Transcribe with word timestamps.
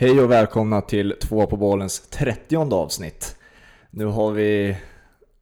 Hej 0.00 0.20
och 0.20 0.30
välkomna 0.30 0.80
till 0.80 1.14
Två 1.20 1.46
på 1.46 1.56
bollens 1.56 2.00
30 2.00 2.74
avsnitt. 2.74 3.36
Nu 3.90 4.04
har 4.04 4.30
vi 4.30 4.76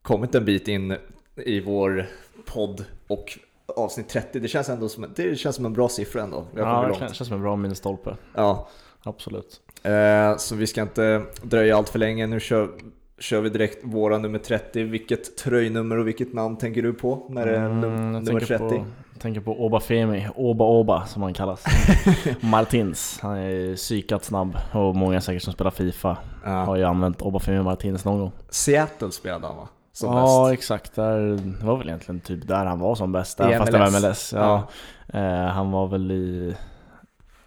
kommit 0.03 0.35
en 0.35 0.45
bit 0.45 0.69
in 0.69 0.97
i 1.37 1.61
vår 1.61 2.07
podd 2.47 2.85
och 3.09 3.39
avsnitt 3.67 4.09
30, 4.09 4.41
det 4.41 4.49
känns 4.49 4.69
ändå 4.69 4.89
som, 4.89 5.13
det 5.17 5.39
känns 5.39 5.57
som 5.57 5.67
en 5.67 5.73
bra 5.73 5.89
siffra 5.89 6.23
ändå. 6.23 6.47
Vi 6.55 6.61
Ja, 6.61 6.89
det 6.89 6.95
känns 6.95 7.17
som 7.17 7.37
en 7.37 7.43
bra 7.43 7.57
milstolpe. 7.57 8.17
Ja, 8.35 8.69
Absolut. 9.03 9.61
eh, 9.83 10.37
så 10.37 10.55
vi 10.55 10.67
ska 10.67 10.83
inte 10.83 11.23
dröja 11.43 11.77
allt 11.77 11.89
för 11.89 11.99
länge. 11.99 12.27
Nu 12.27 12.41
kör, 12.41 12.71
kör 13.19 13.41
vi 13.41 13.49
direkt 13.49 13.79
våra 13.85 14.19
nummer 14.19 14.39
30. 14.39 14.83
Vilket 14.83 15.37
tröjnummer 15.37 15.99
och 15.99 16.07
vilket 16.09 16.33
namn 16.33 16.57
tänker 16.57 16.83
du 16.83 16.93
på 16.93 17.27
när 17.29 17.47
det 17.47 17.57
är 17.57 17.67
Mm, 17.67 17.83
jag 17.83 17.93
nummer 18.03 18.25
tänker 18.27 18.47
30? 18.47 18.59
På, 18.79 18.85
tänker 19.21 19.41
på 19.41 19.65
Obafemi, 19.67 20.29
Oba 20.35 20.65
Oba 20.65 21.07
som 21.07 21.23
han 21.23 21.35
kallas. 21.35 21.65
Martins, 22.41 23.19
han 23.23 23.37
är 23.37 23.77
psykat 23.77 24.25
snabb 24.25 24.57
och 24.73 24.97
många 24.97 25.21
säkert 25.21 25.43
som 25.43 25.53
spelar 25.53 25.71
Fifa 25.71 26.19
har 26.45 26.67
Ja. 26.67 26.77
ju 26.77 26.85
använt 26.85 27.23
Obafemi 27.23 27.63
Martins 27.63 28.05
någon 28.05 28.19
gång. 28.21 28.33
Seattle 28.49 29.11
spelade 29.11 29.47
han 29.47 29.57
va? 29.57 29.69
Som 29.93 30.17
ja 30.17 30.45
bäst. 30.51 30.59
exakt, 30.59 30.95
där, 30.95 31.19
det 31.61 31.67
var 31.67 31.77
väl 31.77 31.89
egentligen 31.89 32.21
typ 32.21 32.49
där 32.49 32.65
han 32.67 32.79
var 32.79 32.95
som 32.95 33.13
bäst. 33.13 33.39
Där, 33.39 33.59
fast 33.59 33.73
det 33.73 33.79
var 33.79 33.91
MLS. 33.91 34.03
MLS. 34.03 34.33
Ja. 34.33 34.69
Eh, 35.09 35.47
han 35.47 35.71
var 35.71 35.87
väl 35.87 36.11
i, 36.13 36.57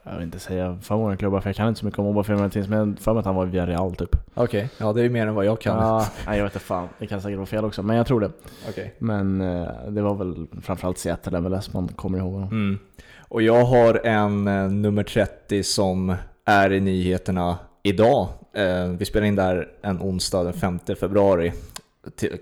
jag 0.09 0.15
vill 0.15 0.25
inte 0.25 0.39
säga 0.39 0.77
för 0.81 0.97
många 0.97 1.17
klubbar 1.17 1.41
för 1.41 1.49
jag 1.49 1.55
kan 1.55 1.67
inte 1.67 1.79
så 1.79 1.85
mycket 1.85 1.99
om 1.99 2.05
Obafemi 2.05 2.39
Martins 2.39 2.67
men 2.67 2.79
jag 2.79 2.99
för 2.99 3.13
mig 3.13 3.19
att 3.19 3.25
han 3.25 3.35
var 3.35 3.47
i 3.47 3.49
Villarreal 3.49 3.95
typ. 3.95 4.15
Okej, 4.33 4.69
ja 4.77 4.93
det 4.93 5.01
är 5.01 5.03
ju 5.03 5.09
mer 5.09 5.27
än 5.27 5.35
vad 5.35 5.45
jag 5.45 5.61
kan. 5.61 5.77
Ja, 5.77 6.07
nej, 6.25 6.37
jag 6.37 6.43
vet 6.43 6.53
inte 6.53 6.65
fan, 6.65 6.87
det 6.99 7.07
kan 7.07 7.21
säkert 7.21 7.37
vara 7.37 7.45
fel 7.45 7.65
också 7.65 7.83
men 7.83 7.95
jag 7.95 8.07
tror 8.07 8.19
det. 8.19 8.31
Okej. 8.69 8.95
Men 8.99 9.41
eh, 9.41 9.67
det 9.87 10.01
var 10.01 10.15
väl 10.15 10.47
framförallt 10.61 10.97
Seattle 10.97 11.39
MLS 11.39 11.73
man 11.73 11.87
kommer 11.87 12.17
ihåg 12.17 12.33
honom. 12.33 12.49
Mm. 12.49 12.79
Och 13.19 13.41
jag 13.41 13.65
har 13.65 14.05
en 14.05 14.47
eh, 14.47 14.69
nummer 14.69 15.03
30 15.03 15.63
som 15.63 16.15
är 16.45 16.73
i 16.73 16.79
nyheterna 16.79 17.57
idag. 17.83 18.27
Eh, 18.53 18.87
vi 18.87 19.05
spelar 19.05 19.27
in 19.27 19.35
där 19.35 19.67
en 19.81 20.01
onsdag 20.01 20.43
den 20.43 20.53
5 20.53 20.79
februari. 20.99 21.53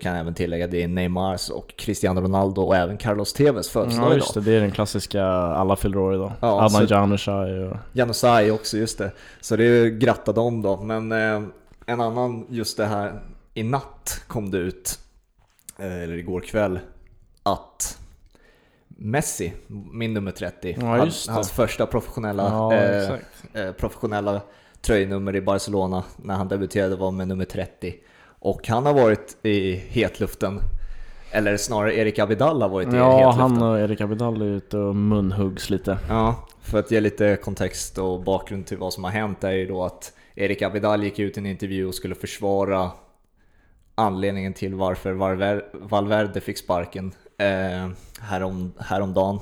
Kan 0.00 0.16
även 0.16 0.34
tillägga 0.34 0.66
det 0.66 0.82
är 0.82 0.88
Neymars 0.88 1.50
och 1.50 1.74
Cristiano 1.76 2.20
Ronaldo 2.20 2.62
och 2.62 2.76
även 2.76 2.96
Carlos 2.96 3.32
Tevez 3.32 3.68
födelsedag 3.70 4.10
Ja 4.10 4.14
just 4.14 4.30
idag. 4.30 4.44
det, 4.44 4.50
det 4.50 4.56
är 4.56 4.60
den 4.60 4.70
klassiska, 4.70 5.24
alla 5.24 5.76
fyller 5.76 5.98
år 5.98 6.14
idag. 6.14 6.32
Ja, 6.40 6.64
Adnan 6.64 6.86
Januzaj 6.86 7.64
och... 7.64 7.76
Janusaj 7.92 8.50
också, 8.50 8.76
just 8.76 8.98
det. 8.98 9.12
Så 9.40 9.56
det 9.56 9.64
är 9.64 9.86
gratta 9.88 10.32
dem 10.32 10.62
då. 10.62 10.76
Men 10.76 11.12
eh, 11.12 11.42
en 11.86 12.00
annan, 12.00 12.46
just 12.48 12.76
det 12.76 12.86
här, 12.86 13.20
i 13.54 13.62
natt 13.62 14.24
kom 14.26 14.50
det 14.50 14.58
ut, 14.58 14.98
eh, 15.78 16.02
eller 16.02 16.14
igår 16.14 16.40
kväll, 16.40 16.78
att 17.42 17.98
Messi, 18.88 19.52
min 19.92 20.14
nummer 20.14 20.30
30, 20.30 20.76
Ja, 20.80 20.86
det. 21.04 21.32
hans 21.32 21.50
första 21.50 21.86
professionella, 21.86 22.42
Ja, 22.42 22.74
eh, 22.74 23.12
eh, 23.52 23.72
professionella 23.72 24.40
tröjnummer 24.80 25.36
i 25.36 25.40
Barcelona 25.40 26.04
när 26.16 26.34
han 26.34 26.48
debuterade 26.48 26.96
var 26.96 27.10
med 27.10 27.28
nummer 27.28 27.44
30. 27.44 27.94
Och 28.40 28.68
han 28.68 28.86
har 28.86 28.94
varit 28.94 29.36
i 29.42 29.72
hetluften, 29.76 30.60
eller 31.30 31.56
snarare 31.56 31.94
Erik 31.96 32.18
Abidal 32.18 32.62
har 32.62 32.68
varit 32.68 32.92
i 32.92 32.96
Ja, 32.96 33.18
hetluften. 33.18 33.40
han 33.40 33.62
och 33.62 33.78
Erik 33.80 34.00
Abidal 34.00 34.42
är 34.42 34.46
ute 34.46 34.78
och 34.78 34.96
munhuggs 34.96 35.70
lite. 35.70 35.98
Ja, 36.08 36.46
för 36.62 36.78
att 36.78 36.90
ge 36.90 37.00
lite 37.00 37.36
kontext 37.36 37.98
och 37.98 38.20
bakgrund 38.22 38.66
till 38.66 38.78
vad 38.78 38.92
som 38.92 39.04
har 39.04 39.10
hänt 39.10 39.44
är 39.44 39.52
ju 39.52 39.66
då 39.66 39.84
att 39.84 40.12
Erik 40.34 40.62
Abidal 40.62 41.04
gick 41.04 41.18
ut 41.18 41.36
i 41.36 41.40
en 41.40 41.46
intervju 41.46 41.86
och 41.86 41.94
skulle 41.94 42.14
försvara 42.14 42.90
anledningen 43.94 44.52
till 44.52 44.74
varför 44.74 45.12
Valver- 45.12 45.64
Valverde 45.72 46.40
fick 46.40 46.58
sparken 46.58 47.12
eh, 47.38 47.88
härom, 48.20 48.72
häromdagen 48.78 49.38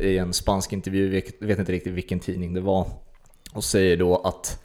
i 0.00 0.18
en 0.18 0.32
spansk 0.32 0.72
intervju, 0.72 1.22
jag 1.40 1.46
vet 1.46 1.58
inte 1.58 1.72
riktigt 1.72 1.92
vilken 1.92 2.20
tidning 2.20 2.54
det 2.54 2.60
var, 2.60 2.86
och 3.54 3.64
säger 3.64 3.96
då 3.96 4.16
att 4.16 4.62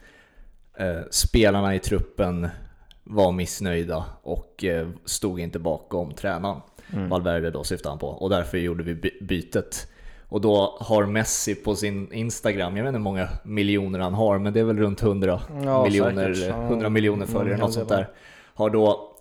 eh, 0.78 1.00
spelarna 1.10 1.74
i 1.74 1.78
truppen 1.78 2.48
var 3.06 3.32
missnöjda 3.32 4.04
och 4.22 4.64
eh, 4.64 4.88
stod 5.04 5.40
inte 5.40 5.58
bakom 5.58 6.14
tränaren. 6.14 6.60
Mm. 6.92 7.08
Valverde 7.08 7.50
då 7.50 7.64
syftar 7.64 7.90
han 7.90 7.98
på 7.98 8.08
och 8.08 8.30
därför 8.30 8.58
gjorde 8.58 8.84
vi 8.84 8.94
by- 8.94 9.18
bytet. 9.22 9.88
Och 10.28 10.40
då 10.40 10.76
har 10.80 11.06
Messi 11.06 11.54
på 11.54 11.74
sin 11.74 12.12
Instagram, 12.12 12.76
jag 12.76 12.84
vet 12.84 12.88
inte 12.88 12.98
hur 12.98 13.02
många 13.04 13.28
miljoner 13.44 13.98
han 13.98 14.14
har, 14.14 14.38
men 14.38 14.52
det 14.52 14.60
är 14.60 14.64
väl 14.64 14.78
runt 14.78 15.02
100 15.02 15.40
Ja, 15.64 15.84
miljoner, 15.84 16.34
säkert. 16.34 16.54
Ja, 16.56 16.62
100 16.66 16.88
miljoner 16.88 17.26
följare, 17.26 17.58
något 17.58 17.72
sånt 17.72 17.88
där. 17.88 18.08
Har 18.54 18.70
då 18.70 19.12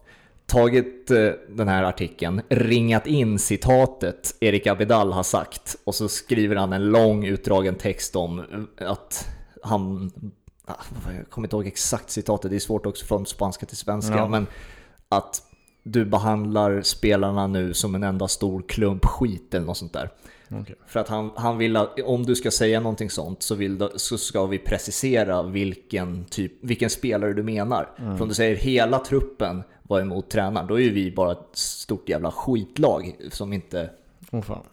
tagit 0.46 1.12
eh, 1.12 1.30
den 1.50 1.68
här 1.68 1.84
artikeln, 1.84 2.42
ringat 2.50 3.08
in 3.08 3.40
citatet 3.40 4.36
Erik 4.40 4.68
Abidal 4.68 5.12
har 5.14 5.24
sagt 5.24 5.76
och 5.84 5.96
så 5.96 6.08
skriver 6.08 6.56
han 6.56 6.74
en 6.74 6.86
lång 6.90 7.26
utdragen 7.26 7.76
text 7.76 8.16
om 8.16 8.40
eh, 8.40 8.92
att 8.92 9.28
han, 9.64 10.12
jag 10.68 11.30
kommer 11.30 11.48
inte 11.48 11.56
ihåg 11.56 11.68
exakt 11.68 12.10
citatet, 12.10 12.52
det 12.52 12.58
är 12.58 12.60
svårt 12.60 12.86
också 12.86 13.06
från 13.06 13.26
spanska 13.26 13.66
till 13.66 13.78
svenska, 13.78 14.16
Ja. 14.16 14.28
men 14.28 14.48
att 15.10 15.42
du 15.84 16.06
behandlar 16.06 16.82
spelarna 16.82 17.48
nu 17.48 17.74
som 17.74 17.96
en 17.96 18.04
enda 18.04 18.28
stor 18.28 18.64
klump 18.68 19.06
skit 19.06 19.54
eller 19.54 19.66
något 19.66 19.78
sånt 19.78 19.94
där. 19.94 20.10
Okej. 20.62 20.76
För 20.88 21.00
att 21.00 21.08
han, 21.08 21.32
han 21.36 21.58
vill 21.58 21.78
att 21.78 22.00
om 22.06 22.26
du 22.26 22.36
ska 22.36 22.52
säga 22.52 22.80
någonting 22.80 23.10
sånt 23.10 23.44
så, 23.44 23.56
vill, 23.56 23.90
så 23.96 24.18
ska 24.18 24.46
vi 24.46 24.58
precisera 24.60 25.44
vilken, 25.44 26.26
typ, 26.26 26.54
vilken 26.62 26.90
spelare 26.90 27.34
du 27.34 27.44
menar. 27.44 27.90
För 27.98 28.22
om 28.22 28.28
du 28.28 28.34
säger 28.34 28.56
hela 28.56 29.00
truppen 29.00 29.64
var 29.84 30.02
emot 30.02 30.30
tränaren, 30.30 30.68
då 30.68 30.76
är 30.80 30.84
ju 30.84 30.94
vi 30.94 31.12
bara 31.12 31.32
ett 31.32 31.48
stort 31.58 32.10
jävla 32.10 32.32
skitlag 32.32 33.16
som 33.32 33.54
inte... 33.54 33.90
Åh 34.32 34.42
fan. 34.42 34.64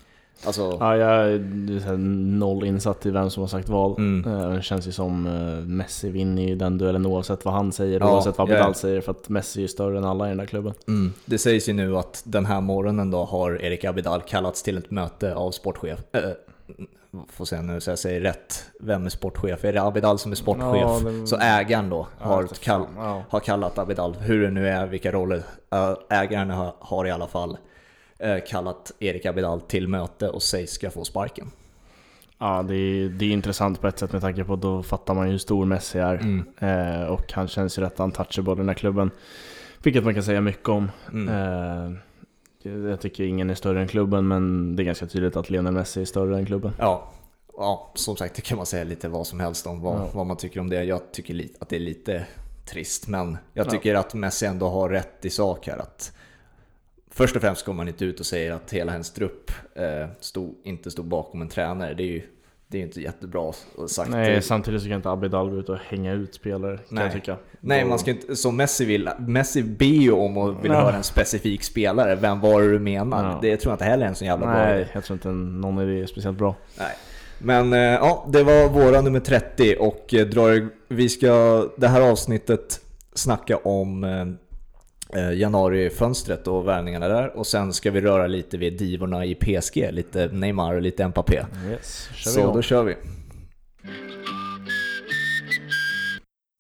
Alltså, 0.47 0.77
Ja, 0.81 0.97
jag 0.97 1.33
är 1.33 1.97
noll 2.39 2.65
insatt 2.65 3.07
i 3.07 3.11
vem 3.11 3.31
som 3.31 3.41
har 3.41 3.49
sagt 3.49 3.69
vad. 3.69 3.99
Mm. 3.99 4.33
Eh, 4.35 4.49
Det 4.51 4.63
känns 4.63 4.89
ju 4.89 4.93
som 4.93 5.27
eh, 5.27 5.67
Messi 5.67 6.11
vinner 6.11 6.43
ju 6.43 6.55
den 6.57 6.79
duellen 6.79 7.07
oavsett 7.07 7.45
vad 7.45 7.55
han 7.55 7.73
säger, 7.73 8.01
Ja, 8.01 8.13
oavsett 8.15 8.39
vad 8.39 8.49
ja. 8.51 8.55
Abidal 8.55 8.75
säger. 8.75 9.01
För 9.01 9.11
att 9.11 9.29
Messi 9.29 9.65
är 9.65 9.69
större 9.69 9.99
än 9.99 10.05
alla 10.05 10.27
i 10.27 10.29
den 10.29 10.39
där 10.39 10.47
klubben. 10.47 10.75
mm, 10.89 11.13
det 11.25 11.39
sägs 11.39 11.69
ju 11.69 11.73
nu 11.73 11.97
att 11.97 12.23
den 12.27 12.47
här 12.47 12.61
morgonen 12.61 13.11
då 13.11 13.25
har 13.25 13.63
Erik 13.63 13.85
Abidal 13.85 14.21
kallats 14.23 14.63
till 14.63 14.79
ett 14.79 14.91
möte 14.91 15.35
av 15.35 15.51
sportchef. 15.51 15.99
Äh, 16.13 16.21
får 17.29 17.45
se 17.45 17.63
nu 17.63 17.81
så 17.81 17.91
jag 17.91 17.99
säger 17.99 18.21
rätt. 18.21 18.65
Vem 18.81 19.07
är 19.07 19.11
sportchef? 19.11 19.65
Är 19.65 19.73
det 19.73 19.83
Abidal 19.83 20.19
som 20.19 20.33
är 20.33 20.37
sportchef? 20.37 20.77
Ja, 21.05 21.11
det- 21.11 21.27
Så 21.27 21.37
ägaren 21.37 21.91
då 21.91 22.07
har, 22.19 22.47
kall. 22.47 22.83
Ja. 22.97 23.23
har 23.29 23.41
kallat 23.41 23.79
Abidal, 23.79 24.15
hur 24.21 24.43
det 24.43 24.51
nu 24.51 24.69
är, 24.69 24.87
vilka 24.87 25.13
roller 25.13 25.43
ägaren 26.11 26.51
har, 26.51 26.75
har 26.79 27.07
i 27.07 27.11
alla 27.11 27.27
fall 27.27 27.57
kallat 28.49 28.93
Erik 28.99 29.27
Abidal 29.27 29.61
till 29.61 29.89
möte 29.89 30.29
och 30.29 30.43
sägs 30.43 30.73
ska 30.73 30.91
få 30.91 31.05
sparken. 31.05 31.51
Ja, 32.39 32.63
det 32.63 32.75
är, 32.75 33.09
det 33.09 33.25
är 33.25 33.31
intressant 33.31 33.81
på 33.81 33.87
ett 33.89 33.99
sätt 33.99 34.13
med 34.13 34.21
tanke 34.21 34.45
på 34.45 34.53
att 34.55 34.63
då 34.63 34.83
fattar 34.83 35.15
man 35.15 35.27
ju 35.27 35.31
hur 35.33 35.39
stor 35.39 35.65
Messi 35.67 35.99
är. 35.99 36.15
Mm. 36.15 36.45
Eh, 36.59 37.03
och 37.07 37.33
han 37.33 37.49
känns 37.49 37.79
ju 37.79 37.83
rätt 37.83 38.01
untouchable 38.01 38.53
i 38.53 38.57
den 38.57 38.69
här 38.69 38.75
klubben. 38.75 39.11
Vilket 39.83 40.05
man 40.05 40.15
kan 40.15 40.23
säga 40.23 40.41
mycket 40.41 40.69
om. 40.69 40.91
Mm. 41.13 41.29
Eh, 41.29 41.99
jag 42.91 43.01
tycker 43.01 43.25
ingen 43.25 43.51
är 43.51 43.55
större 43.55 43.81
än 43.81 43.89
klubben, 43.89 44.29
men 44.29 44.77
det 44.77 44.83
är 44.83 44.85
ganska 44.85 45.07
tydligt 45.07 45.37
att 45.37 45.51
Lionel 45.51 45.73
Messi 45.73 46.01
är 46.01 46.05
större 46.05 46.37
än 46.39 46.47
klubben. 46.47 46.73
Ja, 46.79 47.13
ja, 47.57 47.93
som 47.95 48.17
sagt 48.17 48.35
det 48.35 48.43
kan 48.43 48.57
man 48.57 48.67
säga 48.67 48.85
lite 48.85 49.09
vad 49.09 49.27
som 49.27 49.41
helst 49.41 49.67
om 49.67 49.81
vad, 49.81 49.95
Ja. 50.01 50.09
vad 50.15 50.27
man 50.27 50.37
tycker 50.37 50.61
om 50.61 50.71
det. 50.71 50.85
Jag 50.85 51.13
tycker 51.13 51.47
att 51.59 51.69
det 51.69 51.77
är 51.77 51.81
lite 51.81 52.27
trist, 52.67 53.09
men 53.09 53.37
jag 53.53 53.67
Ja. 53.67 53.71
tycker 53.71 53.95
att 53.95 54.15
Messi 54.15 54.47
ändå 54.47 54.69
har 54.69 54.89
rätt 54.89 55.25
i 55.25 55.31
sak 55.31 55.67
här. 55.67 55.79
att 55.79 56.13
Först 57.15 57.37
och 57.37 57.43
främst 57.43 57.65
går 57.67 57.73
man 57.73 57.89
inte 57.89 58.05
ut 58.05 58.21
och 58.21 58.27
säger 58.27 58.53
att 58.53 58.73
hela 58.73 58.93
hennes 58.93 59.13
trupp 59.13 59.51
eh, 59.75 60.09
stod, 60.21 60.55
inte 60.65 60.91
stod 60.91 61.05
bakom 61.05 61.43
en 61.43 61.49
tränare. 61.49 61.95
Det 61.95 62.03
är 62.03 62.07
ju 62.07 62.23
det 62.73 62.79
är 62.79 62.83
inte 62.83 63.01
jättebra 63.01 63.53
sagt. 63.89 64.11
Nej, 64.11 64.43
samtidigt 64.43 64.83
så 64.83 64.89
kan 64.89 64.97
inte 64.97 65.11
Abidal 65.11 65.51
gå 65.51 65.57
ut 65.57 65.69
och 65.69 65.79
hänga 65.89 66.13
ut 66.13 66.35
spelare, 66.35 66.77
kan 66.77 66.85
Nej. 66.89 67.05
jag 67.05 67.13
tycka. 67.13 67.37
Nej, 67.61 67.85
man 67.85 67.99
ska 67.99 68.11
inte, 68.11 68.37
som 68.37 68.57
Messi 68.57 68.85
vill. 68.85 69.11
Messi 69.19 69.63
ber 69.63 69.87
ju 69.87 70.13
om 70.13 70.37
och 70.37 70.65
vill 70.65 70.73
höra 70.73 70.97
en 70.97 71.03
specifik 71.03 71.63
spelare. 71.63 72.15
Vem 72.15 72.41
var 72.41 72.63
det 72.63 72.71
du 72.71 72.79
menar? 72.79 73.39
Det 73.43 73.57
tror 73.57 73.71
jag 73.71 73.75
inte 73.75 73.85
heller 73.85 74.05
är 74.05 74.09
en 74.09 74.15
så 74.15 74.25
jävla 74.25 74.47
bra 74.47 74.69
idé. 74.69 74.75
Nej, 74.75 74.89
jag 74.93 75.05
tror 75.05 75.15
inte 75.15 75.29
någon 75.29 75.89
idé 75.89 76.03
är 76.03 76.07
speciellt 76.07 76.39
bra. 76.39 76.55
Nej. 76.79 76.95
Men 77.39 77.73
eh, 77.73 77.79
ja, 77.79 78.27
det 78.33 78.43
var 78.43 78.69
våra 78.69 79.01
nummer 79.01 79.21
30 79.21 79.77
och 79.81 80.15
eh, 80.15 80.27
drar, 80.27 80.69
vi 80.89 81.09
ska 81.09 81.65
det 81.77 81.89
här 81.89 82.01
avsnittet 82.01 82.81
snacka 83.15 83.57
om 83.57 84.05
eh, 84.05 84.27
januarifönstret 85.21 86.47
och 86.47 86.69
värvningarna 86.69 87.09
där 87.09 87.37
och 87.37 87.47
sen 87.47 87.73
ska 87.73 87.91
vi 87.91 88.01
röra 88.01 88.27
lite 88.27 88.59
vid 88.59 88.79
divorna 88.79 89.25
i 89.25 89.35
PSG, 89.35 89.89
lite 89.93 90.27
Neymar 90.33 90.75
och 90.75 90.83
lite 90.83 91.09
Mbappé. 91.09 91.45
Yes, 91.71 92.09
kör 92.15 92.31
vi 92.31 92.35
Så 92.35 92.55
då 92.55 92.63
kör 92.63 92.83
vi. 92.83 92.97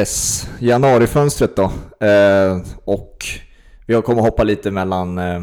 Yes, 0.02 0.48
januarifönstret 0.58 1.56
då. 1.56 1.62
Eh, 2.06 2.58
och 2.84 3.24
vi 3.86 4.02
kommer 4.02 4.22
hoppa 4.22 4.42
lite 4.44 4.70
mellan 4.70 5.18
eh, 5.18 5.40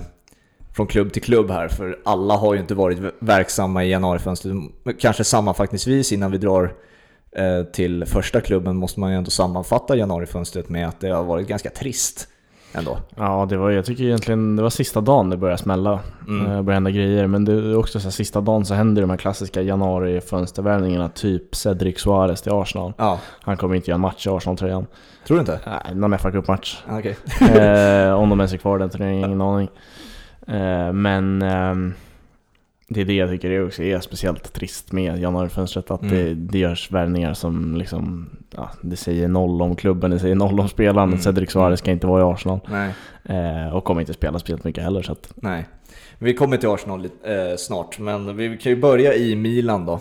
från 0.76 0.88
klubb 0.88 1.14
till 1.14 1.22
klubb 1.22 1.52
här, 1.52 1.68
för 1.68 2.00
alla 2.06 2.36
har 2.36 2.54
ju 2.54 2.60
inte 2.60 2.76
varit 2.76 3.00
verksamma 3.20 3.84
i 3.84 3.90
januarifönstret. 3.90 4.56
Kanske 5.00 5.24
sammanfattningsvis 5.24 6.12
innan 6.12 6.32
vi 6.32 6.38
drar 6.38 6.74
eh, 7.36 7.64
till 7.64 8.06
första 8.06 8.42
klubben 8.42 8.76
måste 8.76 9.00
man 9.00 9.12
ju 9.12 9.18
ändå 9.18 9.32
sammanfatta 9.32 9.96
januarifönstret 9.96 10.70
med 10.70 10.88
att 10.88 11.00
det 11.00 11.10
har 11.10 11.24
varit 11.24 11.48
ganska 11.48 11.70
trist. 11.70 12.28
Ändå. 12.74 12.98
Ja, 13.16 13.46
det 13.50 13.58
var, 13.58 13.70
jag 13.70 13.86
tycker 13.86 14.04
egentligen 14.04 14.56
det 14.56 14.62
var 14.64 14.70
sista 14.70 15.02
dagen 15.02 15.30
det 15.30 15.38
började 15.38 15.58
smälla. 15.62 16.00
Mm. 16.28 16.46
Mm. 16.46 16.66
började 16.66 16.74
hända 16.74 16.92
grejer. 16.92 17.28
Men 17.28 17.46
det 17.46 17.54
är 17.54 17.78
också 17.78 18.00
så 18.00 18.04
här, 18.04 18.12
sista 18.12 18.42
dagen 18.42 18.66
så 18.66 18.74
händer 18.74 19.02
de 19.02 19.10
här 19.10 19.18
klassiska 19.18 19.62
januari-fönstervärvningarna. 19.62 21.10
Typ 21.10 21.56
Cedric 21.56 22.00
Suarez 22.00 22.42
till 22.42 22.52
Arsenal. 22.52 22.94
Ja, 22.98 23.20
Han 23.42 23.58
kommer 23.58 23.76
inte 23.76 23.92
göra 23.92 23.96
en 23.96 24.02
match 24.02 24.28
i 24.28 24.30
Arsenal-tröjan. 24.30 24.86
tror 25.28 25.38
du 25.38 25.42
inte? 25.42 25.60
Nej, 25.66 25.96
någon 25.96 26.20
FA 26.20 26.32
Cup-match. 26.32 26.78
Ah, 26.90 27.00
Okej. 27.00 27.18
eh, 27.42 28.14
om 28.14 28.30
de 28.30 28.40
ens 28.40 28.54
är 28.54 28.58
kvar 28.58 28.80
den 28.80 28.90
turneringen, 28.90 29.26
ingen 29.26 29.42
aning. 29.42 29.70
Eh, 30.48 30.94
men 30.94 31.42
ehm, 31.42 31.94
det 32.90 33.02
är 33.02 33.06
det 33.06 33.14
jag 33.14 33.30
tycker 33.30 33.66
också 33.66 33.84
är 33.84 34.00
speciellt 34.00 34.54
trist 34.54 34.92
med 34.92 35.20
januarifönstret. 35.20 35.92
Att 35.92 36.02
Mm. 36.02 36.16
det, 36.16 36.34
det 36.34 36.60
görs 36.60 36.92
värvningar 36.92 37.34
som 37.34 37.76
liksom, 37.76 38.30
ja, 38.56 38.70
det 38.82 38.96
säger 38.96 39.28
noll 39.28 39.62
om 39.62 39.76
klubben, 39.76 40.12
det 40.12 40.20
säger 40.20 40.36
noll 40.36 40.60
om 40.60 40.70
spelaren. 40.70 41.10
Mm. 41.10 41.20
Cedric 41.20 41.52
Suarez 41.52 41.80
ska 41.80 41.92
inte 41.92 42.08
vara 42.08 42.22
i 42.22 42.34
Arsenal. 42.34 42.60
Eh, 43.24 43.76
och 43.76 43.84
kommer 43.84 44.02
inte 44.02 44.14
spela 44.14 44.40
speciellt 44.40 44.64
mycket 44.64 44.84
heller. 44.84 45.02
Så 45.02 45.12
att, 45.12 45.32
nej. 45.36 45.66
Vi 46.20 46.34
kommer 46.34 46.58
till 46.58 46.70
Arsenal 46.70 47.06
eh, 47.06 47.56
snart, 47.58 48.00
men 48.00 48.38
vi 48.38 48.58
kan 48.58 48.72
ju 48.72 48.80
börja 48.82 49.14
i 49.14 49.36
Milan 49.36 49.86
då. 49.86 50.00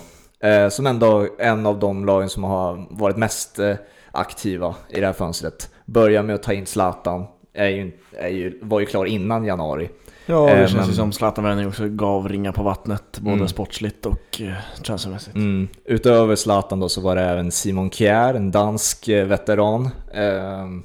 Eh, 0.49 0.69
som 0.69 0.87
ändå 0.87 1.26
en 1.38 1.67
av 1.67 1.79
de 1.79 2.05
lagen 2.06 2.29
som 2.29 2.44
har 2.44 2.87
varit 2.90 3.17
mest 3.17 3.58
eh, 3.58 3.75
aktiva 4.12 4.75
i 4.90 5.00
det 5.00 5.06
här 5.06 5.12
fönstret. 5.12 5.70
Börja 5.87 6.23
med 6.23 6.35
att 6.35 6.43
ta 6.43 6.52
in 6.52 6.67
Zlatan, 6.67 7.25
är 7.55 7.69
ju, 7.69 7.93
är 8.19 8.29
ju, 8.29 8.58
var 8.62 8.81
ju 8.81 8.87
klar 8.87 9.05
innan 9.05 9.44
januari. 9.44 9.88
Ja, 10.28 10.46
det 10.46 10.52
Eh, 10.52 10.58
känns 10.66 10.75
men- 10.75 10.86
ju 10.86 10.92
som 10.92 11.12
Zlatan 11.12 11.66
också 11.66 11.88
gav 11.88 12.28
ringar 12.28 12.52
på 12.52 12.62
vattnet, 12.62 13.19
både 13.20 13.34
Mm. 13.36 13.48
sportsligt 13.48 14.06
och 14.06 14.40
eh, 14.40 14.52
transfermässigt. 14.84 15.36
Mm. 15.36 15.69
Utöver 15.84 16.36
Zlatan 16.36 16.80
då 16.80 16.88
så 16.88 17.00
var 17.00 17.16
det 17.16 17.22
även 17.22 17.50
Simon 17.50 17.90
Kjær, 17.90 18.34
en 18.34 18.50
dansk 18.50 19.08
eh, 19.08 19.26
veteran. 19.26 19.90
Ehm, 20.14 20.82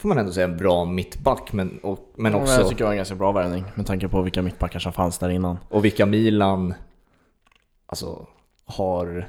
får 0.00 0.08
man 0.08 0.18
ändå 0.18 0.32
säga 0.32 0.44
en 0.46 0.56
bra 0.56 0.84
mittback, 0.84 1.52
men, 1.52 1.78
och, 1.82 1.98
men 2.16 2.32
Ja, 2.32 2.38
också 2.38 2.54
Jag 2.54 2.62
tycker 2.68 2.78
det 2.78 2.84
var 2.84 2.90
en 2.90 2.96
ganska 2.96 3.14
bra 3.14 3.32
värvning 3.32 3.64
med 3.74 3.86
tanke 3.86 4.08
på 4.08 4.22
vilka 4.22 4.42
mittbackar 4.42 4.78
som 4.80 4.92
fanns 4.92 5.18
där 5.18 5.28
innan. 5.30 5.58
och 5.68 5.84
vilka 5.84 6.06
Milan 6.06 6.74
alltså, 7.86 8.26
har 8.66 9.28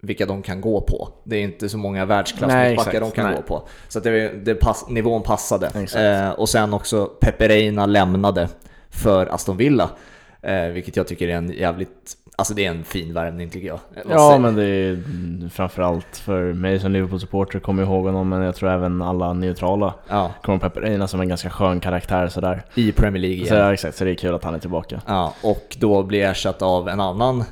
vilka 0.00 0.26
de 0.26 0.42
kan 0.42 0.60
gå 0.60 0.80
på. 0.80 1.08
Det 1.24 1.36
är 1.36 1.42
inte 1.42 1.68
så 1.68 1.78
många 1.78 2.04
världsklassmittbackar 2.04 3.00
de 3.00 3.10
kan 3.10 3.26
Nej. 3.26 3.36
gå 3.36 3.42
på. 3.42 3.68
Så 3.88 3.98
att 3.98 4.04
det, 4.04 4.28
det 4.44 4.54
pass, 4.54 4.88
nivån 4.88 5.22
passade. 5.22 5.66
Eh, 5.96 6.30
och 6.30 6.48
sen 6.48 6.74
också 6.74 7.06
Pepe 7.06 7.48
Reina 7.48 7.86
lämnade 7.86 8.48
för 8.90 9.26
Aston 9.26 9.56
Villa. 9.56 9.90
Eh, 10.42 10.66
vilket 10.66 10.96
jag 10.96 11.06
tycker 11.06 11.28
är 11.28 11.36
en 11.36 11.50
jävligt, 11.50 12.12
alltså 12.36 12.54
det 12.54 12.66
är 12.66 12.70
en 12.70 12.84
fin 12.84 13.14
värvning 13.14 13.50
tycker 13.50 13.68
jag. 13.68 13.78
Ja 14.10 14.28
säger- 14.28 14.38
men 14.38 14.54
det 14.56 14.64
är 14.64 15.48
framförallt 15.48 16.16
för 16.16 16.52
mig 16.52 16.80
som 16.80 16.92
Liverpool-supporter 16.92 17.58
kommer 17.60 17.82
ihåg 17.82 18.04
honom 18.04 18.28
men 18.28 18.42
jag 18.42 18.54
tror 18.56 18.70
även 18.70 19.02
alla 19.02 19.32
neutrala 19.32 19.94
ja, 20.08 20.30
kommer 20.42 20.58
Pepe 20.58 20.80
Reina 20.80 21.08
som 21.08 21.20
en 21.20 21.28
ganska 21.28 21.50
skön 21.50 21.80
karaktär 21.80 22.28
sådär. 22.28 22.62
i 22.74 22.92
Premier 22.92 23.22
League 23.22 23.46
Så, 23.46 23.54
ja, 23.54 23.72
exakt, 23.72 23.96
så 23.96 24.04
det 24.04 24.10
är 24.10 24.14
kul 24.14 24.34
att 24.34 24.44
han 24.44 24.54
är 24.54 24.58
tillbaka. 24.58 25.00
Ja, 25.06 25.34
och 25.42 25.76
då 25.80 26.02
blir 26.02 26.22
ersatt 26.24 26.62
av 26.62 26.88
en 26.88 27.00
annan, 27.00 27.44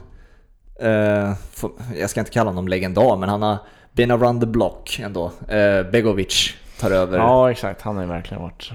eh, 0.81 1.32
få- 1.52 1.73
jag 1.96 2.11
ska 2.11 2.20
inte 2.20 2.32
kalla 2.32 2.50
honom 2.50 2.69
legendar, 2.69 3.17
men 3.17 3.28
han 3.28 3.43
har 3.43 3.56
been 3.93 4.11
around 4.11 4.40
the 4.40 4.46
block 4.46 5.00
ändå. 5.05 5.25
Eh, 5.49 5.90
Begovic 5.93 6.55
tar 6.81 6.90
över. 6.90 7.19
Ja 7.19 7.50
exakt, 7.50 7.82
han 7.82 7.96
har 7.96 8.02
ju 8.02 8.08
verkligen 8.08 8.43
varit 8.43 8.70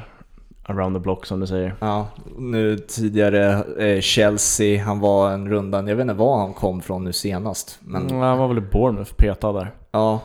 around 0.63 0.95
the 0.95 0.99
block 0.99 1.25
som 1.25 1.39
du 1.39 1.47
säger. 1.47 1.75
Ja, 1.79 2.07
nu 2.37 2.77
tidigare 2.77 3.63
eh, 3.85 4.01
Chelsea, 4.01 4.83
han 4.83 4.99
var 4.99 5.31
en 5.31 5.49
rundan, 5.49 5.87
jag 5.87 5.95
vet 5.95 6.01
inte 6.03 6.13
var 6.13 6.37
han 6.37 6.53
kom 6.53 6.81
från 6.81 7.03
nu 7.03 7.13
senast. 7.13 7.77
Men 7.81 8.01
Mm, 8.09 8.21
han 8.21 8.37
var 8.37 8.47
väl 8.47 8.57
i 8.57 8.61
Bournemouth 8.61 9.13
petad 9.13 9.53
där. 9.53 9.71
ja, 9.91 10.19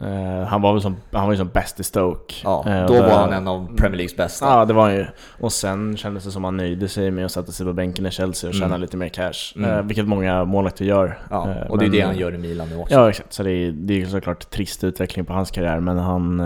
Eh, 0.00 0.46
han 0.46 0.62
var 0.62 0.72
väl 0.72 0.82
som, 0.82 0.96
han 1.12 1.24
var 1.26 1.32
ju 1.32 1.36
som 1.38 1.48
bäst 1.48 1.80
i 1.80 1.84
Stoke. 1.84 2.34
ja 2.44 2.64
Eh, 2.68 2.86
då 2.86 2.92
var 3.02 3.10
han 3.18 3.32
en 3.32 3.48
av 3.48 3.66
Premier 3.76 3.96
Leagues 3.96 4.16
bästa. 4.16 4.46
Ja 4.46 4.64
det 4.64 4.72
var 4.72 4.82
han 4.82 4.94
ju. 4.94 5.06
Och 5.40 5.52
sen 5.52 5.96
kändes 5.96 6.24
det 6.24 6.30
som 6.30 6.44
han 6.44 6.56
nöjde 6.56 6.88
sig 6.88 7.10
med 7.10 7.24
att 7.24 7.32
sätta 7.32 7.52
sig 7.52 7.66
på 7.66 7.72
bänken 7.72 8.06
i 8.06 8.10
Chelsea 8.10 8.48
och 8.50 8.54
tjäna 8.54 8.66
Mm. 8.66 8.80
lite 8.80 8.96
mer 8.96 9.08
cash. 9.08 9.32
Mm. 9.56 9.70
Eh, 9.70 9.82
vilket 9.82 10.08
många 10.08 10.44
målvakter 10.44 10.84
gör. 10.84 11.18
Ja, 11.30 11.54
och 11.68 11.78
det 11.78 11.84
är 11.84 11.88
men- 11.88 11.96
det 11.98 12.06
han 12.06 12.16
gör 12.18 12.34
i 12.34 12.38
Milan 12.38 12.68
nu 12.68 12.76
också. 12.76 12.94
Ja 12.94 13.08
exakt, 13.10 13.32
så 13.32 13.42
det 13.42 13.50
är, 13.52 13.72
det 13.72 14.02
är 14.02 14.06
såklart 14.06 14.50
trist 14.50 14.84
utveckling 14.84 15.24
på 15.24 15.32
hans 15.32 15.50
karriär 15.50 15.80
men 15.80 15.98
han... 15.98 16.40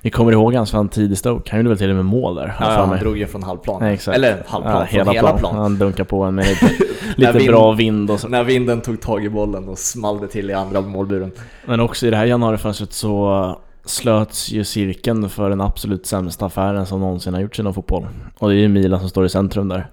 Vi 0.00 0.10
kommer 0.10 0.32
ihåg 0.32 0.54
hans 0.54 0.70
fan 0.70 0.88
tid 0.88 1.12
i 1.12 1.16
Stoke, 1.16 1.50
han 1.50 1.60
gjorde 1.60 1.68
väl 1.68 1.78
till 1.78 1.90
och 1.90 1.96
med 1.96 2.04
mål 2.04 2.34
där. 2.34 2.56
Ja, 2.60 2.66
han 2.66 2.98
drog 2.98 3.18
ju 3.18 3.26
från 3.26 3.42
halvplan. 3.42 3.98
Ja. 4.06 4.12
Eller 4.12 4.42
halvplan, 4.46 4.86
från 4.86 5.08
hela, 5.08 5.38
plan. 5.38 5.56
Han 5.56 5.78
dunkar 5.78 6.04
på 6.04 6.22
en 6.22 6.34
med 6.34 6.46
lite, 6.46 6.70
lite 7.16 7.32
vind- 7.32 7.50
bra 7.50 7.72
vind 7.72 8.10
och 8.10 8.20
så. 8.20 8.28
När 8.28 8.44
vinden 8.44 8.80
tog 8.80 9.00
tag 9.00 9.24
i 9.24 9.30
bollen 9.30 9.68
och 9.68 9.78
small 9.78 10.20
det 10.20 10.28
till 10.28 10.50
i 10.50 10.52
andra 10.52 10.80
målburen. 10.80 11.32
Men 11.66 11.80
också 11.80 12.06
i 12.06 12.10
det 12.10 12.16
här 12.16 12.24
januarifönstret 12.26 12.92
så 12.92 13.58
slöts 13.84 14.50
ju 14.52 14.64
cirkeln 14.64 15.28
för 15.28 15.50
den 15.50 15.60
absolut 15.60 16.06
sämsta 16.06 16.46
affären 16.46 16.86
som 16.86 17.00
någonsin 17.00 17.34
har 17.34 17.40
gjorts 17.40 17.60
inom 17.60 17.74
fotboll. 17.74 18.06
Och 18.38 18.48
det 18.48 18.54
är 18.54 18.58
ju 18.58 18.68
Milan 18.68 19.00
som 19.00 19.08
står 19.08 19.26
i 19.26 19.28
centrum 19.28 19.68
där. 19.68 19.86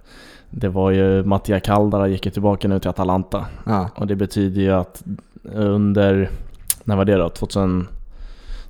Det 0.49 0.69
var 0.69 0.91
ju 0.91 1.23
Mattia 1.23 1.59
Caldara 1.59 2.07
gick 2.07 2.25
ju 2.25 2.31
tillbaka 2.31 2.67
nu 2.67 2.79
till 2.79 2.89
Atalanta. 2.89 3.45
Ja. 3.65 3.89
Och 3.95 4.07
det 4.07 4.15
betyder 4.15 4.61
ju 4.61 4.71
att 4.71 5.03
under, 5.43 6.29
när 6.83 6.95
var 6.95 7.05
det 7.05 7.15
då? 7.15 7.29
2000, 7.29 7.87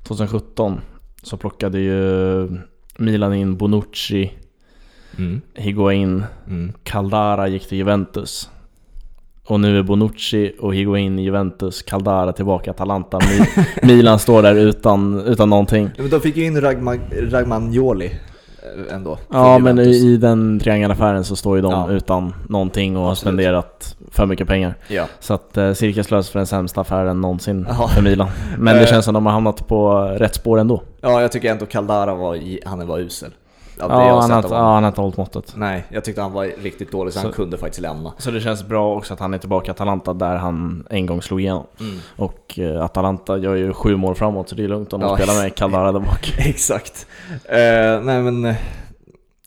2017 0.03 0.81
så 1.23 1.37
plockade 1.37 1.79
ju 1.79 2.47
Milan 2.97 3.33
in 3.33 3.57
Bonucci, 3.57 4.31
Mm. 5.17 5.41
Higuain, 5.55 6.23
Mm. 6.47 6.73
Caldara 6.83 7.47
gick 7.47 7.67
till 7.67 7.77
Juventus. 7.77 8.49
Och 9.45 9.59
nu 9.59 9.79
är 9.79 9.83
Bonucci 9.83 10.51
och 10.59 10.75
Higuain 10.75 11.19
i 11.19 11.23
Juventus, 11.23 11.81
Caldara 11.81 12.33
tillbaka 12.33 12.71
Atalanta. 12.71 13.19
Mi- 13.19 13.65
Milan 13.87 14.19
står 14.19 14.41
där 14.41 14.55
utan, 14.55 15.19
utan 15.27 15.49
någonting. 15.49 15.83
Ja, 15.95 16.01
Men 16.01 16.09
de 16.11 16.19
fick 16.21 16.37
ju 16.37 16.45
in 16.45 16.61
Ragma, 16.61 16.97
Ragmagnoli 17.21 18.05
eh, 18.05 18.11
ändå. 18.91 19.17
Ja 19.31 19.59
men 19.59 19.79
i 19.79 20.17
den 20.17 20.59
triangelaffären 20.59 21.23
så 21.23 21.35
står 21.35 21.55
ju 21.55 21.61
de 21.61 21.71
Ja. 21.71 21.89
utan 21.91 22.33
någonting 22.49 22.97
och 22.97 23.03
har 23.03 23.11
Absolut. 23.11 23.33
spenderat 23.35 23.95
för 24.11 24.25
mycket 24.25 24.47
pengar. 24.47 24.75
Ja. 24.87 25.05
Så 25.19 25.33
att 25.33 25.57
eh, 25.57 25.73
cirkeln 25.73 26.03
slöts 26.03 26.29
för 26.29 26.39
den 26.39 26.47
sämsta 26.47 26.81
affären 26.81 27.21
någonsin 27.21 27.65
Ja. 27.69 27.87
för 27.87 28.01
Milan. 28.01 28.27
Men 28.57 28.75
det 28.75 28.81
Eh. 28.81 28.87
känns 28.87 29.05
som 29.05 29.13
de 29.13 29.25
har 29.25 29.33
hamnat 29.33 29.67
på 29.67 30.01
rätt 30.01 30.35
spår 30.35 30.59
ändå. 30.59 30.81
ja, 31.01 31.21
jag 31.21 31.31
tycker 31.31 31.51
ändå 31.51 31.65
Caldara 31.65 32.15
var, 32.15 32.39
han 32.69 32.87
var 32.87 32.99
usel. 32.99 33.29
Jag 33.81 33.91
Ja, 33.91 34.19
han 34.21 34.31
har, 34.31 34.43
ja, 34.49 34.73
han 34.73 34.83
har 34.83 34.87
inte 34.87 35.01
hållit 35.01 35.17
måttet. 35.17 35.53
Nej, 35.55 35.83
jag 35.89 36.03
tyckte 36.03 36.21
han 36.21 36.31
var 36.33 36.45
riktigt 36.45 36.91
dålig 36.91 37.13
så, 37.13 37.19
han 37.19 37.31
Så- 37.31 37.35
kunde 37.35 37.57
faktiskt 37.57 37.81
lämna. 37.81 38.13
Så 38.17 38.31
det 38.31 38.41
känns 38.41 38.63
bra 38.67 38.95
också 38.97 39.13
att 39.13 39.19
han 39.19 39.33
är 39.33 39.37
tillbaka 39.37 39.67
i 39.67 39.71
Atalanta 39.71 40.13
där 40.13 40.35
han 40.35 40.87
en 40.89 41.05
gång 41.05 41.21
slog 41.21 41.41
igenom. 41.41 41.65
Mm. 41.79 41.97
Och 42.15 42.59
eh, 42.59 42.83
Atalanta 42.83 43.37
gör 43.37 43.55
ju 43.55 43.73
sju 43.73 43.95
mål 43.95 44.15
framåt 44.15 44.49
så 44.49 44.55
det 44.55 44.63
är 44.63 44.67
lugnt 44.67 44.93
om 44.93 44.99
de 45.01 45.09
Ja. 45.09 45.15
spelar 45.17 45.43
med 45.43 45.55
Caldara 45.55 45.91
där 45.91 45.99
bak. 45.99 46.33
Exakt. 46.39 47.07
Eh, 47.45 48.01
nej 48.03 48.21
men, 48.21 48.45
eh, 48.45 48.55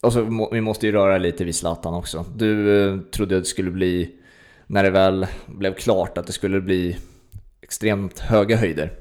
och 0.01 0.13
så 0.13 0.19
må, 0.21 0.49
vi 0.51 0.61
måste 0.61 0.85
ju 0.85 0.91
röra 0.91 1.17
lite 1.17 1.43
vid 1.43 1.55
Zlatan 1.55 1.93
också. 1.93 2.25
Du 2.35 2.83
eh, 2.93 2.99
trodde 2.99 3.37
att 3.37 3.41
det 3.43 3.47
skulle 3.49 3.71
bli, 3.71 4.11
när 4.67 4.83
det 4.83 4.89
väl 4.89 5.27
blev 5.45 5.73
klart, 5.73 6.17
att 6.17 6.27
det 6.27 6.33
skulle 6.33 6.61
bli 6.61 6.97
extremt 7.61 8.19
höga 8.19 8.57
höjder. 8.57 8.91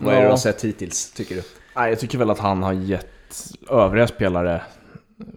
Vad 0.00 0.14
är 0.14 0.18
det 0.18 0.22
du 0.24 0.30
har 0.30 0.36
sett 0.36 0.64
hittills, 0.64 1.12
tycker 1.12 1.34
du? 1.34 1.42
Nej, 1.76 1.90
jag 1.90 1.98
tycker 2.00 2.18
väl 2.18 2.30
att 2.30 2.38
han 2.38 2.62
har 2.62 2.72
gett 2.72 3.06
övriga 3.70 4.06
spelare 4.06 4.62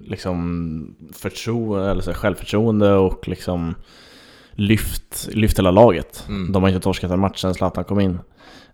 liksom 0.01 0.95
förtroende, 1.13 1.91
eller 1.91 2.01
så 2.01 2.13
självförtroende 2.13 2.93
och 2.93 3.27
liksom 3.27 3.75
lyft, 4.51 5.29
lyft 5.31 5.59
hela 5.59 5.71
laget. 5.71 6.25
Mm. 6.27 6.51
De 6.51 6.63
har 6.63 6.69
inte 6.69 6.81
torskat 6.81 7.11
en 7.11 7.19
match 7.19 7.41
sedan 7.41 7.53
Zlatan 7.53 7.83
kom 7.83 7.99
in. 7.99 8.19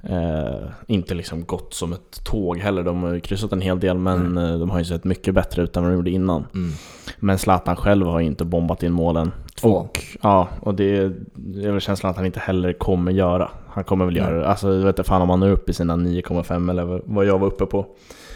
Eh, 0.10 0.70
inte 0.88 1.14
liksom 1.14 1.46
gått 1.46 1.74
som 1.74 1.94
ett 1.94 2.24
tåg 2.24 2.58
heller, 2.58 2.84
de 2.84 3.04
har 3.04 3.14
ju 3.14 3.20
kryssat 3.20 3.52
en 3.54 3.62
hel 3.62 3.80
del 3.80 3.98
men 3.98 4.38
eh, 4.38 4.58
de 4.60 4.70
har 4.70 4.80
ju 4.80 4.86
sett 4.86 5.04
mycket 5.04 5.34
bättre 5.34 5.62
ut 5.64 5.78
än 5.78 5.84
vad 5.84 5.92
de 5.92 5.96
gjorde 5.96 6.12
innan. 6.12 6.46
Mm. 6.56 6.72
Men 7.20 7.38
Zlatan 7.38 7.76
själv 7.76 8.08
har 8.08 8.20
ju 8.20 8.26
inte 8.26 8.46
bombat 8.46 8.84
in 8.84 8.92
målen. 8.92 9.32
Två. 9.56 9.70
Och, 9.70 10.00
ja, 10.22 10.48
och 10.60 10.76
det, 10.76 11.12
det 11.36 11.64
är 11.68 11.72
väl 11.72 11.82
känslan 11.82 12.10
att 12.10 12.16
han 12.18 12.26
inte 12.26 12.40
heller 12.40 12.74
kommer 12.74 13.12
göra. 13.12 13.50
Han 13.70 13.84
kommer 13.84 14.06
väl 14.06 14.14
Nej. 14.14 14.24
göra 14.24 14.40
det. 14.40 14.48
Alltså 14.48 14.68
jag 14.74 14.86
vet 14.86 15.00
inte 15.00 15.10
fan 15.10 15.22
om 15.22 15.30
han 15.30 15.44
är 15.44 15.50
uppe 15.52 15.72
i 15.72 15.74
sina 15.74 15.96
9,5 15.96 16.70
eller 16.70 17.02
vad 17.06 17.26
jag 17.26 17.40
var 17.40 17.48
uppe 17.48 17.66
på. 17.66 17.86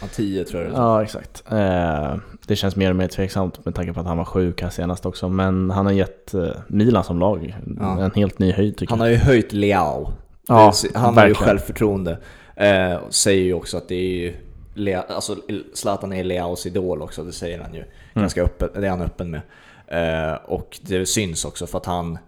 Ja, 0.00 0.06
10 0.14 0.44
tror 0.44 0.62
jag 0.62 0.72
det 0.72 0.76
är. 0.76 0.80
Ja, 0.80 1.02
exakt. 1.02 1.44
Eh, 1.50 2.14
det 2.46 2.56
känns 2.56 2.76
mer 2.76 2.90
och 2.90 2.96
mer 2.96 3.08
tveksamt 3.08 3.64
med 3.64 3.74
tanke 3.74 3.92
på 3.92 4.00
att 4.00 4.06
han 4.06 4.16
var 4.18 4.24
sjuk 4.24 4.62
här 4.62 4.70
senast 4.70 5.06
också. 5.06 5.28
Men 5.28 5.70
han 5.70 5.86
har 5.86 5.92
gett 5.92 6.34
eh, 6.34 6.48
Milan 6.68 7.04
som 7.04 7.18
lag 7.18 7.56
Ja. 7.80 8.00
en 8.00 8.10
helt 8.14 8.38
ny 8.38 8.52
höjd 8.52 8.76
tycker 8.76 8.90
Han 8.96 8.98
jag. 9.00 9.06
har 9.06 9.10
ju 9.12 9.16
höjt 9.18 9.52
Leao. 9.52 10.10
Ja, 10.48 10.72
han 10.94 11.16
har 11.16 11.26
ju 11.26 11.28
verkligen. 11.28 11.48
självförtroende. 11.48 12.18
Eh, 12.56 12.94
och 12.94 13.14
säger 13.14 13.42
ju 13.44 13.54
också 13.54 13.76
att 13.76 13.88
det 13.88 13.94
är 13.94 14.18
ju 14.18 14.34
Lea, 14.74 15.02
alltså 15.02 15.36
Zlatan 15.74 16.12
är 16.12 16.24
Leaos 16.24 16.66
idol 16.66 17.02
också, 17.02 17.24
det 17.24 17.32
säger 17.32 17.58
han 17.58 17.74
ju. 17.74 17.80
Mm. 17.80 17.90
Ganska 18.14 18.42
öppet, 18.42 18.74
det 18.74 18.86
är 18.86 18.90
han 18.90 19.02
öppen 19.02 19.30
med. 19.30 19.40
Eh, 19.86 20.34
och 20.44 20.78
det 20.82 21.06
syns 21.06 21.44
också 21.44 21.66
för 21.66 21.78
att 21.78 21.86
han 21.86 22.18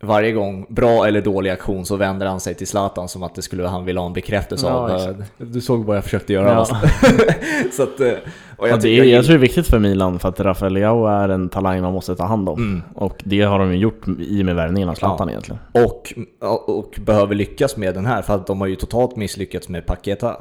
varje 0.00 0.32
gång, 0.32 0.66
bra 0.68 1.06
eller 1.06 1.20
dålig 1.22 1.50
aktion, 1.50 1.84
så 1.86 1.96
vänder 1.96 2.26
han 2.26 2.40
sig 2.40 2.54
till 2.54 2.66
Zlatan 2.66 3.08
som 3.08 3.22
att 3.22 3.34
det 3.34 3.42
skulle 3.42 3.66
han 3.68 3.84
vill 3.84 3.96
ha 3.98 4.06
en 4.06 4.12
bekräftelse 4.12 4.66
Ja, 4.66 4.72
av. 4.72 4.90
exakt. 4.96 5.18
Eh, 5.40 5.46
Du 5.46 5.60
såg 5.60 5.84
vad 5.84 5.96
jag 5.96 6.04
försökte 6.04 6.32
göra. 6.32 6.48
Ja. 6.52 6.66
va? 6.72 6.88
så 7.72 7.82
att, 7.82 8.00
eh, 8.00 8.06
och 8.56 8.66
Ja, 8.66 8.68
jag, 8.68 8.78
det 8.78 8.82
tycker- 8.82 9.02
är, 9.02 9.06
jag 9.06 9.24
tror 9.24 9.32
det 9.32 9.38
är 9.38 9.40
viktigt 9.40 9.66
för 9.66 9.78
Milan 9.78 10.18
för 10.18 10.28
att 10.28 10.40
Rafael 10.40 10.72
Leao 10.72 11.06
är 11.06 11.28
en 11.28 11.48
talang 11.48 11.80
man 11.82 11.92
måste 11.92 12.16
ta 12.16 12.24
hand 12.24 12.48
om. 12.48 12.58
Mm. 12.58 12.82
Och 12.94 13.16
det 13.24 13.42
har 13.42 13.58
de 13.58 13.72
ju 13.72 13.78
gjort 13.78 14.02
i 14.18 14.42
och 14.42 14.46
med 14.46 14.54
värvningen 14.56 14.88
av 14.88 14.94
Zlatan 14.94 15.28
egentligen. 15.28 15.58
Och, 15.72 16.12
och 16.68 16.94
behöver 17.00 17.34
lyckas 17.34 17.76
med 17.76 17.94
den 17.94 18.06
här, 18.06 18.22
för 18.22 18.34
att 18.34 18.46
de 18.46 18.60
har 18.60 18.68
ju 18.68 18.76
totalt 18.76 19.16
misslyckats 19.16 19.68
med 19.68 19.86
Paketa. 19.86 20.36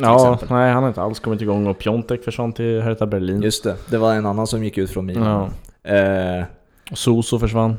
Ja, 0.00 0.14
exempel. 0.34 0.56
nej 0.56 0.72
han 0.72 0.82
har 0.82 0.88
inte 0.90 1.02
alls 1.02 1.20
kommit 1.20 1.42
igång 1.42 1.66
och 1.66 1.78
Piontek 1.78 2.24
försvann 2.24 2.52
till 2.52 2.82
Hertha 2.82 3.06
Berlin. 3.06 3.42
Just 3.42 3.64
det, 3.64 3.76
det 3.90 3.98
var 3.98 4.14
en 4.14 4.26
annan 4.26 4.46
som 4.46 4.64
gick 4.64 4.78
ut 4.78 4.90
från 4.90 5.06
Milan. 5.06 5.50
Ja. 5.82 5.90
Eh, 5.94 6.44
Och 6.90 6.98
Soso 6.98 7.38
försvann, 7.38 7.76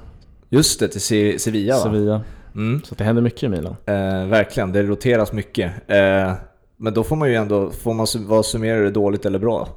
just 0.56 0.80
det, 0.80 0.88
till 0.88 1.02
Se- 1.02 1.40
Sevilla 1.40 1.74
va? 1.76 1.82
Sevilla. 1.84 2.22
Mm. 2.56 2.82
Så 2.84 2.96
det 2.96 3.04
händer 3.04 3.22
mycket 3.22 3.44
i 3.44 3.48
Milan. 3.50 3.76
Eh, 3.86 4.28
verkligen, 4.28 4.72
det 4.72 4.84
roteras 4.84 5.34
mycket. 5.34 5.72
Eh, 5.88 6.34
men 6.78 6.94
då 6.94 7.04
får 7.04 7.16
man 7.16 7.30
ju 7.30 7.36
ändå, 7.36 7.72
får 7.72 7.94
man 7.94 8.08
vad 8.28 8.46
summerar 8.46 8.84
det 8.84 8.92
dåligt 8.92 9.26
eller 9.26 9.40
bra? 9.40 9.68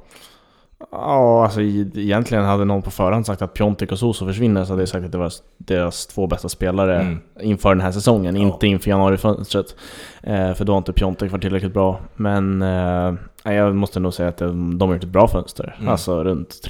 Ja, 0.91 1.43
alltså 1.43 1.61
egentligen 1.61 2.43
hade 2.43 2.65
någon 2.65 2.81
på 2.81 2.91
förhand 2.91 3.25
sagt 3.25 3.41
att 3.41 3.53
Piontek 3.53 3.91
och 3.91 3.99
Soso 3.99 4.25
försvinner 4.25 4.65
så 4.65 4.71
hade 4.73 4.81
jag 4.81 4.89
sagt 4.89 5.05
att 5.05 5.11
det 5.11 5.17
var 5.17 5.31
deras 5.57 6.07
två 6.07 6.27
bästa 6.27 6.49
spelare 6.49 7.01
Mm. 7.01 7.19
inför 7.41 7.69
den 7.69 7.81
här 7.81 7.91
säsongen, 7.91 8.35
Ja. 8.35 8.41
inte 8.41 8.67
inför 8.67 8.89
januarifönstret. 8.89 9.75
Eh, 10.23 10.53
för 10.53 10.65
då 10.65 10.71
har 10.73 10.77
inte 10.77 10.93
Piontek 10.93 11.31
varit 11.31 11.41
tillräckligt 11.41 11.73
bra. 11.73 11.99
Men 12.15 12.61
eh, 12.61 13.13
jag 13.43 13.75
måste 13.75 13.99
nog 13.99 14.13
säga 14.13 14.29
att 14.29 14.37
de, 14.37 14.77
de 14.77 14.89
har 14.89 14.95
gjort 14.95 15.03
ett 15.03 15.09
bra 15.09 15.27
fönster. 15.27 15.75
Mm. 15.79 15.89
Alltså 15.89 16.23
runt 16.23 16.61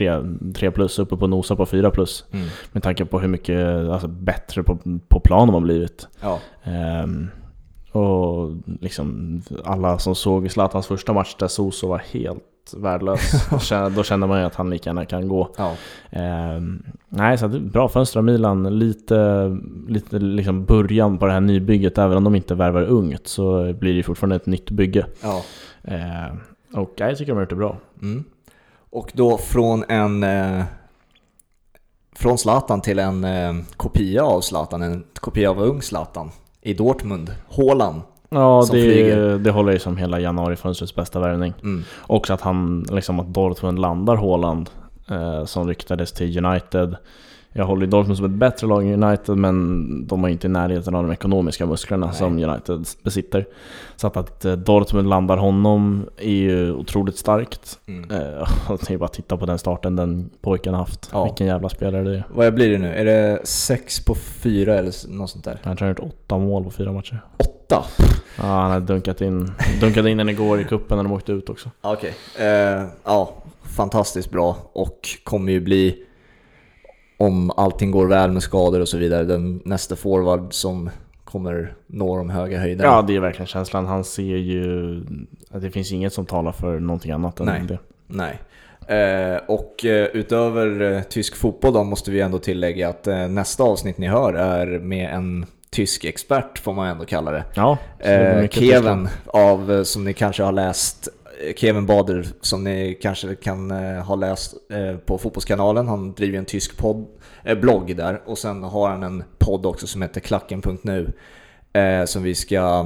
3 0.53 0.71
plus, 0.71 0.99
uppe 0.99 1.17
på 1.17 1.27
nosa 1.27 1.55
på 1.55 1.65
4 1.65 1.91
plus. 1.91 2.25
Mm. 2.31 2.47
Med 2.71 2.83
tanke 2.83 3.05
på 3.05 3.19
hur 3.19 3.27
mycket 3.27 3.89
alltså, 3.89 4.07
bättre 4.07 4.63
på, 4.63 4.77
på 5.07 5.19
plan 5.19 5.47
de 5.47 5.53
har 5.53 5.61
blivit. 5.61 6.07
Ja. 6.21 6.39
Ehm, 6.63 7.29
och 7.91 8.51
liksom 8.81 9.41
alla 9.65 9.99
som 9.99 10.15
såg 10.15 10.51
Zlatans 10.51 10.87
första 10.87 11.13
match 11.13 11.35
där 11.39 11.47
Soso 11.47 11.87
var 11.87 11.97
helt 11.97 12.73
värdelös. 12.77 13.49
då, 13.95 14.03
kände 14.03 14.27
man 14.27 14.39
ju 14.39 14.45
att 14.45 14.55
han 14.55 14.69
lika 14.69 14.89
gärna 14.89 15.05
kan 15.05 15.27
gå. 15.27 15.53
ja. 15.57 15.75
Ehm, 16.09 16.83
nej, 17.09 17.37
så 17.37 17.47
bra 17.47 17.89
fönster 17.89 18.19
av 18.19 18.23
Milan. 18.23 18.79
Lite, 18.79 19.57
lite 19.87 20.19
liksom 20.19 20.65
början 20.65 21.17
på 21.17 21.25
det 21.25 21.31
här 21.31 21.41
nybygget. 21.41 21.97
Även 21.97 22.17
om 22.17 22.23
de 22.23 22.35
inte 22.35 22.55
värvar 22.55 22.83
ungt 22.83 23.27
så 23.27 23.73
blir 23.73 23.95
det 23.95 24.03
fortfarande 24.03 24.35
ett 24.35 24.45
nytt 24.45 24.71
bygge. 24.71 25.05
ja. 25.21 25.43
Ehm, 25.83 26.37
och 26.73 26.93
jag 26.95 27.17
tycker 27.17 27.31
de 27.31 27.35
har 27.35 27.41
gjort 27.41 27.49
det 27.49 27.55
bra. 27.55 27.77
Mm. 28.01 28.23
Och 28.89 29.11
då 29.13 29.37
från 29.37 29.83
en... 29.87 30.23
Eh, 30.23 30.63
från 32.15 32.37
Zlatan 32.37 32.81
till 32.81 32.99
en 32.99 33.23
eh, 33.23 33.53
kopia 33.77 34.23
av 34.23 34.41
Zlatan, 34.41 34.81
en 34.81 35.03
kopia 35.13 35.49
av 35.49 35.61
ung 35.61 35.81
Zlatan 35.81 36.31
i 36.61 36.73
Dortmund, 36.73 37.35
Haaland. 37.49 38.01
Ja, 38.29 38.63
Som 38.63 38.75
det, 38.75 38.81
flyger. 38.81 39.37
det 39.37 39.51
håller 39.51 39.73
ju 39.73 39.79
som 39.79 39.97
hela 39.97 40.19
januarifönstrets 40.19 40.95
bästa 40.95 41.19
värvning. 41.19 41.53
Mm. 41.63 41.83
Också 42.07 42.33
att 42.33 42.41
han, 42.41 42.85
liksom 42.91 43.19
att 43.19 43.33
Dortmund 43.33 43.79
landar 43.79 44.15
Haaland 44.15 44.69
eh, 45.09 45.45
som 45.45 45.67
ryktades 45.67 46.11
till 46.11 46.45
United. 46.45 46.95
Jag 47.53 47.65
håller 47.65 47.81
ju 47.85 47.87
Dortmund 47.89 48.17
som 48.17 48.25
ett 48.25 48.31
bättre 48.31 48.67
lag 48.67 48.87
än 48.87 49.03
United 49.03 49.37
men 49.37 50.07
de 50.07 50.21
har 50.23 50.29
inte 50.29 50.47
i 50.47 50.49
närheten 50.49 50.95
av 50.95 51.03
de 51.03 51.11
ekonomiska 51.11 51.65
musklerna 51.65 52.05
Nej. 52.05 52.15
som 52.15 52.43
United 52.43 52.85
besitter. 53.03 53.45
Så 53.95 54.07
att, 54.07 54.17
att 54.17 54.45
eh, 54.45 54.51
Dortmund 54.53 55.09
landar 55.09 55.37
honom 55.37 56.05
är 56.17 56.29
ju 56.31 56.73
otroligt 56.73 57.17
starkt. 57.17 57.79
Mm. 57.87 58.11
Eh, 58.11 58.17
det 58.87 58.93
är 58.93 58.97
bara 58.97 59.05
att 59.05 59.13
titta 59.13 59.37
på 59.37 59.45
den 59.45 59.59
starten 59.59 59.95
den 59.95 60.29
pojken 60.41 60.73
har 60.73 60.79
haft. 60.81 61.09
Ja. 61.13 61.23
Vilken 61.23 61.47
jävla 61.47 61.69
spelare 61.69 62.03
det 62.03 62.15
är. 62.15 62.23
Vad 62.33 62.53
blir 62.53 62.69
det 62.69 62.77
nu? 62.77 62.93
Är 62.93 63.05
det 63.05 63.39
sex 63.47 64.05
på 64.05 64.15
fyra 64.15 64.75
eller 64.75 64.89
s- 64.89 65.05
något 65.09 65.29
sånt 65.29 65.45
där? 65.45 65.59
Han 65.63 65.77
har 65.79 65.87
gjort 65.87 65.99
åtta 65.99 66.37
mål 66.37 66.63
på 66.63 66.69
fyra 66.71 66.91
matcher. 66.91 67.21
Åtta? 67.37 67.83
Ja, 68.37 68.43
han 68.45 68.71
har 68.71 68.79
dunkat 68.79 69.21
in, 69.21 69.51
dunkat 69.81 70.05
in 70.05 70.17
den 70.17 70.29
igår 70.29 70.59
i 70.61 70.63
kuppen 70.63 70.97
när 70.97 71.03
de 71.03 71.11
åkte 71.13 71.31
ut 71.31 71.49
också. 71.49 71.69
Okej. 71.81 72.13
Eh, 72.39 72.83
ja, 73.05 73.33
fantastiskt 73.63 74.31
bra 74.31 74.57
och 74.73 74.99
kommer 75.23 75.51
ju 75.51 75.59
bli, 75.61 76.03
om 77.19 77.51
allting 77.57 77.91
går 77.91 78.07
väl 78.07 78.31
med 78.31 78.43
skador 78.43 78.79
och 78.79 78.87
så 78.87 78.97
vidare, 78.97 79.23
den 79.23 79.61
nästa 79.65 79.95
forward 79.95 80.53
som 80.53 80.89
kommer 81.23 81.73
nå 81.87 82.17
de 82.17 82.29
höga 82.29 82.59
höjderna. 82.59 82.89
Ja, 82.89 83.01
det 83.01 83.15
är 83.15 83.19
verkligen 83.19 83.47
känslan. 83.47 83.85
Han 83.85 84.03
ser 84.03 84.37
ju... 84.37 84.95
att 85.51 85.61
Det 85.61 85.71
finns 85.71 85.91
inget 85.91 86.13
som 86.13 86.25
talar 86.25 86.51
för 86.51 86.79
någonting 86.79 87.11
annat 87.11 87.39
än 87.39 87.45
Nej. 87.45 87.61
det. 87.67 87.79
Nej. 88.07 88.39
Eh, 88.97 89.39
och 89.47 89.85
eh, 89.85 90.05
utöver 90.05 90.81
eh, 90.81 91.01
tysk 91.01 91.35
fotboll 91.35 91.73
då 91.73 91.83
måste 91.83 92.11
vi 92.11 92.21
ändå 92.21 92.39
tillägga 92.39 92.89
att 92.89 93.07
eh, 93.07 93.27
nästa 93.27 93.63
avsnitt 93.63 93.97
ni 93.97 94.07
hör 94.07 94.33
är 94.33 94.79
med 94.79 95.13
en 95.13 95.45
tysk 95.71 96.05
expert 96.05 96.59
får 96.59 96.73
man 96.73 96.87
ändå 96.87 97.05
kalla 97.05 97.31
det. 97.31 97.43
Ja, 97.53 97.77
det 97.97 98.09
Eh, 98.09 98.47
Kevin 98.47 99.09
av, 99.25 99.71
eh, 99.71 99.83
som 99.83 100.03
ni 100.03 100.13
kanske 100.13 100.43
har 100.43 100.51
läst, 100.51 101.09
Kevin 101.55 101.85
Bader 101.85 102.27
som 102.41 102.63
ni 102.63 102.97
kanske 103.01 103.35
kan 103.35 103.71
eh, 103.71 104.03
ha 104.03 104.15
läst 104.15 104.53
eh, 104.71 104.97
på 104.97 105.17
Fotbollskanalen. 105.17 105.87
Han 105.87 106.13
driver 106.13 106.37
en 106.37 106.45
tysk 106.45 106.77
podd, 106.77 107.07
eh, 107.43 107.57
blogg 107.59 107.95
där 107.95 108.21
och 108.25 108.37
sen 108.37 108.63
har 108.63 108.89
han 108.89 109.03
en 109.03 109.23
podd 109.37 109.65
också 109.65 109.87
som 109.87 110.01
heter 110.01 110.21
klacken.nu 110.21 111.13
som 112.05 112.23
vi 112.23 112.35
ska 112.35 112.85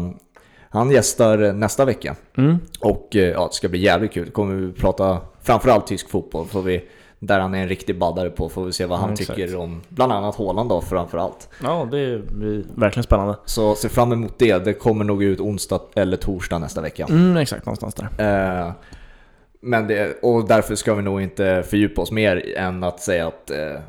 han 0.69 0.91
gästar 0.91 1.53
nästa 1.53 1.85
vecka 1.85 2.15
Mm. 2.37 2.57
och 2.79 3.07
ja, 3.11 3.47
det 3.47 3.53
ska 3.53 3.69
bli 3.69 3.79
jävligt 3.79 4.11
kul. 4.13 4.29
Kommer 4.29 4.55
vi 4.55 4.71
prata 4.71 5.21
framförallt 5.41 5.87
tysk 5.87 6.09
fotboll, 6.09 6.47
får 6.47 6.61
vi, 6.61 6.83
där 7.25 7.39
han 7.39 7.55
är 7.55 7.61
en 7.61 7.67
riktig 7.67 7.99
baddare 7.99 8.29
på, 8.29 8.49
får 8.49 8.65
vi 8.65 8.71
se 8.71 8.85
vad 8.85 8.99
han 8.99 9.13
exakt. 9.13 9.35
tycker 9.35 9.55
om 9.55 9.81
bland 9.89 10.11
annat 10.11 10.35
Haaland 10.35 10.69
då 10.69 10.81
framförallt. 10.81 11.49
Ja, 11.63 11.87
det 11.91 12.31
blir 12.31 12.63
verkligen 12.75 13.03
spännande. 13.03 13.35
Så 13.45 13.75
se 13.75 13.89
fram 13.89 14.11
emot 14.11 14.33
det, 14.37 14.65
det 14.65 14.73
kommer 14.73 15.05
nog 15.05 15.23
ut 15.23 15.39
onsdag 15.39 15.81
eller 15.95 16.17
torsdag 16.17 16.59
nästa 16.59 16.81
vecka. 16.81 17.05
Mm, 17.09 17.37
exakt, 17.37 17.65
någonstans 17.65 17.95
där. 17.95 18.65
Eh, 18.65 18.71
men 19.61 19.87
det, 19.87 20.23
och 20.23 20.47
därför 20.47 20.75
ska 20.75 20.93
vi 20.93 21.01
nog 21.01 21.21
inte 21.21 21.63
fördjupa 21.67 22.01
oss 22.01 22.11
mer 22.11 22.57
än 22.57 22.83
att 22.83 22.99
säga 22.99 23.27
att 23.27 23.49
eh, 23.49 23.79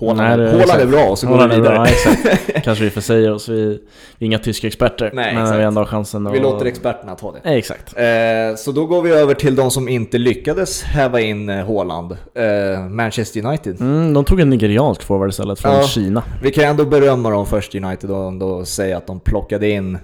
Haaland 0.00 0.42
är 0.42 0.86
bra 0.86 1.04
och 1.04 1.18
så 1.18 1.26
går 1.26 1.38
vi 1.38 1.46
bra, 1.48 1.56
vidare. 1.56 1.74
Ja, 1.74 1.86
exakt. 1.86 2.64
Kanske 2.64 2.84
vi 2.84 2.90
försäger 2.90 3.32
oss, 3.32 3.48
vi 3.48 3.80
vi 4.18 4.26
är 4.26 4.26
inga 4.26 4.38
tyska 4.38 4.66
experter. 4.66 5.10
Nej, 5.14 5.34
men 5.34 5.42
exakt. 5.42 5.60
vi 5.60 5.64
ändå 5.64 5.80
har 5.80 5.86
chansen 5.86 6.26
att... 6.26 6.34
Vi 6.34 6.40
låter 6.40 6.66
experterna 6.66 7.14
ta 7.14 7.32
det. 7.32 7.40
Nej, 7.44 7.58
exakt. 7.58 7.94
Eh, 7.96 8.56
så 8.56 8.72
då 8.72 8.86
går 8.86 9.02
vi 9.02 9.10
över 9.10 9.34
till 9.34 9.56
de 9.56 9.70
som 9.70 9.88
inte 9.88 10.18
lyckades 10.18 10.82
häva 10.82 11.20
in 11.20 11.48
eh, 11.48 11.66
Haaland. 11.66 12.12
Eh, 12.34 12.80
Manchester 12.88 13.46
United. 13.46 13.80
Mm, 13.80 14.14
de 14.14 14.24
tog 14.24 14.40
en 14.40 14.50
nigeriansk 14.50 15.02
forward 15.02 15.30
istället 15.30 15.60
från 15.60 15.72
Ja. 15.72 15.82
Kina. 15.82 16.22
Vi 16.42 16.50
kan 16.50 16.64
ändå 16.64 16.84
berömma 16.84 17.30
dem 17.30 17.46
först 17.46 17.74
United 17.74 18.10
och 18.10 18.28
ändå 18.28 18.64
säga 18.64 18.96
att 18.96 19.06
de 19.06 19.20
plockade 19.20 19.70
in 19.70 19.98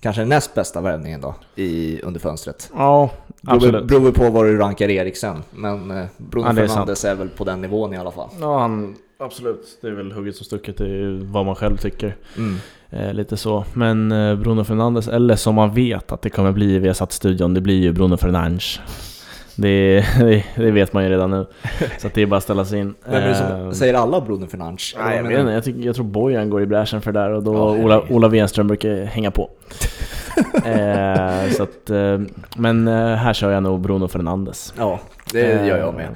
kanske 0.00 0.22
den 0.22 0.28
näst 0.28 0.54
bästa 0.54 0.80
värvningen 0.80 1.20
då 1.20 1.34
i, 1.54 2.00
under 2.02 2.20
fönstret. 2.20 2.70
Ja, 2.74 3.10
absolut. 3.46 3.86
beror 3.86 4.12
på 4.12 4.30
vad 4.30 4.44
du 4.44 4.56
rankar 4.58 4.90
Eriksen, 4.90 5.42
men 5.50 5.90
eh, 5.90 6.04
Bruno 6.16 6.46
Ja, 6.46 6.52
det 6.52 6.62
är 6.62 6.66
Fernandes 6.66 7.04
är 7.04 7.14
väl 7.14 7.28
på 7.28 7.44
den 7.44 7.60
nivån 7.60 7.94
i 7.94 7.96
alla 7.96 8.10
fall. 8.10 8.28
Ja, 8.40 8.58
han, 8.58 8.96
absolut. 9.24 9.78
Det 9.80 9.88
är 9.88 9.92
väl 9.92 10.12
hugget 10.12 10.36
som 10.36 10.44
stucket, 10.44 10.78
det 10.78 10.84
är 10.84 11.32
vad 11.32 11.46
man 11.46 11.54
själv 11.54 11.76
tycker. 11.76 12.16
Mm. 12.36 12.56
Eh, 12.90 13.14
lite 13.14 13.36
så. 13.36 13.64
Men 13.72 14.12
eh, 14.12 14.36
Bruno 14.36 14.64
Fernandes, 14.64 15.08
eller 15.08 15.36
som 15.36 15.54
man 15.54 15.74
vet 15.74 16.12
att 16.12 16.22
det 16.22 16.30
kommer 16.30 16.52
bli 16.52 16.78
vi 16.78 16.86
har 16.86 16.94
satt 16.94 17.12
studion, 17.12 17.54
det 17.54 17.60
blir 17.60 17.80
ju 17.80 17.92
Bruno 17.92 18.16
Fernandes. 18.16 18.80
Det, 19.56 20.04
det, 20.18 20.44
det 20.56 20.70
vet 20.70 20.92
man 20.92 21.04
ju 21.04 21.10
redan 21.10 21.30
nu. 21.30 21.46
Så 21.98 22.08
det 22.14 22.22
är 22.22 22.26
bara 22.26 22.36
att 22.36 22.42
ställa 22.42 22.64
sig 22.64 22.78
in. 22.78 22.94
Vem 23.04 23.14
är 23.14 23.28
det 23.28 23.28
Eh, 23.28 23.64
som 23.64 23.74
säger 23.74 23.94
alla 23.94 24.20
Bruno 24.20 24.46
Fernandes? 24.46 24.94
Nej, 24.98 25.16
jag, 25.16 25.22
vet 25.22 25.38
inte, 25.38 25.52
jag, 25.52 25.64
tycker, 25.64 25.80
jag 25.80 25.94
tror 25.94 26.04
Bojan 26.04 26.50
går 26.50 26.62
i 26.62 26.66
bräschen 26.66 27.00
för 27.00 27.12
det 27.12 27.20
där 27.20 27.30
och 27.30 27.42
då 27.42 27.54
Ja, 27.54 27.84
Ola. 27.84 28.02
Ola 28.10 28.28
Wenström 28.28 28.66
brukar 28.66 29.04
hänga 29.04 29.30
på. 29.30 29.50
eh, 30.64 31.50
så 31.50 31.62
att, 31.62 31.90
eh, 31.90 32.20
men 32.56 32.88
eh, 32.88 33.14
här 33.14 33.32
kör 33.32 33.50
jag 33.50 33.62
nog 33.62 33.80
Bruno 33.80 34.08
Fernandes. 34.08 34.74
Ja, 34.78 35.00
det 35.32 35.66
gör 35.66 35.78
jag 35.78 35.94
med. 35.94 36.08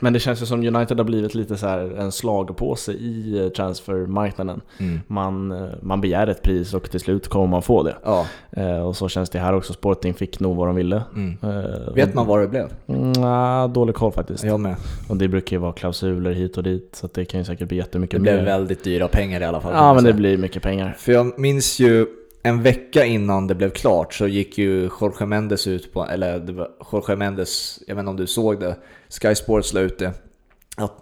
Men 0.00 0.12
det 0.12 0.20
känns 0.20 0.42
ju 0.42 0.46
som 0.46 0.66
United 0.74 0.98
har 0.98 1.04
blivit 1.04 1.34
lite 1.34 1.56
så 1.56 1.66
en 1.98 2.12
slagpåse 2.12 2.92
i 2.92 3.38
eh, 3.44 3.48
transfermarknaden. 3.48 4.60
Mm. 4.78 5.00
Man, 5.06 5.52
eh, 5.52 5.68
man 5.82 6.00
begär 6.00 6.26
ett 6.26 6.42
pris 6.42 6.74
och 6.74 6.90
till 6.90 7.00
slut 7.00 7.28
kommer 7.28 7.46
man 7.46 7.62
få 7.62 7.82
det. 7.82 7.96
Ja. 8.04 8.26
Eh, 8.50 8.80
och 8.86 8.96
så 8.96 9.08
känns 9.08 9.30
det 9.30 9.38
här 9.38 9.52
också. 9.54 9.72
Sporting 9.72 10.14
fick 10.14 10.40
nog 10.40 10.56
vad 10.56 10.68
de 10.68 10.76
ville. 10.76 11.02
Mm. 11.14 11.36
Eh, 11.42 11.94
Vet 11.94 12.14
man 12.14 12.26
vad 12.26 12.40
det 12.40 12.48
blev? 12.48 12.68
Nah, 12.86 13.68
dålig 13.72 13.94
koll 13.94 14.12
faktiskt. 14.12 14.44
Jag 14.44 14.60
med. 14.60 14.76
Och 15.08 15.16
det 15.16 15.28
brukar 15.28 15.56
ju 15.56 15.60
vara 15.60 15.72
klausuler 15.72 16.32
hit 16.32 16.56
och 16.56 16.62
dit. 16.62 16.90
Så 17.00 17.08
det 17.14 17.24
kan 17.24 17.40
ju 17.40 17.44
säkert 17.44 17.68
bli 17.68 17.76
jättemycket 17.76 18.16
Det 18.16 18.22
blev 18.22 18.36
mer. 18.36 18.44
väldigt 18.44 18.84
dyra 18.84 19.08
pengar 19.08 19.40
i 19.40 19.44
alla 19.44 19.60
fall. 19.60 19.72
Ja 19.74 19.94
men 19.94 20.04
det 20.04 20.12
blir 20.12 20.36
mycket 20.38 20.62
pengar. 20.62 20.94
För 20.98 21.12
jag 21.12 21.38
minns 21.38 21.80
ju 21.80 22.06
en 22.42 22.62
vecka 22.62 23.04
innan 23.04 23.46
det 23.46 23.54
blev 23.54 23.70
klart 23.70 24.14
så 24.14 24.26
gick 24.26 24.58
ju 24.58 24.90
Jorge 25.00 25.26
Mendes 25.26 25.66
ut 25.66 25.92
på, 25.92 26.04
eller 26.04 26.38
det 26.38 26.52
var 26.52 26.68
Jorge 26.92 27.16
Mendes, 27.16 27.82
jag 27.86 27.94
vet 27.94 28.02
inte 28.02 28.10
om 28.10 28.16
du 28.16 28.26
såg 28.26 28.60
det, 28.60 28.76
Sky 29.08 29.34
Sports 29.34 29.72
la 29.72 29.80
ut 29.80 29.98
det. 29.98 30.12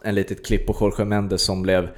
En 0.02 0.14
litet 0.14 0.46
klipp 0.46 0.66
på 0.66 0.76
Jorge 0.80 1.04
Mendes 1.04 1.42
som 1.42 1.62
blev 1.62 1.88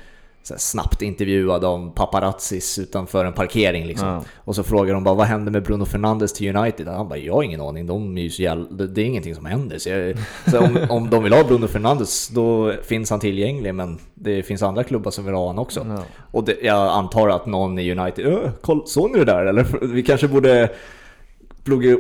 snabbt 0.43 1.03
intervjuad 1.03 1.65
av 1.65 1.91
paparazzis 1.95 2.79
utanför 2.79 3.25
en 3.25 3.33
parkering 3.33 3.87
liksom. 3.87 4.09
Ja. 4.09 4.25
Och 4.37 4.55
så 4.57 4.63
frågar 4.63 4.95
de 4.95 5.05
bara 5.05 5.15
vad 5.15 5.27
hände 5.27 5.51
med 5.51 5.63
Bruno 5.63 5.85
Fernandes 5.85 6.33
till 6.33 6.57
United? 6.57 6.89
Och 6.89 6.95
han 6.95 7.09
bara 7.09 7.19
jag 7.19 7.35
har 7.35 7.43
ingen 7.43 7.61
aning, 7.61 7.87
de 7.87 8.19
är 8.19 8.23
ju 8.23 8.31
så 8.31 8.43
jävla, 8.43 8.65
det, 8.87 9.03
är 9.03 9.05
ingenting 9.05 9.35
som 9.35 9.45
händer. 9.47 9.79
Så, 9.79 9.89
jag, 9.89 10.17
så 10.51 10.59
om, 10.59 10.79
om 10.89 11.11
de 11.11 11.23
vill 11.23 11.33
ha 11.33 11.45
Bruno 11.45 11.67
Fernandes 11.67 12.29
då 12.29 12.73
finns 12.83 13.11
han 13.11 13.21
tillgänglig 13.21 13.75
men 13.75 13.99
det 14.15 14.43
finns 14.43 14.63
andra 14.63 14.85
klubbar 14.85 15.11
som 15.11 15.25
vill 15.25 15.35
ha 15.35 15.47
honom 15.47 15.63
också. 15.63 15.87
Ja. 15.89 16.03
Och 16.33 16.45
det, 16.45 16.57
jag 16.63 16.89
antar 16.89 17.29
att 17.29 17.47
någon 17.47 17.79
i 17.79 17.93
United, 17.93 18.27
"Öh, 18.27 18.51
koll, 18.61 18.83
såg 18.87 19.11
ni 19.11 19.19
det 19.19 19.25
där 19.25 19.45
eller? 19.45 19.87
Vi 19.87 20.03
kanske 20.03 20.29
borde, 20.29 20.71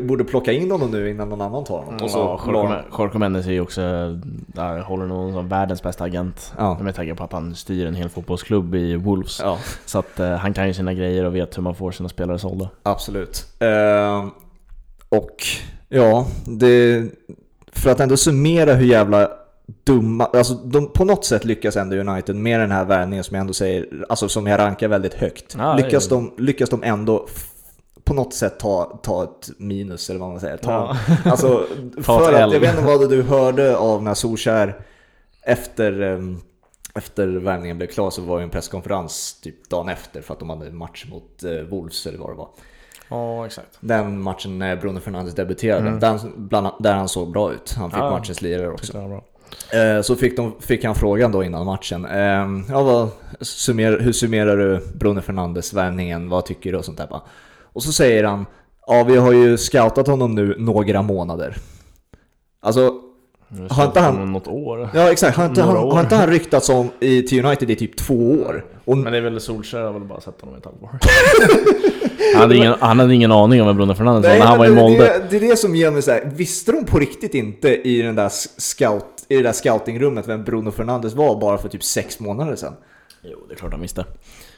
borde 0.02 0.24
plocka 0.24 0.52
in 0.52 0.70
honom 0.70 0.90
nu 0.90 1.10
innan 1.10 1.28
någon 1.28 1.40
annan 1.40 1.64
tar 1.64 1.78
honom. 1.78 1.98
Och 2.02 2.10
så 2.10 2.18
ja, 2.46 2.84
Jorge, 2.98 3.18
Mendes 3.18 3.46
är 3.46 3.50
ju 3.52 3.60
också, 3.60 3.80
där 4.46 4.80
håller 4.80 5.06
nog 5.06 5.32
som 5.32 5.48
världens 5.48 5.82
bästa 5.82 6.04
agent. 6.04 6.52
Ja. 6.58 6.78
Med 6.82 6.94
tanke 6.94 7.14
på 7.14 7.24
att 7.24 7.32
han 7.32 7.54
styr 7.54 7.86
en 7.86 7.94
hel 7.94 8.08
fotbollsklubb 8.08 8.74
i 8.74 8.96
Wolves. 8.96 9.40
Ja, 9.42 9.58
Så 9.86 9.98
att 9.98 10.20
eh, 10.20 10.30
han 10.30 10.52
kan 10.54 10.66
ju 10.66 10.74
sina 10.74 10.94
grejer 10.94 11.24
och 11.24 11.34
vet 11.34 11.56
hur 11.58 11.62
man 11.62 11.74
får 11.74 11.90
sina 11.92 12.08
spelare 12.08 12.38
sålda. 12.38 12.68
absolut. 12.82 13.46
Ehm, 13.60 14.30
Och 15.08 15.36
ja, 15.88 16.26
det, 16.44 17.04
för 17.72 17.90
att 17.90 18.00
ändå 18.00 18.16
summera 18.16 18.74
hur 18.74 18.86
jävla 18.86 19.28
dumma, 19.84 20.24
alltså 20.24 20.54
de 20.54 20.92
på 20.92 21.04
något 21.04 21.24
sätt 21.24 21.44
lyckas 21.44 21.76
ändå 21.76 21.96
United 21.96 22.36
med 22.36 22.60
den 22.60 22.70
här 22.70 22.84
värvningen 22.84 23.24
som 23.24 23.34
jag 23.34 23.40
ändå 23.40 23.52
säger, 23.52 23.86
alltså 24.08 24.28
som 24.28 24.46
jag 24.46 24.58
rankar 24.58 24.88
väldigt 24.88 25.14
högt. 25.14 25.54
Ja, 25.58 25.76
lyckas, 25.76 26.06
är- 26.06 26.10
de, 26.10 26.32
lyckas 26.38 26.70
de 26.70 26.82
ändå 26.82 27.26
på 28.10 28.14
något 28.14 28.34
sätt 28.34 28.58
ta, 28.58 29.00
ta 29.02 29.24
ett 29.24 29.50
minus 29.58 30.10
eller 30.10 30.20
vad 30.20 30.28
man 30.28 30.40
säger. 30.40 30.56
Ta, 30.56 30.70
Ja. 30.72 30.96
Alltså, 31.30 31.66
Ta 31.96 32.02
för 32.02 32.32
att, 32.32 32.52
jag 32.52 32.60
vet 32.60 32.70
inte 32.74 32.86
vad 32.86 33.10
du 33.10 33.22
hörde 33.22 33.76
av 33.76 34.02
när 34.02 34.14
Solskär 34.14 34.76
efter, 35.42 36.00
ehm, 36.02 36.38
efter 36.94 37.26
värvningen 37.26 37.76
blev 37.76 37.86
klar 37.88 38.10
så 38.10 38.22
var 38.22 38.36
det 38.38 38.42
en 38.42 38.50
presskonferens 38.50 39.40
typ 39.42 39.68
dagen 39.70 39.88
efter 39.88 40.20
för 40.22 40.32
att 40.34 40.40
de 40.40 40.50
hade 40.50 40.66
en 40.66 40.76
match 40.76 41.06
mot 41.10 41.42
eh, 41.44 41.52
Wolves 41.70 42.06
eller 42.06 42.18
vad 42.18 42.30
det 42.30 42.34
var. 42.34 42.48
Ja, 43.08 43.46
exakt. 43.46 43.68
Den 43.80 44.22
matchen 44.22 44.58
när 44.58 44.76
Bruno 44.76 45.00
Fernandes 45.00 45.34
debuterade, 45.34 45.88
Mm. 45.88 46.00
den, 46.00 46.18
bland, 46.36 46.68
där 46.78 46.94
han 46.94 47.08
såg 47.08 47.32
bra 47.32 47.52
ut. 47.52 47.74
Han 47.78 47.90
fick 47.90 48.00
Ja. 48.00 48.10
matchens 48.10 48.42
lirare 48.42 48.70
också. 48.70 48.98
Eh, 49.72 50.02
så 50.02 50.16
fick, 50.16 50.36
de, 50.36 50.52
fick 50.60 50.84
han 50.84 50.94
frågan 50.94 51.32
då 51.32 51.44
innan 51.44 51.66
matchen. 51.66 52.04
Eh, 52.04 52.46
ja, 52.68 52.82
vad, 52.82 53.08
summer, 53.40 53.98
hur 53.98 54.12
summerar 54.12 54.56
du 54.56 54.80
Bruno 54.94 55.20
Fernandes 55.20 55.72
värvningen? 55.72 56.28
Vad 56.28 56.44
tycker 56.46 56.72
du 56.72 56.78
och 56.78 56.84
sånt 56.84 56.98
där? 56.98 57.20
Och 57.72 57.82
så 57.82 57.92
säger 57.92 58.24
han, 58.24 58.46
ja 58.86 59.04
vi 59.04 59.16
har 59.16 59.32
ju 59.32 59.58
scoutat 59.58 60.06
honom 60.06 60.34
nu 60.34 60.54
några 60.58 61.02
månader. 61.02 61.56
Alltså, 62.62 62.92
Har 63.70 63.84
inte 63.86 64.00
han- 64.00 64.32
något 64.32 64.48
år? 64.48 64.88
ja 64.94 65.12
exakt, 65.12 65.36
har 65.36 65.46
inte, 65.46 65.62
han, 65.62 65.76
har 65.76 66.00
inte 66.00 66.16
han 66.16 66.28
ryktats 66.30 66.68
om 66.68 66.90
i, 67.00 67.22
till 67.22 67.44
United 67.44 67.70
i 67.70 67.76
typ 67.76 67.96
två 67.96 68.32
år? 68.32 68.64
Och, 68.84 68.98
Men 68.98 69.12
det 69.12 69.18
är 69.18 69.22
väl 69.22 69.40
Solskjaer 69.40 69.84
har 69.84 69.92
väl 69.92 70.02
bara 70.04 70.20
sett 70.20 70.40
honom 70.40 70.54
i 70.56 70.58
ett 70.58 70.64
halvår. 70.64 70.90
han, 72.34 72.40
hade 72.42 72.56
ingen, 72.56 72.74
han 72.80 72.98
hade 72.98 73.14
ingen 73.14 73.32
aning 73.32 73.60
om 73.60 73.66
vem 73.66 73.76
Bruno 73.76 73.94
Fernandes 73.94 74.22
var 74.24 74.30
Nej, 74.30 74.38
när 74.38 74.46
han 74.46 74.58
var 74.58 74.68
men 74.68 74.72
i 74.72 74.76
det, 74.76 74.82
Molde. 74.82 75.04
det, 75.04 75.26
det 75.30 75.36
är 75.46 75.50
det 75.50 75.56
som 75.56 75.76
ger 75.76 75.90
mig 75.90 76.02
så 76.02 76.10
här. 76.10 76.30
visste 76.34 76.72
de 76.72 76.84
på 76.84 76.98
riktigt 76.98 77.34
inte 77.34 77.88
i, 77.88 78.02
den 78.02 78.14
där 78.14 78.28
scout, 78.60 79.04
i 79.28 79.36
det 79.36 79.42
där 79.42 79.52
scoutingrummet 79.52 80.28
vem 80.28 80.44
Bruno 80.44 80.70
Fernandes 80.70 81.14
var 81.14 81.40
bara 81.40 81.58
för 81.58 81.68
typ 81.68 81.84
sex 81.84 82.20
månader 82.20 82.56
sedan? 82.56 82.72
Jo, 83.22 83.38
det 83.48 83.54
är 83.54 83.56
klart 83.56 83.72
han 83.72 83.80
visste. 83.80 84.04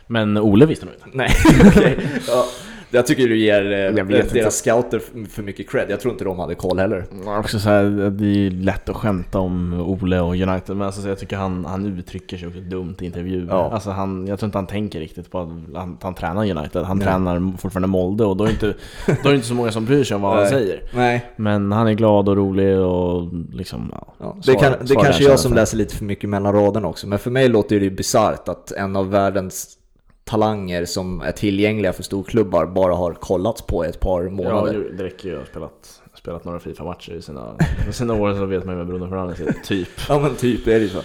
Men 0.07 0.39
Ole 0.39 0.67
visste 0.67 0.85
nog 0.87 0.95
inte. 0.95 1.07
Nej, 1.13 1.31
okej. 1.67 1.99
Ja, 2.29 2.45
jag 2.93 3.07
tycker 3.07 3.29
du 3.29 3.39
ger 3.39 3.73
eh, 3.73 3.79
Jag 3.79 4.09
deras 4.09 4.35
inte. 4.35 4.51
scouter 4.51 5.01
för 5.29 5.43
mycket 5.43 5.71
cred. 5.71 5.87
Jag 5.91 6.01
tror 6.01 6.13
inte 6.13 6.25
de 6.25 6.39
hade 6.39 6.55
koll 6.55 6.79
heller. 6.79 7.05
Också 7.39 7.59
så 7.59 7.69
här, 7.69 8.11
det 8.11 8.47
är 8.47 8.51
lätt 8.51 8.89
att 8.89 8.97
skämta 8.97 9.39
om 9.39 9.81
Ole 9.81 10.21
och 10.21 10.33
United, 10.35 10.77
men 10.77 10.83
alltså, 10.83 11.03
så 11.03 11.09
jag 11.09 11.19
tycker 11.19 11.37
han, 11.37 11.65
han 11.65 11.99
uttrycker 11.99 12.37
sig 12.37 12.49
också 12.49 12.61
dumt 12.61 12.97
i 13.01 13.05
intervjuer. 13.05 13.47
Ja. 13.51 13.71
Alltså, 13.73 13.91
han, 13.91 14.27
jag 14.27 14.39
tror 14.39 14.47
inte 14.49 14.59
han 14.59 14.67
tänker 14.67 15.01
riktigt 15.01 15.31
på 15.31 15.41
att 15.41 15.49
han, 15.75 15.99
han 16.03 16.15
tränar 16.15 16.51
United. 16.51 16.83
Han 16.85 16.99
Nej. 16.99 17.07
tränar 17.07 17.57
fortfarande 17.59 17.89
Molde 17.89 18.25
och 18.25 18.37
då 18.37 18.45
är, 18.45 18.51
inte, 18.51 18.75
då 19.23 19.29
är 19.29 19.35
inte 19.35 19.47
så 19.47 19.55
många 19.55 19.73
som 19.73 19.85
bryr 19.85 20.05
sig 20.05 20.15
om 20.15 20.23
vad 20.23 20.33
han 20.33 20.41
Nej. 20.43 20.51
säger. 20.51 20.83
Nej, 20.95 21.31
Men 21.37 21.73
han 21.73 21.87
är 21.87 21.93
glad 21.93 22.29
och 22.29 22.37
rolig 22.37 22.79
och 22.79 23.29
liksom, 23.53 23.93
ja. 23.93 24.15
ja. 24.19 24.37
det, 24.47 24.55
kan, 24.55 24.73
det 24.81 24.95
kanske 24.95 25.23
jag 25.23 25.29
är 25.29 25.33
jag 25.33 25.41
som 25.41 25.55
läser 25.55 25.77
lite 25.77 25.97
för 25.97 26.05
mycket 26.05 26.31
mellan 26.31 26.53
raderna 26.53 26.89
också. 26.89 27.07
Men 27.07 27.19
för 27.19 27.31
mig 27.31 27.49
låter 27.49 27.79
det 27.79 27.85
ju 27.85 27.91
bisarrt 27.91 28.49
att 28.49 28.73
en 28.73 28.97
av 28.97 29.11
världens 29.11 29.79
talanger 30.25 30.85
som 30.85 31.21
är 31.21 31.33
tillgängliga 31.33 31.93
för 31.93 32.03
storklubbar 32.03 32.67
bara 32.67 32.95
har 32.95 33.13
kollats 33.13 33.63
på 33.63 33.85
i 33.85 33.89
ett 33.89 34.01
par 34.01 34.23
Ja, 34.25 34.31
månader. 34.31 34.73
ju- 34.73 34.97
det 34.97 35.05
räcker 35.05 35.29
ju 35.29 35.35
att 35.35 35.41
ha 35.41 35.47
spelat, 35.47 36.01
spelat 36.15 36.45
några 36.45 36.59
Fifa-matcher 36.59 37.13
i 37.13 37.23
sina, 37.23 37.57
sina 37.93 38.15
år 38.15 38.35
så 38.35 38.45
vet 38.47 38.65
man 38.65 38.75
ju 38.75 38.79
vem 38.79 38.89
Bruno 38.89 39.09
Fernandes 39.09 39.41
är, 39.41 39.53
typ. 39.65 39.89
Ja 40.09 40.19
men 40.19 40.35
typ 40.37 40.67
är 40.67 40.73
det 40.73 40.79
ju 40.79 40.89
så. 40.89 40.99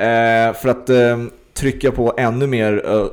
Eh, 0.00 0.52
för 0.54 0.68
att 0.68 0.90
eh, 0.90 1.24
trycka 1.54 1.90
på 1.92 2.14
ännu 2.16 2.46
mer 2.46 2.82
eh, 2.86 3.06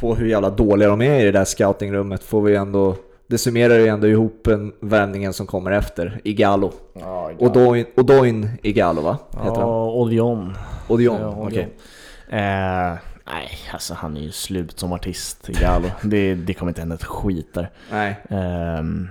på 0.00 0.14
hur 0.14 0.26
jävla 0.26 0.50
dåliga 0.50 0.88
de 0.88 1.02
är 1.02 1.20
i 1.20 1.24
det 1.24 1.32
där 1.32 1.44
scoutingrummet 1.44 2.22
får 2.24 2.42
vi 2.42 2.56
ändå 2.56 2.96
det 3.28 3.38
summerar 3.38 3.74
ju 3.78 3.86
ändå 3.86 4.06
ihop 4.08 4.46
en 4.46 4.72
värvningen 4.80 5.32
som 5.32 5.46
kommer 5.46 5.70
efter, 5.70 6.20
Igalo. 6.24 6.72
Ja, 6.92 7.30
Odoin, 7.38 7.86
Odoin 7.96 8.48
Igalo 8.62 9.02
va? 9.02 9.18
Heter 9.32 9.44
han? 9.44 9.54
Ja, 9.60 9.90
Odion. 9.90 10.52
Odion, 10.88 11.16
Ja, 11.20 11.28
okej. 11.38 11.68
Odion. 12.28 12.38
Eh, 12.40 12.92
nej, 13.26 13.50
alltså 13.72 13.94
han 13.94 14.16
är 14.16 14.20
ju 14.20 14.32
slut 14.32 14.78
som 14.78 14.92
artist, 14.92 15.46
Galo. 15.46 15.90
det, 16.02 16.34
det 16.34 16.54
kommer 16.54 16.70
inte 16.70 16.80
hända 16.80 16.94
ett 16.94 17.04
skit 17.04 17.54
där. 17.54 17.70
Nej, 17.90 18.16
Ehm, 18.28 19.08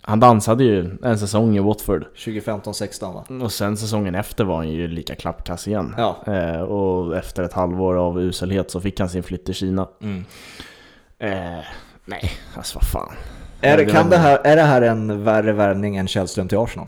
han 0.00 0.20
dansade 0.20 0.64
ju 0.64 0.98
en 1.02 1.18
säsong 1.18 1.56
i 1.56 1.60
Watford. 1.60 2.06
2015-16 2.16 3.14
va? 3.14 3.44
Och 3.44 3.52
sen 3.52 3.76
säsongen 3.76 4.14
efter 4.14 4.44
var 4.44 4.56
han 4.56 4.68
ju 4.68 4.88
lika 4.88 5.14
klappkass 5.14 5.68
igen. 5.68 5.94
Ja. 5.98 6.16
Eh, 6.26 6.60
och 6.60 7.16
efter 7.16 7.42
ett 7.42 7.52
halvår 7.52 7.94
av 7.96 8.20
uselhet 8.20 8.70
så 8.70 8.80
fick 8.80 9.00
han 9.00 9.08
sin 9.08 9.22
flytt 9.22 9.44
till 9.44 9.54
Kina. 9.54 9.88
Mm. 10.02 10.24
Eh, 11.18 11.64
nej, 12.04 12.30
alltså 12.54 12.78
vad 12.78 12.88
fan. 12.88 13.12
Är, 13.60 13.76
det, 13.76 13.86
kan 13.86 14.10
det 14.10 14.16
här, 14.16 14.38
är 14.44 14.56
det 14.56 14.62
här 14.62 14.82
en 14.82 15.24
värre 15.24 15.52
värvning 15.52 15.96
än 15.96 16.08
Källström 16.08 16.48
till 16.48 16.58
Arsenal? 16.58 16.86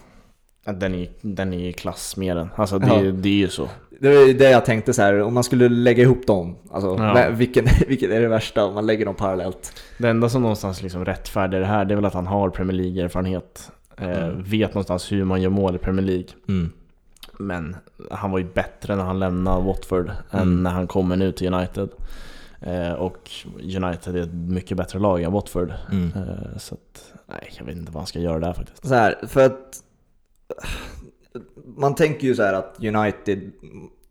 Den 0.64 0.94
är, 0.94 1.08
den 1.20 1.52
är 1.52 1.72
klass 1.72 2.16
med 2.16 2.36
den. 2.36 2.48
Alltså 2.56 2.78
det, 2.78 2.86
Ja. 2.86 3.12
det 3.12 3.28
är 3.28 3.32
ju 3.32 3.48
så. 3.48 3.68
Det 4.02 4.08
är 4.08 4.34
det 4.34 4.50
jag 4.50 4.64
tänkte 4.64 4.92
så 4.92 5.02
här, 5.02 5.20
om 5.22 5.34
man 5.34 5.44
skulle 5.44 5.68
lägga 5.68 6.02
ihop 6.02 6.26
dem, 6.26 6.56
alltså 6.70 6.96
Ja. 6.98 7.28
vilken, 7.30 7.66
vilket 7.88 8.10
är 8.10 8.20
det 8.20 8.28
värsta 8.28 8.64
om 8.64 8.74
man 8.74 8.86
lägger 8.86 9.04
dem 9.06 9.14
parallellt? 9.14 9.72
Det 9.98 10.08
enda 10.08 10.28
som 10.28 10.42
någonstans 10.42 10.82
liksom 10.82 11.04
rättfärdigar 11.04 11.60
det 11.60 11.66
här, 11.66 11.84
det 11.84 11.94
är 11.94 11.96
väl 11.96 12.04
att 12.04 12.14
han 12.14 12.26
har 12.26 12.50
Premier 12.50 12.76
League-erfarenhet. 12.76 13.70
Eh, 13.96 14.08
Mm. 14.24 14.42
Vet 14.42 14.74
någonstans 14.74 15.12
hur 15.12 15.24
man 15.24 15.42
gör 15.42 15.50
mål 15.50 15.74
i 15.74 15.78
Premier 15.78 16.06
League. 16.06 16.26
Mm. 16.48 16.72
Men 17.38 17.76
han 18.10 18.30
var 18.30 18.38
ju 18.38 18.44
bättre 18.54 18.96
när 18.96 19.04
han 19.04 19.18
lämnade 19.18 19.64
Watford 19.64 20.10
än 20.30 20.40
Mm. 20.40 20.62
när 20.62 20.70
han 20.70 20.86
kommer 20.86 21.16
nu 21.16 21.32
till 21.32 21.54
United. 21.54 21.88
Eh, 22.60 22.92
och 22.92 23.30
United 23.62 24.16
är 24.16 24.20
ett 24.22 24.32
mycket 24.34 24.76
bättre 24.76 24.98
lag 24.98 25.22
än 25.22 25.32
Watford. 25.32 25.72
Mm. 25.92 26.12
Eh, 26.16 26.58
så 26.58 26.74
att, 26.74 27.12
nej, 27.26 27.50
jag 27.58 27.64
vet 27.64 27.76
inte 27.76 27.92
vad 27.92 28.00
han 28.00 28.06
ska 28.06 28.18
göra 28.18 28.38
där 28.38 28.52
faktiskt. 28.52 28.86
Så 28.88 28.94
här, 28.94 29.14
för 29.28 29.46
att 29.46 29.82
man 31.76 31.94
tänker 31.94 32.26
ju 32.26 32.34
så 32.34 32.42
här 32.42 32.52
att 32.54 32.76
United, 32.84 33.50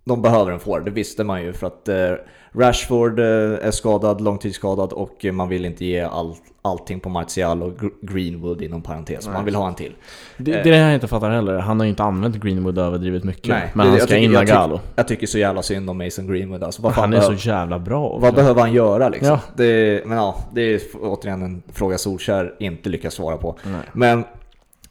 de 0.06 0.22
behöver 0.22 0.52
en 0.52 0.60
forward, 0.60 0.86
det 0.86 0.91
visste 0.91 1.24
man 1.24 1.41
ju 1.43 1.54
för 1.54 1.67
att 1.67 1.88
eh, 1.89 2.12
Rashford 2.54 3.19
eh, 3.19 3.26
är 3.67 3.72
skadad, 3.72 4.22
långtidsskadad 4.22 4.93
och 4.93 5.26
man 5.34 5.50
vill 5.50 5.65
inte 5.65 5.86
ge 5.86 6.00
all, 6.02 6.36
allting 6.62 7.00
på 7.00 7.10
Martial 7.10 7.63
och 7.63 7.72
Gr- 7.74 7.91
Greenwood 8.02 8.62
inom 8.62 8.82
parentes. 8.82 9.28
Man 9.28 9.45
vill 9.45 9.56
ha 9.56 9.67
en 9.67 9.76
till. 9.76 9.95
Det, 10.38 10.52
Eh. 10.52 10.63
det 10.63 10.69
är 10.69 10.74
det 10.74 10.78
jag 10.80 10.93
inte 10.93 11.08
fattar 11.08 11.30
heller. 11.32 11.58
Han 11.60 11.80
har 11.80 11.86
ju 11.86 11.89
inte 11.89 12.04
använt 12.04 12.36
Greenwood 12.36 12.78
överdrivet 12.78 13.24
mycket. 13.24 13.48
Nej, 13.48 13.72
men 13.74 13.78
det- 13.86 13.89
han 13.89 13.91
jag 14.00 14.08
ska 14.08 14.08
tycker- 14.15 14.26
in 14.26 14.32
jag 14.32 14.41
tycker- 14.41 14.54
Galo. 14.54 14.80
Jag 14.95 15.08
tycker 15.08 15.28
så 15.28 15.38
jävla 15.38 15.62
synd 15.62 15.89
om 15.89 15.98
Mason 15.98 16.28
Greenwood 16.28 16.63
alltså. 16.63 16.82
Vad, 16.82 16.91
Han 16.93 17.13
är 17.13 17.17
behöver, 17.17 17.36
så 17.38 17.48
jävla 17.50 17.80
bra 17.80 18.08
också. 18.10 18.19
vad 18.26 18.34
behöver 18.36 18.62
han 18.62 18.74
göra 18.74 19.10
liksom? 19.10 19.28
Ja. 19.30 19.39
Det, 19.56 20.06
men 20.06 20.17
ja, 20.17 20.36
det 20.54 20.62
är 20.62 20.82
återigen 21.02 21.41
en 21.41 21.62
fråga 21.74 21.98
Solskär 21.98 22.54
inte 22.60 22.89
lyckas 22.89 23.13
svara 23.13 23.38
på. 23.38 23.56
Nej. 23.65 23.82
Men 23.93 24.24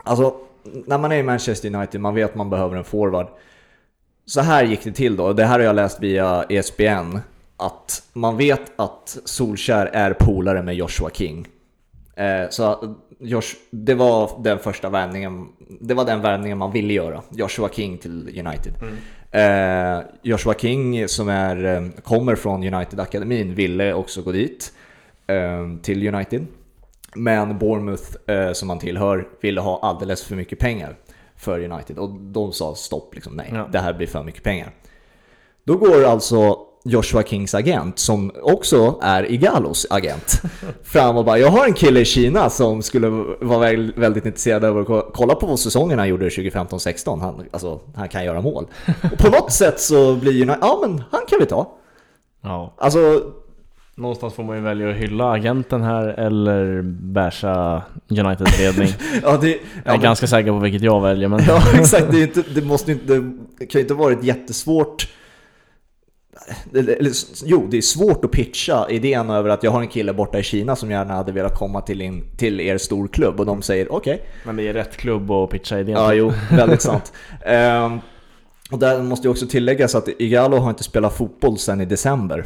alltså, 0.04 0.35
när 0.87 0.98
man 0.98 1.12
är 1.12 1.16
i 1.16 1.22
Manchester 1.22 1.74
United, 1.74 2.00
man 2.00 2.14
vet 2.14 2.31
att 2.31 2.37
man 2.37 2.50
behöver 2.50 2.76
en 2.76 2.85
forward. 2.85 3.26
Så 4.26 4.40
här 4.40 4.64
gick 4.64 4.85
det 4.85 4.92
till 4.92 5.16
då, 5.16 5.33
det 5.33 5.44
här 5.44 5.59
har 5.59 5.66
jag 5.66 5.76
läst 5.76 6.02
via 6.02 6.44
ESPN. 6.48 7.18
Att 7.57 8.02
man 8.12 8.37
vet 8.37 8.72
att 8.76 9.18
Solskär 9.24 9.87
är 9.87 10.12
polare 10.12 10.62
med 10.62 10.74
Joshua 10.74 11.11
King. 11.11 11.46
Eh, 12.16 12.48
så 12.50 12.96
Josh, 13.20 13.54
det 13.70 13.94
var 13.94 14.31
den 14.42 14.59
första 14.59 14.88
värvningen, 14.88 15.48
det 15.81 15.94
var 15.94 16.04
den 16.04 16.20
värvningen 16.20 16.59
man 16.59 16.72
ville 16.72 16.92
göra. 16.92 17.22
Joshua 17.31 17.68
King 17.68 17.98
till 17.98 18.42
United. 18.46 18.72
Eh, 19.31 20.04
Joshua 20.22 20.54
King 20.54 21.09
som 21.09 21.28
är, 21.28 21.64
eh, 21.64 21.88
kommer 22.02 22.35
från 22.35 22.64
United-akademin 22.64 23.54
ville 23.54 23.94
också 23.94 24.22
gå 24.22 24.33
dit. 24.33 24.72
Eh, 25.26 25.81
till 25.83 26.14
United. 26.14 26.46
Men 27.14 27.59
Bournemouth, 27.59 28.03
eh, 28.27 28.53
som 28.53 28.68
han 28.68 28.79
tillhör, 28.79 29.29
ville 29.40 29.61
ha 29.61 29.81
alldeles 29.83 30.23
för 30.23 30.37
mycket 30.37 30.59
pengar 30.59 30.97
för 31.37 31.64
United. 31.73 31.99
Och 31.99 32.11
de 32.11 32.53
sa 32.53 32.75
stopp, 32.75 33.14
liksom, 33.14 33.33
nej, 33.37 33.51
Ja. 33.55 33.68
det 33.73 33.79
här 33.79 33.92
blir 33.92 34.07
för 34.07 34.23
mycket 34.23 34.42
pengar. 34.42 34.71
Då 35.64 35.77
går 35.77 36.05
alltså 36.05 36.59
Joshua 36.85 37.23
Kings 37.23 37.55
agent, 37.55 37.99
som 37.99 38.33
också 38.42 38.99
är 39.03 39.31
Igalos 39.33 39.87
agent, 39.90 40.42
fram 40.85 41.16
och 41.16 41.25
bara 41.25 41.38
“Jag 41.38 41.49
har 41.49 41.66
en 41.66 41.73
kille 41.73 42.01
i 42.01 42.05
Kina 42.05 42.51
som 42.51 42.83
skulle 42.83 43.09
vara 43.40 43.59
väl- 43.59 43.92
väldigt 43.97 44.27
intresserad 44.27 44.64
av 44.64 44.79
att 44.79 44.87
ko- 44.87 45.11
kolla 45.14 45.35
på 45.35 45.47
vad 45.47 45.59
säsongen 45.61 45.99
han 45.99 46.09
gjorde 46.09 46.29
2015-16. 46.29 47.21
Han, 47.21 47.44
alltså, 47.51 47.81
han 47.94 48.09
kan 48.09 48.25
göra 48.25 48.40
mål.” 48.40 48.66
Och 49.12 49.18
på 49.18 49.31
något 49.31 49.53
sätt 49.53 49.81
så 49.81 50.14
blir 50.16 50.33
United 50.42 50.59
“Ja, 50.61 50.79
men 50.83 51.03
han 51.11 51.21
kan 51.29 51.38
vi 51.40 51.47
ta”. 51.47 51.68
Ja. 52.42 52.75
Alltså, 52.79 53.23
Någonstans 53.98 54.34
får 54.34 54.42
man 54.42 54.56
ju 54.56 54.62
välja 54.62 54.90
att 54.90 54.96
hylla 54.96 55.30
agenten 55.30 55.82
här 55.82 56.08
eller 56.08 56.82
basha 56.82 57.82
Uniteds 58.08 58.58
ledning. 58.58 58.88
ja, 59.22 59.38
det, 59.40 59.48
ja, 59.48 59.56
jag 59.84 59.94
är 59.94 59.98
men- 59.98 60.00
ganska 60.00 60.26
säker 60.26 60.50
på 60.50 60.58
vilket 60.58 60.82
jag 60.82 61.02
väljer 61.02 61.28
men... 61.28 61.40
Ja 61.48 61.62
exakt, 61.74 62.11
det, 62.11 62.20
inte, 62.20 62.42
det, 62.54 62.62
måste 62.62 62.92
inte, 62.92 63.32
det 63.58 63.66
kan 63.66 63.78
ju 63.78 63.80
inte 63.80 63.94
ha 63.94 64.02
varit 64.02 64.24
jättesvårt 64.24 65.08
eller, 66.74 67.12
Jo, 67.44 67.66
det 67.70 67.76
är 67.76 67.82
svårt 67.82 68.24
att 68.24 68.30
pitcha 68.30 68.87
idén 68.90 69.30
över 69.30 69.50
att 69.50 69.62
jag 69.62 69.70
har 69.70 69.80
en 69.80 69.88
kille 69.88 70.12
borta 70.12 70.38
i 70.38 70.42
Kina 70.42 70.76
som 70.76 70.90
gärna 70.90 71.14
hade 71.14 71.32
velat 71.32 71.54
komma 71.54 71.80
till, 71.80 72.00
in, 72.02 72.24
till 72.37 72.61
er 72.61 72.78
storklubb 72.78 73.40
och 73.40 73.46
de 73.46 73.62
säger 73.62 73.92
okej. 73.92 74.22
Men 74.44 74.56
det 74.56 74.68
är 74.68 74.72
rätt 74.74 74.96
klubb 74.96 75.30
att 75.30 75.50
pitcha 75.50 75.78
idén 75.78 75.94
Ja, 75.96 76.14
jo, 76.14 76.32
väldigt 76.50 76.82
sant. 76.82 77.12
Ehm, 77.44 77.98
och 78.70 78.78
där 78.78 79.02
måste 79.02 79.26
ju 79.26 79.30
också 79.30 79.46
tilläggas 79.46 79.94
att 79.94 80.08
Igalo 80.18 80.56
har 80.56 80.70
inte 80.70 80.84
spelat 80.84 81.16
fotboll 81.16 81.58
sedan 81.58 81.80
i 81.80 81.84
december. 81.84 82.44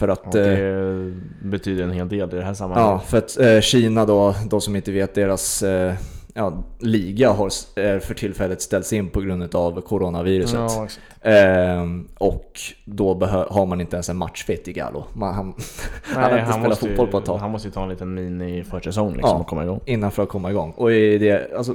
För 0.00 0.08
att... 0.08 0.26
Och 0.34 0.40
eh, 0.40 1.04
det 1.42 1.48
betyder 1.48 1.84
en 1.84 1.92
hel 1.92 2.08
del 2.08 2.28
i 2.28 2.36
det 2.36 2.42
här 2.42 2.48
Ja, 2.50 2.54
sammanhanget. 2.54 3.06
för 3.06 3.18
att 3.18 3.38
eh, 3.38 3.60
Kina 3.60 4.06
då, 4.06 4.34
de 4.50 4.60
som 4.60 4.76
inte 4.76 4.92
vet 4.92 5.14
deras, 5.14 5.62
eh, 5.62 5.94
ja, 6.34 6.62
liga 6.78 7.30
har 7.32 7.46
eh, 7.46 7.98
för 8.00 8.14
tillfället 8.14 8.62
ställts 8.62 8.92
in 8.92 9.08
på 9.08 9.20
grund 9.20 9.54
av 9.54 9.80
coronaviruset. 9.80 10.60
Ja. 10.60 10.86
Ehm, 11.30 12.08
och 12.18 12.60
då 12.84 13.24
har 13.50 13.66
man 13.66 13.80
inte 13.80 13.96
ens 13.96 14.08
en 14.08 14.16
matchfit 14.16 14.68
i 14.68 14.72
Gallo. 14.72 15.04
Man, 15.12 15.34
han, 15.34 15.54
han 16.14 16.30
har 16.32 16.38
inte 16.38 16.52
spelat 16.52 16.78
fotboll 16.78 17.06
ju, 17.06 17.12
på 17.12 17.18
ett 17.18 17.24
tag. 17.24 17.38
Han 17.38 17.50
måste 17.50 17.68
ju 17.68 17.72
ta 17.72 17.82
en 17.82 17.88
liten 17.88 18.14
mini 18.14 18.64
försäsong 18.64 19.12
liksom 19.12 19.30
Ja. 19.30 19.38
och 19.40 19.46
komma 19.46 19.64
igång. 19.64 19.80
Innan 19.86 20.10
för 20.10 20.22
att 20.22 20.28
komma 20.28 20.50
igång. 20.50 20.70
Och 20.76 20.88
det, 20.90 21.52
alltså, 21.56 21.74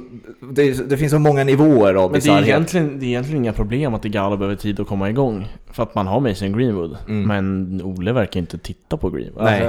det, 0.52 0.88
det 0.90 0.96
finns 0.96 1.12
så 1.12 1.18
många 1.18 1.44
nivåer 1.44 1.94
av 1.94 2.10
Men 2.10 2.12
det 2.12 2.16
är, 2.16 2.20
bisarrhet. 2.20 2.48
egentligen, 2.48 2.98
det 2.98 3.04
är 3.04 3.08
egentligen 3.08 3.42
inga 3.42 3.52
problem 3.52 3.94
att 3.94 4.04
Igalo 4.04 4.36
behöver 4.36 4.56
tid 4.56 4.80
att 4.80 4.86
komma 4.88 5.10
igång. 5.10 5.48
För 5.70 5.82
att 5.82 5.94
man 5.94 6.06
har 6.06 6.20
Mason 6.20 6.52
Greenwood. 6.58 6.96
Mm. 7.08 7.28
Men 7.28 7.80
Ole 7.84 8.12
verkar 8.12 8.40
inte 8.40 8.58
titta 8.58 8.96
på 8.96 9.10
Greenwood. 9.10 9.44
Nej. 9.44 9.68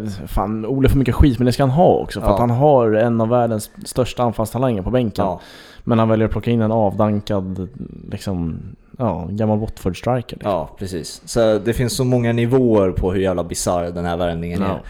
Alltså, 0.00 0.26
fan, 0.26 0.66
Ole 0.66 0.88
får 0.88 0.98
mycket 0.98 1.14
skit, 1.14 1.38
men 1.38 1.46
det 1.46 1.52
ska 1.52 1.62
han 1.62 1.70
ha 1.70 1.94
också. 1.94 2.20
För 2.20 2.26
Ja. 2.28 2.34
att 2.34 2.40
han 2.40 2.50
har 2.50 2.92
en 2.92 3.20
av 3.20 3.28
världens 3.28 3.70
största 3.98 4.22
anfallstalanger 4.22 4.82
på 4.82 4.90
bänken. 4.90 5.24
Ja, 5.24 5.40
Men 5.84 5.98
han 5.98 6.08
väljer 6.08 6.26
att 6.26 6.32
plocka 6.32 6.50
in 6.50 6.60
en 6.60 6.72
avdankad, 6.72 7.68
liksom, 8.10 8.60
ja, 8.98 9.28
gammal 9.30 9.58
Watford-striker. 9.58 10.36
Liksom. 10.36 10.50
ja, 10.50 10.70
precis. 10.78 11.22
Så 11.24 11.58
det 11.58 11.72
finns 11.72 11.96
så 11.96 12.04
många 12.04 12.32
nivåer 12.32 12.90
på 12.90 13.12
hur 13.12 13.20
jävla 13.20 13.44
bisarr 13.44 13.90
den 13.90 14.04
här 14.04 14.16
värvningen 14.16 14.62
Ja. 14.62 14.80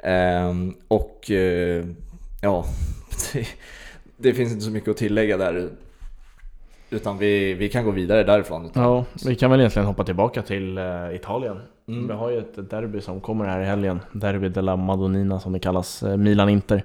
är. 0.00 0.48
Ehm, 0.48 0.74
och 0.88 1.30
eh, 1.30 1.84
ja, 2.42 2.64
det, 3.32 3.46
det 4.16 4.34
finns 4.34 4.52
inte 4.52 4.64
så 4.64 4.70
mycket 4.70 4.90
att 4.90 4.96
tillägga 4.96 5.36
där. 5.36 5.68
Utan 6.90 7.18
vi, 7.18 7.54
vi 7.54 7.68
kan 7.68 7.84
gå 7.84 7.90
vidare 7.90 8.24
därifrån. 8.24 8.66
Utan, 8.66 8.82
Ja, 8.82 9.04
vi 9.26 9.34
kan 9.34 9.50
väl 9.50 9.60
egentligen 9.60 9.86
hoppa 9.86 10.04
tillbaka 10.04 10.42
till 10.42 10.78
eh, 10.78 10.84
Italien. 11.14 11.56
Mm. 11.88 12.06
Vi 12.08 12.12
har 12.14 12.30
ju 12.30 12.38
ett 12.38 12.70
derby 12.70 13.00
som 13.00 13.20
kommer 13.20 13.44
här 13.44 13.60
i 13.60 13.64
helgen. 13.64 14.00
Derby 14.12 14.48
della 14.48 14.76
Madonnina 14.76 15.40
som 15.40 15.52
det 15.52 15.58
kallas. 15.58 16.02
eh, 16.02 16.16
Milan-Inter. 16.16 16.82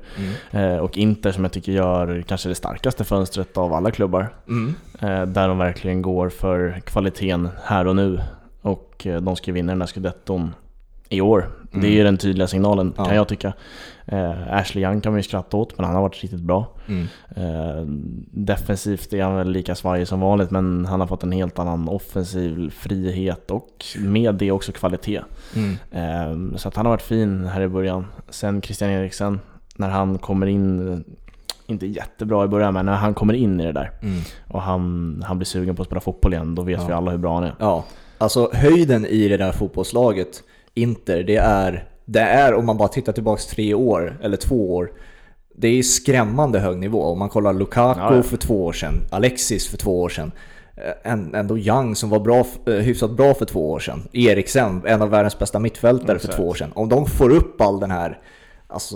Mm. 0.52 0.72
Eh, 0.72 0.78
och 0.80 0.98
Inter 0.98 1.32
som 1.32 1.44
jag 1.44 1.52
tycker 1.54 1.72
gör 1.72 2.22
kanske 2.28 2.50
det 2.50 2.56
starkaste 2.56 3.04
fönstret 3.04 3.58
av 3.58 3.74
alla 3.74 3.92
klubbar. 3.92 4.34
Mm. 4.48 4.74
Eh, 5.02 5.26
där 5.26 5.48
de 5.48 5.58
verkligen 5.58 6.02
går 6.02 6.30
för 6.30 6.82
kvaliteten 6.86 7.50
här 7.64 7.88
och 7.88 7.96
nu. 7.96 8.20
Och 8.62 9.08
eh, 9.08 9.22
de 9.22 9.36
ska 9.36 9.52
vinna 9.52 9.72
den 9.72 9.82
här 9.82 9.88
scudetton 9.88 10.56
i 11.10 11.22
år. 11.22 11.50
Det 11.72 11.78
är 11.78 11.82
Mm. 11.82 11.92
ju 11.92 12.04
den 12.04 12.18
tydliga 12.18 12.48
signalen 12.48 12.94
Ja. 12.98 13.06
kan 13.06 13.16
jag 13.16 13.28
tycka. 13.28 13.54
Eh, 14.06 14.54
Ashley 14.54 14.84
Young 14.84 15.02
kan 15.02 15.12
man 15.12 15.20
ju 15.20 15.24
skratta 15.24 15.58
åt 15.58 15.78
men 15.78 15.86
han 15.86 15.96
har 15.96 16.02
varit 16.02 16.24
riktigt 16.24 16.42
bra. 16.42 16.68
Mm. 16.88 17.08
Eh, 17.36 17.84
defensivt 18.32 19.14
är 19.14 19.24
han 19.24 19.36
väl 19.36 19.50
lika 19.52 19.76
svajig 19.76 20.08
som 20.08 20.20
vanligt 20.20 20.52
men 20.52 20.86
han 20.86 21.00
har 21.00 21.08
fått 21.08 21.24
en 21.24 21.32
helt 21.32 21.60
annan 21.60 21.90
offensiv 21.90 22.70
frihet 22.70 23.52
och 23.52 23.86
med 24.00 24.36
det 24.36 24.52
också 24.52 24.72
kvalitet. 24.72 25.22
Mm. 25.56 25.76
Eh, 25.92 26.58
så 26.58 26.68
att 26.68 26.76
han 26.76 26.86
har 26.86 26.94
varit 26.94 27.02
fin 27.02 27.46
här 27.46 27.62
i 27.62 27.68
början. 27.68 28.06
Sen 28.30 28.62
Christian 28.62 28.90
Eriksen, 28.90 29.40
när 29.76 29.90
han 29.90 30.18
kommer 30.18 30.48
in, 30.48 31.04
inte 31.68 31.88
jättebra 31.88 32.46
i 32.46 32.48
början 32.48 32.74
men 32.74 32.86
när 32.86 32.96
han 32.96 33.14
kommer 33.14 33.34
in 33.34 33.60
i 33.60 33.66
det 33.66 33.72
där 33.72 33.92
Mm. 34.02 34.20
och 34.48 34.62
han, 34.62 35.24
han 35.28 35.38
blir 35.38 35.46
sugen 35.46 35.76
på 35.76 35.82
att 35.82 35.88
spela 35.88 36.02
fotboll 36.02 36.34
igen, 36.34 36.56
då 36.56 36.62
vet 36.62 36.80
Ja. 36.82 36.88
vi 36.88 36.94
alla 36.94 37.12
hur 37.12 37.18
bra 37.18 37.34
han 37.34 37.44
är. 37.44 37.56
Ja, 37.60 37.86
alltså 38.18 38.50
höjden 38.54 39.06
i 39.06 39.28
det 39.28 39.38
där 39.38 39.52
fotbollslaget, 39.52 40.44
Inter, 40.74 41.24
det 41.24 41.36
är, 41.36 41.84
det 42.06 42.20
är 42.20 42.54
om 42.54 42.66
man 42.66 42.78
bara 42.78 42.88
tittar 42.88 43.14
tillbaks 43.14 43.46
tre 43.48 43.74
år, 43.74 44.18
eller 44.24 44.38
två 44.38 44.76
år, 44.76 44.92
det 45.56 45.68
är 45.68 45.84
skrämmande 45.84 46.60
hög 46.60 46.78
nivå. 46.78 47.04
Om 47.04 47.20
man 47.20 47.30
kollar 47.30 47.54
Lukaku 47.54 48.00
Ja, 48.00 48.16
ja. 48.16 48.24
för 48.24 48.38
två 48.38 48.66
år 48.66 48.74
sedan, 48.74 48.94
Alexis 49.12 49.68
för 49.68 49.78
två 49.78 50.02
år 50.02 50.10
sedan, 50.10 50.32
eh, 50.78 51.12
en- 51.12 51.36
ändå 51.36 51.58
Young 51.58 51.96
som 51.96 52.10
var 52.10 52.20
bra, 52.20 52.46
eh, 52.68 52.74
hyfsat 52.74 53.12
bra 53.12 53.34
för 53.34 53.46
två 53.46 53.72
år 53.72 53.80
sedan, 53.80 54.02
Eriksen, 54.14 54.82
en 54.86 55.02
av 55.02 55.10
världens 55.10 55.40
bästa 55.40 55.60
mittfältare 55.60 56.08
för 56.20 56.28
Exakt. 56.28 56.36
två 56.36 56.44
år 56.48 56.54
sedan. 56.54 56.72
Om 56.76 56.90
de 56.90 57.06
får 57.06 57.30
upp 57.30 57.62
all 57.62 57.80
den 57.80 57.92
här, 57.92 58.20
alltså 58.68 58.96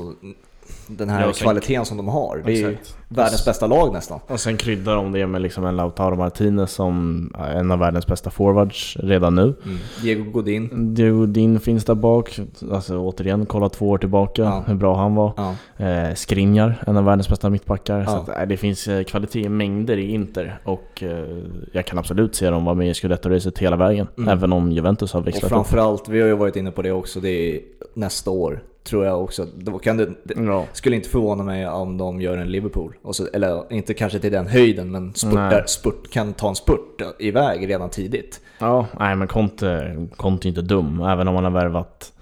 den 0.88 1.10
här 1.10 1.22
Ja, 1.22 1.28
och 1.30 1.36
sen- 1.36 1.46
kvaliteten 1.46 1.86
som 1.86 1.98
de 1.98 2.08
har, 2.08 2.42
det 2.46 2.62
är 2.64 2.70
Exakt. 2.70 2.98
världens 3.08 3.46
bästa 3.46 3.68
lag 3.68 3.94
nästan. 3.94 4.20
Och 4.28 4.40
sen 4.40 4.58
kryddar 4.58 4.96
de 4.96 5.12
det 5.12 5.28
med 5.28 5.42
liksom 5.42 5.66
en 5.66 5.76
Lautaro 5.76 6.16
Martinez 6.16 6.72
som 6.72 7.30
är 7.40 7.56
en 7.56 7.72
av 7.72 7.80
världens 7.80 8.08
bästa 8.08 8.30
forwards 8.30 8.98
redan 9.00 9.36
nu. 9.36 9.42
Mm. 9.42 9.78
Diego 10.02 10.32
Godin. 10.32 10.94
Diego 10.96 11.26
Din 11.26 11.60
finns 11.60 11.86
där 11.86 11.96
bak, 11.96 12.40
alltså 12.72 12.98
återigen 12.98 13.46
kolla 13.46 13.70
två 13.70 13.90
år 13.90 13.98
tillbaka 13.98 14.42
Ja. 14.42 14.64
hur 14.68 14.76
bra 14.76 14.96
han 14.96 15.16
var. 15.16 15.34
Ja. 15.38 15.86
Eh, 15.86 16.14
Skriniar, 16.14 16.84
en 16.88 16.98
av 16.98 17.04
världens 17.06 17.30
bästa 17.30 17.50
mittbackar. 17.50 18.06
Så 18.06 18.12
Ja. 18.12 18.18
att, 18.34 18.42
eh, 18.42 18.48
det 18.48 18.58
finns 18.58 18.88
eh, 18.88 19.04
kvalitet 19.04 19.40
i 19.42 19.50
mängder 19.50 19.98
i 19.98 20.12
Inter 20.14 20.60
och 20.64 21.04
eh, 21.04 21.26
jag 21.74 21.86
kan 21.86 21.98
absolut 22.00 22.36
se 22.36 22.50
dem 22.50 22.66
vara 22.66 22.76
med 22.76 22.90
i 22.90 22.94
scudetto-racet 22.94 23.60
hela 23.60 23.76
vägen. 23.76 24.08
Mm. 24.18 24.30
Även 24.30 24.54
om 24.54 24.72
Juventus 24.72 25.14
har 25.14 25.20
Och 25.20 25.28
växlat 25.28 25.44
upp. 25.44 25.50
framförallt, 25.50 26.10
vi 26.10 26.22
har 26.22 26.28
ju 26.28 26.36
varit 26.36 26.56
inne 26.56 26.72
på 26.72 26.82
det 26.82 26.92
också, 26.92 27.20
det 27.20 27.30
är 27.56 27.60
nästa 27.94 28.32
år 28.32 28.60
tror 28.88 29.06
jag 29.06 29.24
också. 29.24 29.48
Då 29.58 29.80
kan 29.80 29.98
det, 29.98 30.06
det 30.24 30.34
Ja. 30.46 30.66
skulle 30.74 30.96
inte 30.96 31.10
förvåna 31.10 31.44
mig 31.44 31.68
om 31.68 31.98
de 31.98 32.22
gör 32.22 32.38
en 32.38 32.52
Liverpool. 32.52 32.94
Så, 33.12 33.28
eller 33.34 33.74
inte 33.74 33.94
kanske 33.94 34.20
till 34.20 34.32
den 34.32 34.48
höjden, 34.48 34.92
men 34.92 35.14
spurtar, 35.14 35.64
spurt, 35.68 36.12
kan 36.12 36.34
ta 36.34 36.50
en 36.50 36.56
spurt 36.56 37.02
iväg 37.20 37.70
redan 37.70 37.90
tidigt. 37.90 38.42
Ja, 38.60 38.86
nej 39.00 39.16
men 39.16 39.28
Conte, 39.28 39.96
Conte 40.16 40.48
är 40.48 40.50
inte 40.50 40.62
dum. 40.62 41.02
Även 41.02 41.28
om 41.28 41.36
han 41.36 41.44
har 41.44 41.52
värvat 41.52 42.14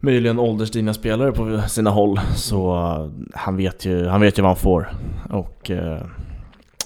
möjligen 0.00 0.38
ålderstigna 0.38 0.94
spelare 0.94 1.32
på 1.32 1.62
sina 1.68 1.90
håll. 1.90 2.20
Så 2.36 2.74
eh, 2.76 3.08
han 3.34 3.56
vet 3.56 3.84
ju, 3.84 4.06
han 4.06 4.20
vet 4.20 4.38
ju 4.38 4.42
vad 4.42 4.48
han 4.50 4.56
får. 4.56 4.90
Och 5.30 5.70
eh, 5.70 6.00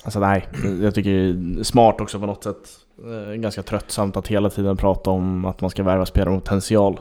alltså 0.05 0.21
nej, 0.21 0.49
jag 0.83 0.95
tycker 0.95 1.37
smart 1.63 2.01
också 2.01 2.21
på 2.21 2.27
något 2.27 2.45
sätt. 2.45 2.69
Eh, 3.05 3.35
Ganska 3.35 3.63
tröttsamt 3.63 4.17
att 4.17 4.29
hela 4.29 4.51
tiden 4.51 4.77
prata 4.77 5.11
om 5.11 5.45
att 5.45 5.61
man 5.61 5.71
ska 5.71 5.83
värva 5.83 6.07
spelare 6.07 6.31
med 6.31 6.45
potential. 6.45 7.01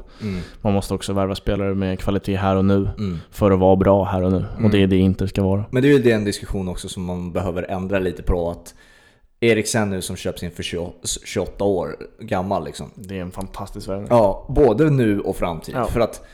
Man 0.61 0.73
måste 0.73 0.93
också 0.93 1.13
värva 1.13 1.35
spelare 1.35 1.75
med 1.75 1.99
kvalitet 1.99 2.35
här 2.35 2.55
och 2.55 2.65
nu. 2.65 2.75
Mm. 2.97 3.17
För 3.31 3.51
att 3.51 3.59
vara 3.59 3.75
bra 3.75 4.03
här 4.03 4.21
och 4.21 4.31
nu. 4.31 4.37
Mm. 4.37 4.65
Och 4.65 4.71
det 4.71 4.83
är 4.83 4.87
det 4.87 4.97
Inter 4.97 5.27
ska 5.27 5.43
vara. 5.43 5.63
Men 5.71 5.83
det 5.83 5.89
är 5.89 5.93
ju 5.93 5.99
den 6.03 6.23
diskussion 6.23 6.67
också 6.69 6.89
som 6.89 7.03
man 7.05 7.31
behöver 7.31 7.63
ändra 7.71 7.99
lite 7.99 8.23
på. 8.23 8.49
att 8.51 8.73
Eriksen 9.43 9.89
nu 9.89 10.01
som 10.01 10.15
köps 10.15 10.43
in 10.43 10.51
för 10.51 10.63
28 10.63 11.07
28 11.25 11.63
år 11.63 11.95
gammal 12.19 12.65
liksom. 12.65 12.91
Det 12.95 13.17
är 13.17 13.21
en 13.21 13.31
fantastisk 13.31 13.87
värvning. 13.87 14.07
Ja, 14.09 14.45
både 14.49 14.89
nu 14.89 15.19
och 15.19 15.35
framtid. 15.35 15.75
Ja. 15.75 15.85
För 15.85 15.99
att 15.99 16.25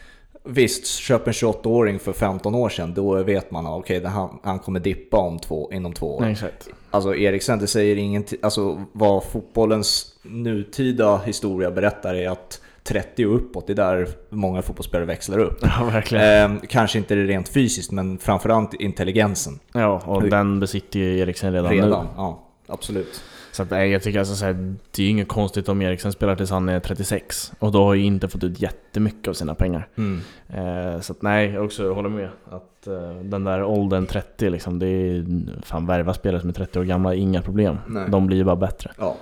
visst, 0.48 0.88
köp 0.88 1.28
en 1.28 1.34
28-åring 1.34 2.00
för 2.00 2.14
15 2.14 2.56
år 2.56 2.70
sedan, 2.70 2.94
då 2.94 3.24
vet 3.24 3.52
man 3.52 3.68
att 3.68 3.80
okay, 3.80 4.04
han, 4.04 4.40
han 4.44 4.60
kommer 4.60 4.80
dippa 4.80 5.18
om 5.18 5.40
två, 5.40 5.72
inom 5.74 5.94
två 5.94 6.16
år. 6.16 6.22
Nej, 6.22 6.32
exakt. 6.32 6.68
Alltså 6.92 7.16
Eriksen, 7.16 7.60
det 7.60 7.68
säger 7.68 7.96
ingenting. 7.96 8.40
Alltså 8.42 8.84
vad 8.92 9.24
fotbollens 9.24 10.14
nutida 10.24 11.18
historia 11.18 11.72
berättar 11.72 12.16
är 12.16 12.30
att 12.30 12.62
30 12.84 13.26
och 13.26 13.36
uppåt, 13.36 13.68
det 13.68 13.74
är 13.74 13.76
där 13.76 14.08
många 14.30 14.62
fotbollsspelare 14.62 15.06
växlar 15.06 15.40
upp. 15.40 15.60
Ja, 15.62 15.90
verkligen. 15.94 16.26
Ehm, 16.26 16.60
kanske 16.70 16.98
inte 16.98 17.16
rent 17.16 17.50
fysiskt, 17.50 17.92
men 17.92 18.18
framförallt 18.18 18.74
intelligensen. 18.74 19.60
Ja, 19.74 20.02
och 20.06 20.30
den 20.30 20.60
besitter 20.60 21.00
ju 21.00 21.20
Eriksen 21.20 21.54
redan, 21.54 21.72
nu. 21.72 21.82
Redan, 21.82 22.08
ja. 22.16 22.44
Absolut. 22.68 23.22
Så 23.58 23.64
att, 23.64 23.70
nej, 23.70 23.90
jag 23.92 24.04
tycker 24.04 24.20
alltså 24.20 24.36
så 24.36 24.46
här, 24.46 24.76
det 24.92 25.02
är 25.02 25.04
ju 25.04 25.10
inget 25.12 25.28
konstigt 25.28 25.70
om 25.70 25.82
Eriksen 25.82 26.12
spelar 26.12 26.36
tills 26.36 26.50
han 26.50 26.70
är 26.70 26.80
36. 26.80 27.52
Och 27.60 27.72
då 27.72 27.84
har 27.84 27.94
ju 27.94 28.04
inte 28.04 28.28
fått 28.28 28.44
ut 28.44 28.62
jättemycket 28.62 29.28
av 29.28 29.34
sina 29.34 29.56
pengar. 29.56 29.88
Mm. 29.96 30.22
Eh, 30.50 31.02
så 31.02 31.14
att 31.14 31.22
nej, 31.22 31.50
jag 31.50 31.66
också 31.66 31.94
håller 31.94 32.10
med. 32.10 32.30
Att 32.46 32.88
eh, 32.88 33.16
den 33.24 33.44
där 33.44 33.64
åldern 33.64 34.06
30 34.06 34.50
liksom, 34.50 34.80
det 34.80 34.88
är 34.88 35.26
fan 35.64 35.86
värva 35.86 36.14
spelare 36.14 36.42
som 36.42 36.50
är 36.50 36.54
30 36.54 36.80
år 36.80 36.84
gamla, 36.84 37.16
inga 37.16 37.42
problem. 37.42 37.78
Nej. 37.88 38.10
De 38.10 38.28
blir 38.28 38.38
ju 38.38 38.44
bara 38.44 38.56
bättre. 38.56 38.92
Ja. 38.98 39.16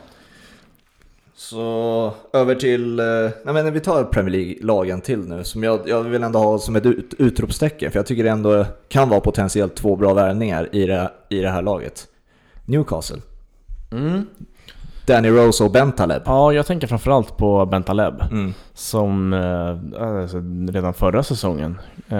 Så 1.36 2.13
över 2.34 2.56
till, 2.56 3.00
eh, 3.00 3.06
nej 3.43 3.54
men 3.54 3.74
vi 3.74 3.80
tar 3.80 4.04
Premier 4.04 4.32
League-lagen 4.32 5.02
till 5.02 5.19
nu 5.19 5.43
som 5.43 5.63
jag, 5.63 5.80
jag 5.86 6.04
vill 6.04 6.24
ändå 6.24 6.39
ha 6.39 6.60
som 6.60 6.76
ett 6.76 6.86
ut, 6.86 7.13
utropstecken 7.17 7.91
för 7.91 8.00
jag 8.00 8.06
tycker 8.06 8.24
det 8.24 8.30
ändå 8.30 8.65
kan 8.89 9.10
vara 9.10 9.19
potentiellt 9.19 9.76
två 9.76 9.95
bra 9.95 10.13
värvningar 10.13 10.69
i 10.71 10.86
det, 10.86 11.12
i 11.30 11.39
det 11.39 11.50
här 11.50 11.62
laget. 11.62 12.08
Newcastle. 12.65 13.21
Mm. 13.97 14.25
Danny 15.08 15.29
Rose 15.29 15.63
och 15.63 15.71
Bentaleb. 15.71 16.21
Ja, 16.25 16.53
jag 16.53 16.65
tänker 16.65 16.88
framförallt 16.88 17.38
på 17.38 17.65
Bentaleb. 17.65 18.21
Mm. 18.31 18.53
Som 18.73 19.34
eh, 19.34 20.03
alltså, 20.21 20.38
redan 20.71 20.93
förra 20.93 21.23
säsongen, 21.23 21.79
eh, 22.10 22.17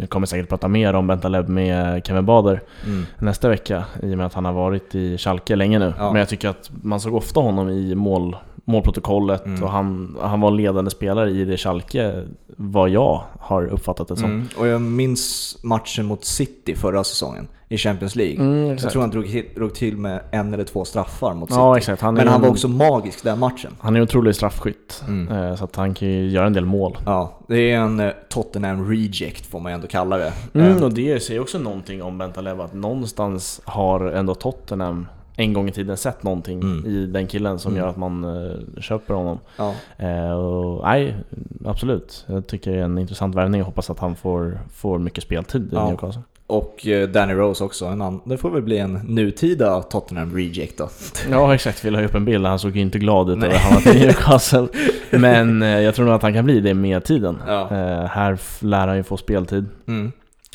jag 0.00 0.08
kommer 0.08 0.26
säkert 0.26 0.48
prata 0.48 0.68
mer 0.68 0.94
om 0.94 1.06
Bentaleb 1.06 1.48
med 1.48 2.06
Kevin 2.06 2.26
Bader 2.26 2.60
Mm. 2.86 3.06
nästa 3.18 3.48
vecka 3.48 3.84
i 4.02 4.12
och 4.14 4.16
med 4.18 4.26
att 4.26 4.34
han 4.34 4.44
har 4.44 4.52
varit 4.52 4.94
i 4.94 5.18
Schalke 5.18 5.56
länge 5.56 5.78
nu. 5.78 5.94
Ja. 5.98 6.12
Men 6.12 6.18
jag 6.18 6.28
tycker 6.28 6.48
att 6.48 6.70
man 6.82 7.00
såg 7.00 7.14
ofta 7.14 7.40
honom 7.40 7.68
i 7.68 7.94
mål, 7.94 8.36
målprotokollet 8.64 9.46
Mm. 9.46 9.62
och 9.62 9.70
han, 9.70 10.16
han 10.22 10.40
var 10.40 10.50
en 10.50 10.56
ledande 10.56 10.90
spelare 10.90 11.30
i 11.30 11.44
det 11.44 11.56
Schalke, 11.56 12.24
vad 12.56 12.88
jag 12.90 13.22
har 13.40 13.66
uppfattat 13.66 14.08
det 14.08 14.16
som. 14.16 14.30
Mm. 14.30 14.48
Och 14.58 14.66
jag 14.66 14.80
minns 14.80 15.56
matchen 15.62 16.06
mot 16.06 16.24
City 16.24 16.74
förra 16.74 17.04
säsongen 17.04 17.48
i 17.72 17.76
Champions 17.78 18.16
League. 18.16 18.36
Mm, 18.36 18.66
jag 18.68 18.78
tror 18.90 19.00
han 19.00 19.10
drog, 19.10 19.44
drog 19.54 19.74
till 19.74 19.96
med 19.96 20.20
en 20.30 20.54
eller 20.54 20.64
två 20.64 20.84
straffar 20.84 21.34
mot 21.34 21.48
City. 21.48 21.60
Ja 21.60 21.76
exakt, 21.76 22.02
han 22.02 22.14
Men 22.14 22.26
han 22.28 22.36
en, 22.36 22.42
var 22.42 22.48
också 22.48 22.68
magisk 22.68 23.24
den 23.24 23.38
matchen. 23.38 23.70
han 23.80 23.94
är 23.94 23.98
en 23.98 24.02
otrolig 24.04 24.34
straffskytt. 24.34 25.04
Mm. 25.08 25.36
Eh, 25.36 25.54
Så 25.56 25.64
att 25.64 25.76
han 25.76 25.94
kan 25.94 26.08
ju 26.08 26.28
göra 26.28 26.46
en 26.46 26.52
del 26.52 26.64
mål. 26.66 26.98
Ja, 27.06 27.38
det 27.48 27.72
är 27.72 27.76
en 27.78 28.00
eh, 28.00 28.10
Tottenham 28.28 28.88
reject 28.90 29.46
får 29.46 29.60
man 29.60 29.72
ändå 29.72 29.86
kalla 29.86 30.16
det. 30.16 30.32
Mm, 30.54 30.76
Eh, 30.76 30.82
och 30.82 30.92
det 30.92 31.22
säger 31.22 31.40
också 31.40 31.58
någonting 31.58 32.02
om 32.02 32.18
Bentaleb, 32.18 32.60
att 32.60 32.74
någonstans 32.74 33.60
har 33.64 34.00
ändå 34.06 34.34
Tottenham 34.34 35.06
en 35.36 35.52
gång 35.52 35.68
i 35.68 35.72
tiden 35.72 35.96
sett 35.96 36.22
någonting 36.22 36.60
Mm. 36.62 36.86
i 36.86 37.06
den 37.06 37.26
killen 37.26 37.58
som 37.58 37.72
Mm. 37.72 37.82
gör 37.84 37.90
att 37.90 37.96
man 37.96 38.24
eh, 38.24 38.80
köper 38.80 39.14
honom. 39.14 39.38
Ja. 39.56 39.74
Eh, 39.96 40.30
och, 40.32 40.82
nej, 40.84 41.16
absolut. 41.64 42.24
Jag 42.28 42.46
tycker 42.46 42.70
det 42.72 42.78
är 42.78 42.82
en 42.84 42.98
intressant 42.98 43.34
värvning 43.34 43.60
och 43.60 43.66
hoppas 43.66 43.90
att 43.90 43.98
han 43.98 44.16
får, 44.16 44.60
får 44.74 44.98
mycket 44.98 45.24
speltid 45.24 45.62
i 45.62 45.68
Ja. 45.72 45.88
Newcastle. 45.88 46.22
Och 46.46 46.86
eh, 46.86 47.08
Danny 47.08 47.34
Rose 47.34 47.64
också, 47.64 47.84
en 47.86 47.92
annan. 48.02 48.20
det 48.24 48.38
får 48.38 48.50
väl 48.50 48.62
bli 48.62 48.78
en 48.78 48.92
nutida 48.92 49.82
Tottenham 49.82 50.36
reject 50.36 50.78
då. 50.78 50.88
Ja 51.30 51.54
exakt, 51.54 51.84
vi 51.84 51.90
la 51.90 52.04
upp 52.04 52.14
en 52.14 52.24
bild, 52.24 52.46
han 52.46 52.58
såg 52.58 52.76
ju 52.76 52.82
inte 52.82 52.98
glad 52.98 53.30
ut 53.30 53.36
över 53.44 53.54
att 53.54 53.60
han 53.60 53.74
var 53.84 53.94
i 53.94 54.00
Newcastle. 54.06 54.68
Men 55.10 55.62
eh, 55.62 55.68
jag 55.80 55.94
tror 55.94 56.06
nog 56.06 56.14
att 56.14 56.22
han 56.22 56.32
kan 56.34 56.44
bli 56.44 56.60
det 56.60 56.74
med 56.74 57.04
tiden. 57.04 57.42
Ja. 57.46 57.60
Eh, 57.62 58.04
här 58.06 58.38
lär 58.60 58.86
han 58.86 58.96
ju 58.96 59.02
få 59.02 59.16
speltid. 59.16 59.66
Mm. 59.88 60.12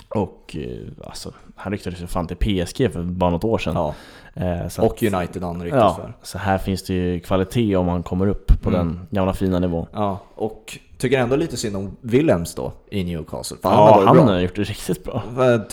Och 0.10 0.56
alltså, 1.04 1.34
han 1.56 1.72
ryktades 1.72 2.02
ju 2.02 2.08
fan 2.08 2.28
till 2.28 2.38
PSG 2.38 2.92
för 2.94 3.04
bara 3.04 3.30
något 3.30 3.44
år 3.44 3.58
sedan. 3.58 3.74
Ja. 3.76 3.94
Så 4.70 4.86
Och 4.86 5.04
United 5.04 5.44
han 5.44 5.64
ryktas 5.64 5.82
ja, 5.82 5.96
för. 6.02 6.14
så 6.24 6.38
här 6.38 6.58
finns 6.58 6.84
det 6.84 6.94
ju 6.94 7.20
kvalitet 7.20 7.76
om 7.76 7.88
han 7.88 8.04
kommer 8.04 8.28
upp 8.28 8.62
på 8.62 8.70
Mm. 8.70 8.80
den 8.88 9.08
gamla 9.12 9.34
fina 9.34 9.60
nivån. 9.60 9.86
Ja, 9.94 10.20
och 10.36 10.78
tycker 10.98 11.20
ändå 11.20 11.36
lite 11.36 11.58
synd 11.58 11.76
om 11.76 11.98
Willems 12.02 12.56
då 12.56 12.74
i 12.92 13.04
Newcastle. 13.04 13.58
För 13.62 13.70
Ja, 13.70 14.04
han 14.06 14.16
bra. 14.16 14.26
har 14.26 14.40
gjort 14.40 14.56
det 14.56 14.64
riktigt 14.64 15.04
bra. 15.04 15.24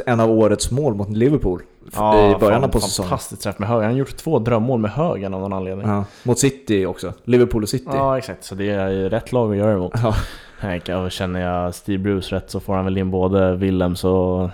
En 0.06 0.20
av 0.20 0.30
årets 0.30 0.70
mål 0.70 0.94
mot 0.94 1.10
Liverpool 1.16 1.62
Ja, 1.92 2.36
i 2.36 2.38
början 2.40 2.60
fan, 2.60 2.70
på 2.70 2.80
säsongen. 2.80 3.08
Fantastiskt 3.08 3.42
träff 3.42 3.58
med 3.58 3.68
höger. 3.68 3.82
Han 3.82 3.92
har 3.92 3.98
gjort 3.98 4.16
två 4.16 4.38
drömmål 4.38 4.80
med 4.80 4.90
höger 4.90 5.24
av 5.26 5.30
någon 5.30 5.52
anledning. 5.52 5.88
Ja. 5.88 6.04
Mot 6.22 6.38
City 6.38 6.86
också. 6.86 7.12
Liverpool 7.24 7.62
och 7.62 7.68
City. 7.68 7.84
Ja, 7.86 8.18
exakt. 8.18 8.44
Så 8.44 8.54
det 8.54 8.70
är 8.70 8.88
ju 8.90 9.08
rätt 9.08 9.32
lag 9.32 9.50
att 9.52 9.56
göra 9.58 9.72
det 9.72 9.78
mot. 9.78 9.92
Ja. 10.02 11.04
Och 11.04 11.10
känner 11.10 11.40
jag 11.40 11.74
Steve 11.74 11.98
Bruce 12.02 12.36
rätt 12.36 12.50
så 12.50 12.60
får 12.60 12.74
han 12.74 12.84
väl 12.84 12.98
in 12.98 13.10
både 13.10 13.56
Willems 13.56 14.04
och 14.04 14.50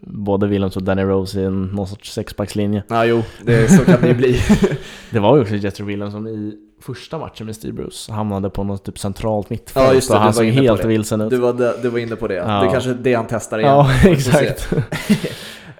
Både 0.00 0.46
Willems 0.46 0.76
och 0.76 0.82
Danny 0.82 1.02
Rose 1.02 1.40
i 1.40 1.50
någon 1.50 1.86
sorts 1.86 2.12
sexpackslinje. 2.12 2.82
Ja, 2.88 3.04
jo, 3.04 3.22
det, 3.44 3.70
så 3.70 3.84
kan 3.84 4.00
det 4.00 4.08
ju 4.08 4.14
bli. 4.14 4.40
Det 5.10 5.18
var 5.18 5.36
ju 5.36 5.42
också 5.42 5.54
Jethro 5.54 5.84
Willems 5.86 6.12
som 6.12 6.26
i 6.26 6.52
första 6.80 7.18
matchen 7.18 7.46
med 7.46 7.56
Steve 7.56 7.72
Bruce 7.72 8.12
hamnade 8.12 8.50
på 8.50 8.64
något 8.64 8.84
typ 8.84 8.98
centralt 8.98 9.50
mittfält 9.50 9.86
Ja, 9.86 9.94
just 9.94 10.08
det, 10.08 10.14
och 10.14 10.20
han 10.20 10.34
såg 10.34 10.44
helt 10.44 10.84
vilsen 10.84 11.20
ut. 11.20 11.30
Du 11.30 11.36
var, 11.36 11.82
du 11.82 11.88
var 11.88 11.98
inne 11.98 12.16
på 12.16 12.28
det. 12.28 12.34
Ja. 12.34 12.44
Det 12.44 12.66
är 12.66 12.70
kanske 12.70 12.92
det 12.94 13.14
han 13.14 13.26
testar 13.28 13.58
igen. 13.58 13.70
ja, 13.70 13.90
exakt. 14.04 14.72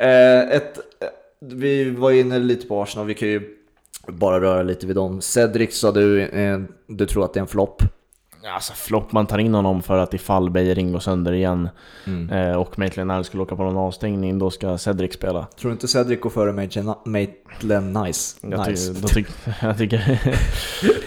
Eh, 0.01 0.41
ett, 0.41 0.79
vi 1.41 1.91
var 1.91 2.11
inne 2.11 2.39
lite 2.39 2.67
på 2.67 2.83
Arsenal, 2.83 3.07
vi 3.07 3.15
kan 3.15 3.29
ju 3.29 3.43
bara 4.07 4.41
röra 4.41 4.63
lite 4.63 4.87
vid 4.87 4.97
dem. 4.97 5.21
Cedric 5.21 5.79
sa 5.79 5.93
du, 5.93 6.23
eh, 6.23 6.59
du 6.87 7.07
tror 7.07 7.25
att 7.25 7.35
det 7.35 7.39
är 7.39 7.43
en 7.43 7.47
flopp. 7.49 7.83
Alltså 8.55 8.73
flopp, 8.73 9.13
man 9.13 9.27
tar 9.27 9.39
in 9.39 9.55
honom 9.55 9.83
för 9.83 9.99
att 9.99 10.15
ifall 10.15 10.51
Beijer 10.51 10.93
går 10.93 10.99
sönder 11.01 11.33
igen 11.33 11.69
Mm. 12.07 12.31
eh, 12.31 12.57
och 12.57 12.79
Maitland 12.79 13.11
Niles 13.11 13.27
skulle 13.27 13.43
åka 13.43 13.57
på 13.57 13.63
någon 13.65 13.77
avstängning, 13.77 14.39
då 14.39 14.51
ska 14.51 14.79
Cedric 14.79 15.15
spela. 15.15 15.47
Tror 15.61 15.69
du 15.71 15.73
inte 15.73 15.89
Cedric 15.89 16.21
går 16.21 16.31
före 16.31 16.53
Maitland 17.05 17.99
Nice? 18.05 18.37
Jag, 18.47 18.65
ty- 18.65 18.71
nice. 18.71 18.93
tyck- 18.93 19.53
jag 19.63 19.79
tycker... 19.79 20.21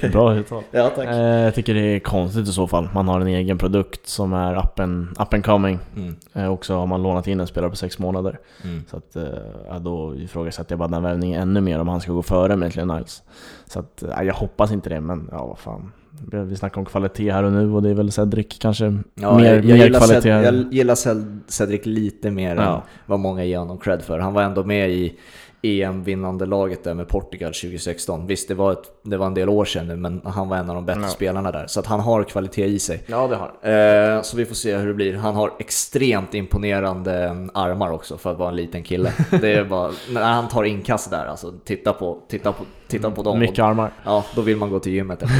Bra 0.11 0.35
uttal. 0.35 0.63
Ja, 0.71 0.89
tack. 0.95 1.05
Eh, 1.07 1.15
jag 1.19 1.55
tycker 1.55 1.73
det 1.73 1.81
är 1.81 1.99
konstigt 1.99 2.47
i 2.47 2.51
så 2.51 2.67
fall. 2.67 2.89
Man 2.93 3.07
har 3.07 3.21
en 3.21 3.27
egen 3.27 3.57
produkt 3.57 4.07
som 4.07 4.33
är 4.33 4.57
up 4.57 4.79
and, 4.79 5.07
up 5.19 5.33
and 5.33 5.45
coming. 5.45 5.79
Mm. 5.95 6.15
Eh, 6.33 6.45
och 6.45 6.65
så 6.65 6.75
har 6.75 6.87
man 6.87 7.03
lånat 7.03 7.27
in 7.27 7.39
en 7.39 7.47
spelare 7.47 7.69
på 7.69 7.75
sex 7.75 7.99
månader. 7.99 8.39
Mm. 8.63 8.83
Så 8.91 8.97
att, 8.97 9.15
eh, 9.15 9.79
då 9.81 10.15
ifrågasätter 10.15 10.71
jag 10.71 10.79
bara 10.79 10.87
den 10.89 11.03
värvningen 11.03 11.41
ännu 11.41 11.61
mer 11.61 11.79
om 11.79 11.87
han 11.87 12.01
ska 12.01 12.11
gå 12.11 12.21
före 12.21 12.55
Maitland 12.55 12.91
Niles. 12.93 13.23
Så 13.65 13.79
att, 13.79 14.03
eh, 14.03 14.23
jag 14.23 14.33
hoppas 14.33 14.71
inte 14.71 14.89
det, 14.89 15.01
men 15.01 15.29
ja 15.31 15.45
vad 15.45 15.59
fan. 15.59 15.91
Vi 16.31 16.55
snackar 16.55 16.79
om 16.81 16.85
kvalitet 16.85 17.31
här 17.31 17.43
och 17.43 17.51
nu 17.51 17.71
och 17.71 17.81
det 17.83 17.89
är 17.89 17.93
väl 17.93 18.11
Cedric 18.11 18.47
kanske 18.59 18.97
Ja, 19.15 19.37
mer, 19.37 19.45
jag, 19.55 19.65
jag, 19.65 19.77
mer 19.77 19.89
kvalitet. 19.89 20.21
Ced, 20.21 20.43
jag 20.45 20.73
gillar 20.73 20.95
Ced- 20.95 21.39
Cedric 21.47 21.85
lite 21.85 22.31
mer 22.31 22.51
än 22.51 22.57
Ja. 22.63 22.83
vad 23.05 23.19
många 23.19 23.43
ger 23.43 23.57
honom 23.57 23.77
cred 23.77 24.01
för. 24.01 24.19
Han 24.19 24.33
var 24.33 24.41
ändå 24.43 24.63
med 24.63 24.89
i 24.91 25.17
EM-vinnande 25.63 26.45
laget 26.45 26.83
där 26.83 26.93
med 26.93 27.07
Portugal 27.07 27.53
2016. 27.53 28.27
Visst, 28.27 28.47
det 28.47 28.53
var, 28.53 28.71
ett, 28.71 28.91
det 29.03 29.17
var 29.17 29.25
en 29.25 29.33
del 29.33 29.49
år 29.49 29.65
sedan 29.65 29.87
nu, 29.87 29.95
men 29.95 30.21
han 30.25 30.49
var 30.49 30.57
en 30.57 30.69
av 30.69 30.75
de 30.75 30.85
bättre 30.85 31.01
Ja. 31.01 31.07
spelarna 31.07 31.51
där. 31.51 31.67
Så 31.67 31.79
att 31.79 31.85
han 31.85 31.99
har 31.99 32.23
kvalitet 32.23 32.65
i 32.65 32.79
sig. 32.79 33.03
Ja 33.07 33.27
det 33.27 33.35
har 33.35 33.51
Eh, 33.71 34.21
så 34.21 34.37
vi 34.37 34.45
får 34.45 34.55
se 34.55 34.77
hur 34.77 34.87
det 34.87 34.93
blir. 34.93 35.15
Han 35.15 35.35
har 35.35 35.51
extremt 35.59 36.33
imponerande 36.33 37.13
mm, 37.27 37.49
armar 37.53 37.91
också 37.91 38.17
för 38.17 38.31
att 38.31 38.37
vara 38.37 38.49
en 38.49 38.55
liten 38.55 38.83
kille. 38.83 39.13
Det 39.41 39.53
är 39.53 39.63
bara, 39.63 39.91
när 40.11 40.33
han 40.33 40.47
tar 40.47 40.63
inkast 40.63 41.09
där, 41.11 41.25
alltså 41.25 41.53
titta 41.65 41.93
på, 41.93 42.19
titta 42.27 42.51
på, 42.51 42.63
titta 42.87 43.11
på 43.11 43.23
dem. 43.23 43.39
Mycket 43.39 43.59
armar. 43.59 43.93
Ja, 44.05 44.25
då 44.35 44.41
vill 44.41 44.57
man 44.57 44.69
gå 44.69 44.79
till 44.79 44.91
gymmet 44.91 45.23
efter 45.23 45.35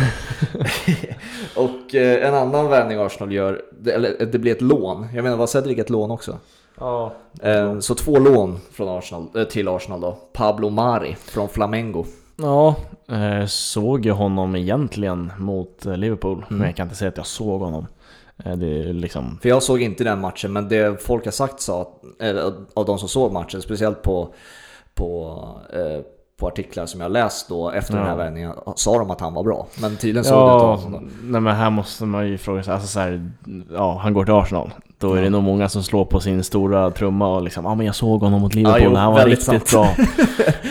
det. 0.53 1.15
Och 1.55 1.95
eh, 1.95 2.27
en 2.27 2.34
annan 2.36 2.69
värvning 2.69 2.97
Arsenal 2.97 3.34
gör, 3.34 3.62
det, 3.79 3.91
eller 3.91 4.25
det 4.31 4.39
blir 4.39 4.51
ett 4.51 4.62
lån. 4.62 5.07
Jag 5.13 5.23
menar, 5.23 5.38
var 5.38 5.47
Cedric 5.47 5.79
ett 5.79 5.89
lån 5.89 6.12
också? 6.12 6.38
Ja. 6.79 7.13
Eh, 7.41 7.79
så 7.79 7.95
två 7.95 8.19
lån 8.19 8.60
från 8.71 8.89
Arsenal, 8.97 9.27
eh, 9.36 9.43
till 9.43 9.67
Arsenal 9.67 10.01
då. 10.01 10.17
Pablo 10.34 10.69
Mari 10.69 11.15
från 11.19 11.49
Flamengo. 11.49 12.05
Ja, 12.36 12.75
eh, 13.12 13.45
såg 13.45 14.05
jag 14.05 14.15
honom 14.15 14.55
egentligen 14.55 15.31
mot 15.39 15.86
Liverpool, 15.86 16.38
Mm. 16.38 16.45
men 16.60 16.67
jag 16.67 16.75
kan 16.75 16.86
inte 16.86 16.95
säga 16.95 17.10
att 17.10 17.17
jag 17.17 17.25
såg 17.25 17.62
honom. 17.62 17.88
Det 18.57 18.93
liksom... 18.93 19.39
För 19.41 19.49
jag 19.49 19.63
såg 19.63 19.81
inte 19.81 20.03
den 20.03 20.21
matchen, 20.21 20.53
men 20.53 20.69
det 20.69 21.03
folk 21.03 21.25
har 21.25 21.31
sagt 21.31 21.62
sa, 21.62 21.91
av 22.73 22.86
de 22.86 22.97
som 22.99 23.10
såg 23.10 23.31
matchen, 23.31 23.62
speciellt 23.62 24.01
på, 24.01 24.34
på, 24.93 25.38
eh, 25.73 26.03
på 26.39 26.47
artiklar 26.47 26.86
som 26.86 27.01
jag 27.01 27.12
läst 27.12 27.49
då 27.49 27.69
efter 27.71 27.93
den 27.93 28.03
här 28.03 28.12
Ja. 28.12 28.15
värvningen, 28.17 28.53
sa 28.75 28.97
de 28.97 29.12
att 29.12 29.21
han 29.21 29.34
var 29.34 29.43
bra. 29.43 29.67
Men 29.81 29.97
tydligen 29.97 30.23
såg 30.23 30.38
det 30.49 30.55
ut 30.55 30.62
Ja, 30.62 30.77
som 30.77 31.10
nej 31.23 31.41
men 31.41 31.55
här 31.55 31.69
måste 31.69 32.05
man 32.05 32.27
ju 32.27 32.38
fråga 32.38 32.63
sig, 32.63 32.73
alltså 32.73 32.88
så 32.88 32.99
här, 32.99 33.31
ja 33.71 33.99
han 34.03 34.13
går 34.13 34.25
till 34.25 34.34
Arsenal. 34.34 34.73
Då 35.01 35.13
är 35.13 35.21
det 35.21 35.29
nog 35.29 35.43
många 35.43 35.69
som 35.69 35.83
slår 35.83 36.05
på 36.05 36.19
sin 36.19 36.43
stora 36.43 36.91
trumma 36.91 37.35
och 37.35 37.43
liksom, 37.43 37.65
ja 37.65 37.71
ah, 37.71 37.75
men 37.75 37.85
jag 37.85 37.95
såg 37.95 38.21
honom 38.21 38.41
mot 38.41 38.55
Liverpool, 38.55 38.81
Ja, 38.81 38.89
jo, 38.89 38.95
han 38.95 39.13
var 39.13 39.25
riktigt 39.25 39.71
bra. 39.71 39.95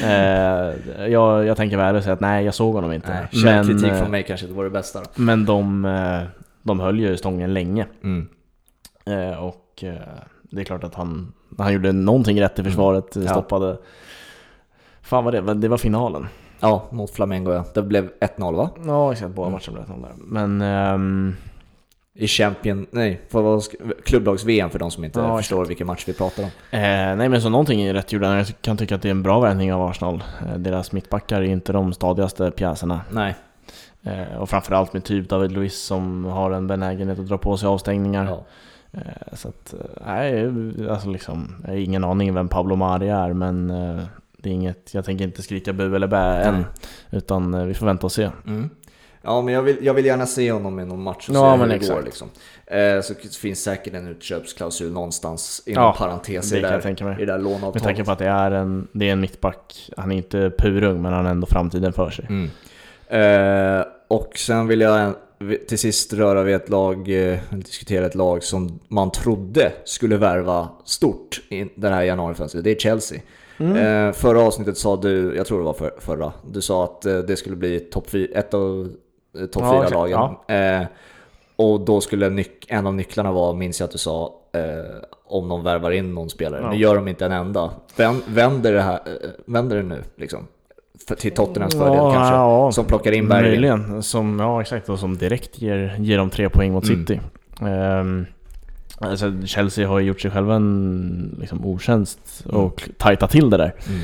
eh, 0.04 1.06
jag, 1.08 1.46
jag 1.46 1.56
tänker 1.56 1.94
och 1.94 2.02
säga 2.02 2.14
att 2.14 2.20
nej, 2.20 2.44
jag 2.44 2.54
såg 2.54 2.74
honom 2.74 2.92
inte. 2.92 3.28
Nej, 3.32 3.44
men, 3.44 3.66
kritik 3.66 3.90
eh, 3.90 3.98
från 3.98 4.10
mig 4.10 4.22
kanske 4.22 4.46
inte 4.46 4.56
var 4.56 4.64
det 4.64 4.70
bästa 4.70 5.00
då. 5.00 5.06
men 5.14 5.44
de, 5.44 5.84
eh, 5.84 6.20
de 6.62 6.80
höll 6.80 7.00
ju 7.00 7.16
stången 7.16 7.54
länge. 7.54 7.86
Mm. 8.04 8.28
Eh, 9.06 9.44
och 9.44 9.84
eh, 9.84 9.94
det 10.42 10.60
är 10.60 10.64
klart 10.64 10.84
att 10.84 10.94
han, 10.94 11.32
han 11.58 11.72
gjorde 11.72 11.92
någonting 11.92 12.40
rätt 12.40 12.58
i 12.58 12.64
försvaret, 12.64 13.16
Mm. 13.16 13.26
Ja. 13.26 13.32
stoppade... 13.32 13.78
Fan 15.02 15.24
vad 15.24 15.34
det 15.34 15.54
det 15.54 15.68
var 15.68 15.78
finalen. 15.78 16.26
Ja, 16.60 16.84
mot 16.90 17.10
Flamengo 17.10 17.52
ja. 17.52 17.64
Det 17.74 17.82
blev 17.82 18.10
1-0 18.20 18.56
va? 18.56 18.70
Ja, 18.86 19.12
exakt. 19.12 19.34
Båda 19.34 19.50
matcherna 19.50 19.72
blev 19.72 19.84
1-0 19.84 20.02
där. 20.02 20.12
Men... 20.16 20.62
ehm, 20.62 21.36
I 22.20 22.26
Champion, 22.26 22.86
nej, 22.90 23.20
klubblags-VM 24.04 24.70
för 24.70 24.78
de 24.78 24.90
som 24.90 25.04
inte 25.04 25.20
Ja, 25.20 25.36
förstår 25.36 25.64
vilken 25.64 25.86
match 25.86 26.04
vi 26.06 26.12
pratar 26.12 26.42
om. 26.42 26.48
Eh, 26.70 26.80
nej 27.16 27.28
men 27.28 27.42
så 27.42 27.48
någonting 27.48 27.82
är 27.82 27.94
rätt 27.94 28.12
gjorda. 28.12 28.36
Jag 28.36 28.46
kan 28.60 28.76
tycka 28.76 28.94
att 28.94 29.02
det 29.02 29.08
är 29.08 29.10
en 29.10 29.22
bra 29.22 29.40
värvning 29.40 29.72
av 29.72 29.82
Arsenal. 29.82 30.22
Eh, 30.40 30.58
deras 30.58 30.92
mittbackar 30.92 31.40
är 31.40 31.44
inte 31.44 31.72
de 31.72 31.92
stadigaste 31.92 32.50
pjäserna. 32.50 33.00
Nej. 33.10 33.34
Eh, 34.02 34.36
och 34.36 34.50
framförallt 34.50 34.92
med 34.92 35.04
typ 35.04 35.28
David 35.28 35.52
Luiz 35.52 35.82
som 35.82 36.24
har 36.24 36.50
en 36.50 36.66
benägenhet 36.66 37.18
att 37.18 37.28
dra 37.28 37.38
på 37.38 37.56
sig 37.56 37.66
avstängningar. 37.66 38.24
Ja. 38.24 38.44
Eh, 38.92 39.36
så 39.36 39.48
att, 39.48 39.74
eh, 39.74 39.78
nej, 40.06 40.50
alltså 40.90 41.10
liksom, 41.10 41.54
jag 41.62 41.70
har 41.70 41.76
ingen 41.76 42.04
aning 42.04 42.34
vem 42.34 42.48
Pablo 42.48 42.76
Mari 42.76 43.08
är 43.08 43.32
men 43.32 43.70
eh, 43.70 44.04
det 44.36 44.50
är 44.50 44.54
inget, 44.54 44.94
jag 44.94 45.04
tänker 45.04 45.24
inte 45.24 45.42
skrika 45.42 45.72
bu 45.72 45.96
eller 45.96 46.06
bä 46.06 46.42
än. 46.42 46.64
Utan 47.10 47.54
eh, 47.54 47.64
vi 47.64 47.74
får 47.74 47.86
vänta 47.86 48.06
och 48.06 48.12
se. 48.12 48.30
Mm. 48.46 48.70
Ja, 49.22 49.42
men 49.42 49.54
jag 49.54 49.62
vill, 49.62 49.76
jag 49.80 49.94
vill 49.94 50.04
gärna 50.06 50.26
se 50.26 50.52
honom 50.52 50.80
i 50.80 50.84
någon 50.84 51.02
match 51.02 51.28
och 51.28 51.34
Ja, 51.34 51.54
se 51.56 51.62
hur 51.62 51.68
det 51.68 51.74
exakt. 51.74 51.94
går. 51.94 52.02
Liksom. 52.02 52.28
Eh, 52.66 53.00
så 53.00 53.14
finns 53.40 53.62
säkert 53.62 53.94
en 53.94 54.08
utköpsklausul 54.08 54.92
någonstans 54.92 55.62
inom 55.66 55.82
Ja, 55.84 55.94
parentes 55.98 56.52
i 56.52 56.60
det, 56.60 56.68
där, 56.68 56.90
i 56.90 56.94
det 56.94 57.26
där 57.26 57.32
Med 57.38 57.42
låneavtalet. 57.44 57.82
tanke 57.82 58.04
på 58.04 58.12
att 58.12 58.18
det 58.18 58.26
är 58.28 58.50
en, 58.50 58.88
det 58.92 59.08
är 59.08 59.12
en 59.12 59.20
mittback, 59.20 59.90
han 59.96 60.12
är 60.12 60.16
inte 60.16 60.52
purung 60.58 61.02
men 61.02 61.12
han 61.12 61.24
har 61.24 61.32
ändå 61.32 61.46
framtiden 61.46 61.92
för 61.92 62.10
sig. 62.10 62.26
Mm. 62.28 62.50
Eh, 63.08 63.84
och 64.08 64.38
sen 64.38 64.66
vill 64.66 64.80
jag 64.80 65.14
till 65.68 65.78
sist 65.78 66.12
röra 66.12 66.42
vid 66.42 66.54
ett 66.54 66.68
lag, 66.68 67.08
eh, 67.32 67.38
diskutera 67.50 68.06
ett 68.06 68.14
lag 68.14 68.42
som 68.44 68.80
man 68.88 69.10
trodde 69.12 69.72
skulle 69.84 70.16
värva 70.16 70.68
stort 70.84 71.40
i 71.48 71.64
det 71.74 71.88
här 71.88 72.02
januarifönstret. 72.02 72.64
Det 72.64 72.70
är 72.70 72.74
Chelsea. 72.78 73.20
Mm. 73.58 73.76
Eh, 74.08 74.12
förra 74.12 74.40
avsnittet 74.40 74.78
sa 74.78 74.96
du, 74.96 75.36
jag 75.36 75.46
tror 75.46 75.58
det 75.58 75.64
var 75.64 75.72
för, 75.72 75.92
förra, 75.98 76.32
du 76.52 76.60
sa 76.60 76.84
att 76.84 77.06
eh, 77.06 77.18
det 77.18 77.36
skulle 77.36 77.56
bli 77.56 77.80
topp 77.80 78.06
ett 78.34 78.54
av 78.54 78.88
topp 79.52 79.62
Ja, 79.62 79.84
fyra 79.88 79.98
lagen. 79.98 80.36
Ja. 80.46 80.54
Eh, 80.54 80.86
och 81.56 81.80
då 81.80 82.00
skulle 82.00 82.44
en 82.68 82.86
av 82.86 82.94
nycklarna 82.94 83.32
vara, 83.32 83.52
minns 83.52 83.80
jag 83.80 83.84
att 83.86 83.92
du 83.92 83.98
sa, 83.98 84.32
eh, 84.52 84.60
om 85.26 85.48
de 85.48 85.62
värvar 85.64 85.90
in 85.90 86.14
någon 86.14 86.30
spelare. 86.30 86.60
Ja. 86.62 86.70
Nu 86.70 86.76
gör 86.76 86.94
de 86.96 87.08
inte 87.08 87.26
en 87.26 87.32
enda. 87.32 87.70
Vän, 87.96 88.22
vänder, 88.28 88.72
det 88.72 88.82
här, 88.82 88.94
eh, 88.94 89.30
vänder 89.46 89.76
det 89.76 89.82
nu 89.82 90.02
liksom? 90.16 90.46
För, 91.08 91.14
till 91.14 91.32
Tottenhams 91.34 91.74
fördel 91.74 91.96
Ja, 91.96 92.12
kanske? 92.12 92.34
ja. 92.34 92.72
Som 92.72 92.84
plockar 92.84 93.12
in 93.12 93.28
Bergen. 93.28 93.50
Möjligen, 93.50 94.02
som, 94.02 94.38
ja 94.40 94.60
exakt, 94.60 94.88
och 94.88 94.98
som 94.98 95.16
direkt 95.18 95.62
ger, 95.62 95.96
ger 95.98 96.18
dem 96.18 96.30
tre 96.30 96.48
poäng 96.48 96.72
mot 96.72 96.84
Mm. 96.88 97.00
City. 97.06 97.20
Ehm, 97.62 98.26
alltså 98.98 99.32
Chelsea 99.46 99.88
har 99.88 99.98
ju 99.98 100.06
gjort 100.06 100.20
sig 100.20 100.30
själva 100.30 100.54
en 100.54 101.36
liksom, 101.40 101.66
otjänst 101.66 102.44
Mm. 102.44 102.56
och 102.60 102.88
tajtat 102.98 103.30
till 103.30 103.50
det 103.50 103.56
där. 103.56 103.74
Mm. 103.88 104.00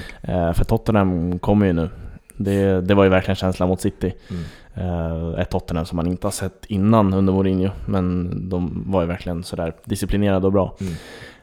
Eh, 0.48 0.52
för 0.52 0.64
Tottenham 0.64 1.38
kommer 1.38 1.66
ju 1.66 1.72
nu. 1.72 1.90
Det, 2.36 2.80
det 2.80 2.94
var 2.94 3.04
ju 3.04 3.10
verkligen 3.10 3.36
känslan 3.36 3.68
mot 3.68 3.80
City. 3.80 4.14
Mm. 4.30 4.42
Eh, 4.76 5.40
ett 5.40 5.50
Tottenham 5.50 5.86
som 5.86 5.96
man 5.96 6.06
inte 6.06 6.26
har 6.26 6.32
sett 6.32 6.64
innan 6.68 7.14
under 7.14 7.32
Mourinho. 7.32 7.70
Men 7.86 8.30
de 8.48 8.84
var 8.86 9.00
ju 9.00 9.06
verkligen 9.06 9.42
sådär 9.42 9.72
disciplinerade 9.84 10.46
och 10.46 10.52
bra. 10.52 10.74
Mm. 10.80 10.92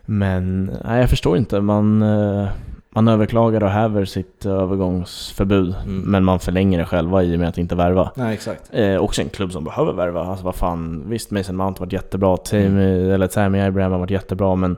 Men 0.05 0.65
nej, 0.85 0.99
jag 0.99 1.09
förstår 1.09 1.37
inte. 1.37 1.61
Man, 1.61 2.01
eh, 2.01 2.47
man 2.89 3.07
överklagar 3.07 3.63
och 3.63 3.69
häver 3.69 4.05
sitt 4.05 4.45
övergångsförbud, 4.45 5.75
Mm. 5.85 6.01
men 6.01 6.23
man 6.23 6.39
förlänger 6.39 6.79
det 6.79 6.85
själva 6.85 7.23
i 7.23 7.35
och 7.35 7.39
med 7.39 7.49
att 7.49 7.57
inte 7.57 7.75
värva. 7.75 8.11
Nej, 8.15 8.33
exakt. 8.33 8.69
Eh, 8.73 8.97
också 8.97 9.21
en 9.21 9.29
klubb 9.29 9.51
som 9.51 9.63
behöver 9.63 9.93
värva. 9.93 10.25
Alltså 10.25 10.45
vad 10.45 10.55
fan, 10.55 11.03
visst 11.07 11.31
Mason 11.31 11.55
Mount 11.55 11.79
har 11.79 11.85
varit 11.85 11.93
jättebra, 11.93 12.37
Tammy, 12.37 13.09
eller 13.09 13.27
Tammy 13.27 13.59
Abraham 13.59 13.91
har 13.91 13.99
varit 13.99 14.11
jättebra 14.11 14.55
men 14.55 14.77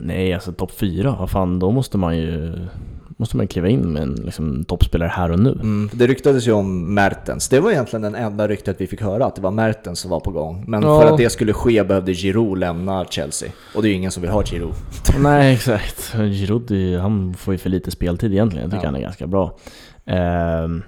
Nej, 0.00 0.34
alltså 0.34 0.52
topp 0.52 0.72
fyra, 0.72 1.16
vad 1.18 1.30
fan, 1.30 1.58
då 1.58 1.70
måste 1.70 1.98
man 1.98 2.16
ju 2.18 2.66
Måste 3.18 3.36
man 3.36 3.46
kliva 3.48 3.68
in 3.68 3.92
med 3.92 4.02
en 4.02 4.14
liksom, 4.14 4.64
toppspelare 4.64 5.08
här 5.08 5.30
och 5.30 5.38
nu. 5.38 5.50
Mm. 5.52 5.90
Det 5.92 6.06
ryktades 6.06 6.48
ju 6.48 6.52
om 6.52 6.94
Mertens. 6.94 7.48
Det 7.48 7.60
var 7.60 7.70
egentligen 7.70 8.02
den 8.02 8.14
enda 8.14 8.48
ryktet 8.48 8.76
vi 8.80 8.86
fick 8.86 9.02
höra, 9.02 9.26
att 9.26 9.34
det 9.36 9.42
var 9.42 9.50
Mertens 9.50 9.98
som 10.00 10.10
var 10.10 10.20
på 10.20 10.30
gång. 10.30 10.64
Men 10.66 10.82
Ja. 10.82 11.00
för 11.00 11.10
att 11.12 11.18
det 11.18 11.30
skulle 11.30 11.52
ske 11.52 11.84
behövde 11.84 12.12
Giroud 12.14 12.58
lämna 12.58 13.04
Chelsea. 13.04 13.50
Och 13.74 13.82
det 13.82 13.88
är 13.88 13.90
ju 13.90 13.96
ingen 13.96 14.10
som 14.10 14.20
vill 14.20 14.30
ha 14.30 14.42
Giroud. 14.44 14.74
Nej, 15.20 15.54
exakt. 15.54 16.12
Giroud, 16.16 16.98
han 17.00 17.34
får 17.34 17.54
ju 17.54 17.58
för 17.58 17.70
lite 17.70 17.90
speltid 17.90 18.32
egentligen. 18.32 18.62
Jag 18.62 18.70
tycker 18.70 18.84
Ja. 18.84 18.88
han 18.88 18.96
är 18.96 19.00
ganska 19.02 19.26
bra. 19.26 19.56
Ehm, 20.04 20.82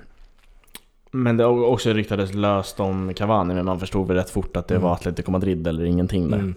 men 1.11 1.37
det 1.37 1.45
också 1.47 1.93
ryktades 1.93 2.35
löst 2.35 2.81
om 2.81 3.15
Cavani, 3.15 3.55
men 3.55 3.65
man 3.65 3.81
förstod 3.81 4.09
väl 4.09 4.17
rätt 4.17 4.31
fort 4.31 4.57
att 4.57 4.69
det 4.69 4.75
Mm. 4.75 4.85
var 4.85 4.93
Atletico 4.93 5.31
Madrid 5.31 5.67
eller 5.67 5.85
ingenting 5.85 6.31
där. 6.31 6.39
Mm. 6.39 6.55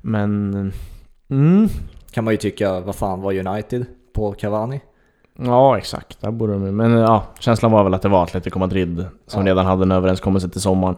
Men... 0.00 0.72
Mm, 1.30 1.68
Kan 2.10 2.24
man 2.24 2.32
ju 2.34 2.38
tycka, 2.38 2.80
vad 2.80 2.94
fan 2.96 3.20
var 3.20 3.46
United 3.46 3.84
på 4.14 4.32
Cavani? 4.32 4.80
Ja, 5.36 5.78
exakt. 5.78 6.20
Där 6.20 6.30
borde 6.30 6.52
de, 6.52 6.76
men 6.76 6.90
ja, 6.92 7.26
känslan 7.40 7.72
var 7.72 7.84
väl 7.84 7.94
att 7.94 8.02
det 8.02 8.08
var 8.08 8.22
Atletico 8.22 8.58
Madrid 8.58 9.04
som 9.26 9.46
Ja. 9.46 9.52
redan 9.52 9.66
hade 9.66 9.82
en 9.82 9.92
överenskommelse 9.92 10.48
till 10.48 10.60
sommaren. 10.60 10.96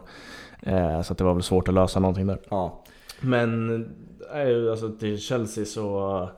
Eh, 0.61 1.01
så 1.01 1.13
det 1.13 1.23
var 1.23 1.33
väl 1.33 1.43
svårt 1.43 1.67
att 1.67 1.73
lösa 1.73 1.99
någonting 1.99 2.27
där. 2.27 2.37
Ja. 2.49 2.83
Men 3.19 3.75
eh, 4.35 4.71
alltså, 4.71 4.89
till 4.89 5.19
Chelsea 5.19 5.65
så 5.65 6.17
eh, 6.23 6.29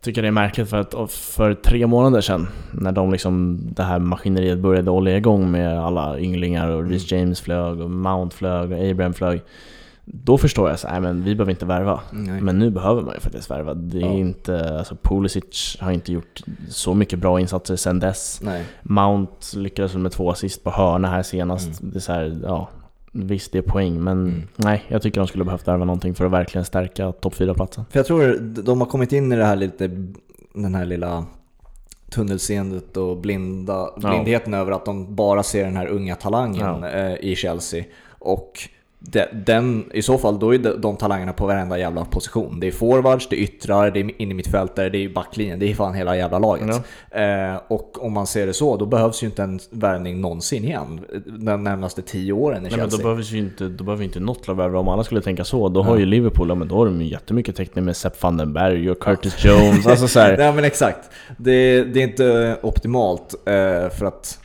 tycker 0.00 0.18
jag 0.20 0.24
det 0.24 0.28
är 0.28 0.42
märkligt 0.42 0.70
för 0.70 0.76
att 0.76 1.12
för 1.12 1.54
tre 1.54 1.86
månader 1.86 2.20
sedan 2.20 2.48
när 2.72 2.92
de 2.92 3.12
liksom, 3.12 3.60
det 3.62 3.82
här 3.82 3.98
maskineriet 3.98 4.58
började 4.58 4.90
olja 4.90 5.16
igång 5.16 5.50
med 5.50 5.80
alla 5.80 6.18
ynglingar 6.18 6.68
och 6.70 6.88
Reece 6.90 7.12
James 7.12 7.40
flög 7.40 7.80
och 7.80 7.90
Mount 7.90 8.36
flög 8.36 8.72
och 8.72 8.90
Abraham 8.90 9.14
flög. 9.14 9.42
Då 10.04 10.38
förstår 10.38 10.70
jag 10.70 10.78
så 10.78 10.88
här, 10.88 11.00
men 11.00 11.22
vi 11.24 11.34
behöver 11.34 11.50
inte 11.50 11.66
värva. 11.66 12.00
Nej. 12.12 12.40
Men 12.40 12.58
nu 12.58 12.70
behöver 12.70 13.02
man 13.02 13.14
ju 13.14 13.20
faktiskt 13.20 13.50
värva. 13.50 13.74
Det 13.74 13.98
är 13.98 14.00
Ja. 14.02 14.12
inte, 14.12 14.78
alltså 14.78 14.96
Pulisic 15.02 15.76
har 15.80 15.92
inte 15.92 16.12
gjort 16.12 16.40
så 16.68 16.94
mycket 16.94 17.18
bra 17.18 17.40
insatser 17.40 17.76
sedan 17.76 17.98
dess. 18.00 18.40
Nej. 18.42 18.64
Mount 18.82 19.32
lyckades 19.54 19.94
med 19.94 20.12
två 20.12 20.30
assist 20.30 20.64
på 20.64 20.70
hörna 20.70 21.08
här 21.08 21.22
senast. 21.22 21.68
Det 21.82 21.98
är 21.98 22.00
så 22.00 22.12
här, 22.12 22.40
ja, 22.44 22.68
visst 23.12 23.52
det 23.52 23.58
är 23.58 23.62
poäng 23.62 24.00
men 24.04 24.20
Mm. 24.28 24.42
nej, 24.56 24.84
jag 24.88 25.02
tycker 25.02 25.20
de 25.20 25.26
skulle 25.26 25.44
behövt 25.44 25.68
värva 25.68 25.84
någonting 25.84 26.14
för 26.14 26.24
att 26.24 26.32
verkligen 26.32 26.64
stärka 26.64 27.12
topp 27.12 27.34
4-platsen. 27.34 27.84
För 27.90 27.98
jag 27.98 28.06
tror 28.06 28.38
de 28.62 28.80
har 28.80 28.88
kommit 28.88 29.12
in 29.12 29.32
i 29.32 29.36
det 29.36 29.44
här 29.44 29.56
lite, 29.56 29.88
den 30.54 30.74
här 30.74 30.84
lilla 30.84 31.24
tunnelseendet 32.10 32.96
och 32.96 33.16
blinda, 33.16 33.88
blindheten 33.96 34.54
över 34.54 34.72
att 34.72 34.84
de 34.84 35.14
bara 35.14 35.42
ser 35.42 35.64
den 35.64 35.76
här 35.76 35.86
unga 35.86 36.14
talangen 36.14 36.82
Ja. 36.82 36.88
eh, 36.88 37.14
i 37.20 37.36
Chelsea. 37.36 37.84
Och 38.18 38.52
de, 39.02 39.26
den, 39.32 39.84
i 39.92 40.02
så 40.02 40.18
fall, 40.18 40.38
då 40.38 40.54
är 40.54 40.58
de, 40.58 40.80
de 40.80 40.96
talangerna 40.96 41.32
på 41.32 41.46
varenda 41.46 41.78
jävla 41.78 42.04
position. 42.04 42.60
Det 42.60 42.66
är 42.66 42.72
forwards, 42.72 43.28
det 43.28 43.36
är 43.36 43.42
yttrar, 43.42 43.90
det 43.90 44.00
är 44.00 44.22
innermittfältare, 44.22 44.88
det 44.88 45.04
är 45.04 45.08
backlinjen, 45.08 45.58
det 45.58 45.70
är 45.70 45.74
fan 45.74 45.94
hela 45.94 46.16
jävla 46.16 46.38
laget. 46.38 46.82
Eh, 47.10 47.60
och 47.68 48.04
om 48.04 48.12
man 48.12 48.26
ser 48.26 48.46
det 48.46 48.52
så, 48.52 48.76
då 48.76 48.86
behövs 48.86 49.22
ju 49.22 49.26
inte 49.26 49.42
en 49.42 49.60
värvning 49.70 50.20
någonsin 50.20 50.64
igen. 50.64 51.00
De 51.26 51.64
närmaste 51.64 52.02
tio 52.02 52.32
åren 52.32 52.58
i 52.58 52.60
Nej, 52.60 52.70
men 52.70 52.78
då 52.78 52.84
Chelsea. 52.90 53.02
behöver 53.02 53.22
ju 53.22 53.38
inte, 53.38 53.64
då 53.68 53.84
behöver 53.84 54.04
inte 54.04 54.20
något 54.20 54.48
lag 54.48 54.54
värva. 54.54 54.78
Om 54.78 54.88
alla 54.88 55.04
skulle 55.04 55.22
tänka 55.22 55.44
så, 55.44 55.68
då 55.68 55.82
har 55.82 55.98
ju 55.98 56.06
Liverpool, 56.06 56.48
ja, 56.48 56.54
men 56.54 56.68
då 56.68 56.76
har 56.76 56.86
de 56.86 57.02
ju 57.02 57.08
jättemycket 57.08 57.56
täckning 57.56 57.84
med 57.84 57.96
Sepp 57.96 58.22
van 58.22 58.36
den 58.36 58.52
Berg 58.52 58.90
och 58.90 59.00
Curtis 59.02 59.44
Jones. 59.44 59.86
Alltså 59.86 60.08
så 60.08 60.20
här, 60.20 60.36
Nej 60.38 60.52
men 60.52 60.64
exakt. 60.64 61.10
Det, 61.36 61.84
det 61.84 62.02
är 62.02 62.04
inte 62.04 62.56
optimalt 62.62 63.34
eh, 63.34 63.52
för 63.98 64.04
att 64.04 64.39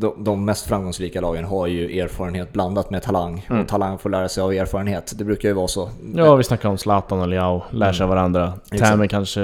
de, 0.00 0.24
de 0.24 0.44
mest 0.44 0.66
framgångsrika 0.66 1.20
lagen 1.20 1.44
har 1.44 1.66
ju 1.66 2.00
erfarenhet 2.00 2.52
blandat 2.52 2.90
med 2.90 3.02
talang. 3.02 3.46
Mm. 3.50 3.62
Och 3.62 3.68
talang 3.68 3.98
får 3.98 4.10
lära 4.10 4.28
sig 4.28 4.42
av 4.42 4.52
erfarenhet. 4.52 5.12
Det 5.18 5.24
brukar 5.24 5.48
ju 5.48 5.54
vara 5.54 5.68
så. 5.68 5.90
Ja, 6.14 6.34
vi 6.34 6.44
snackar 6.44 6.68
om 6.68 6.78
Zlatan 6.78 7.20
och 7.20 7.28
Leao, 7.28 7.62
lär 7.70 7.92
sig 7.92 8.04
av 8.04 8.10
varandra. 8.10 8.42
Mm. 8.44 8.58
Exakt. 8.72 8.90
Tammy 8.90 9.08
kanske 9.08 9.40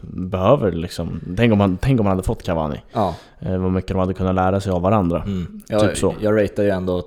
behöver 0.00 0.72
liksom... 0.72 1.20
Tänk 1.36 1.52
om 1.52 1.60
han, 1.60 1.76
tänk 1.80 2.00
om 2.00 2.06
han 2.06 2.16
hade 2.16 2.26
fått 2.26 2.42
Cavani. 2.42 2.80
Ja. 2.92 3.14
Eh, 3.40 3.58
vad 3.58 3.72
mycket 3.72 3.88
de 3.88 3.98
hade 3.98 4.14
kunnat 4.14 4.34
lära 4.34 4.60
sig 4.60 4.72
av 4.72 4.82
varandra. 4.82 5.22
Mm. 5.26 5.60
Jag, 5.68 5.80
Typ 5.80 5.96
så. 5.96 6.14
jag 6.20 6.42
ratear 6.42 6.64
ju 6.64 6.70
ändå 6.70 7.02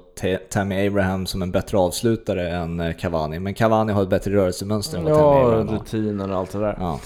Tammy 0.49 0.87
Abraham 0.87 1.25
som 1.25 1.41
en 1.41 1.51
bättre 1.51 1.77
avslutare 1.77 2.49
än 2.49 2.79
eh, 2.79 2.93
Cavani. 2.95 3.39
Men 3.39 3.53
Cavani 3.53 3.93
har 3.93 4.03
ett 4.03 4.09
bättre 4.09 4.31
rörelsemönster 4.31 4.97
än 4.97 5.03
vad 5.03 5.13
Tammy 5.13 5.25
Ja, 5.25 5.45
Abraham 5.45 5.67
har. 5.67 5.75
rutiner 5.75 6.31
och 6.31 6.37
allt 6.37 6.51
det 6.51 6.59
där. 6.59 6.77
Ja. 6.79 6.99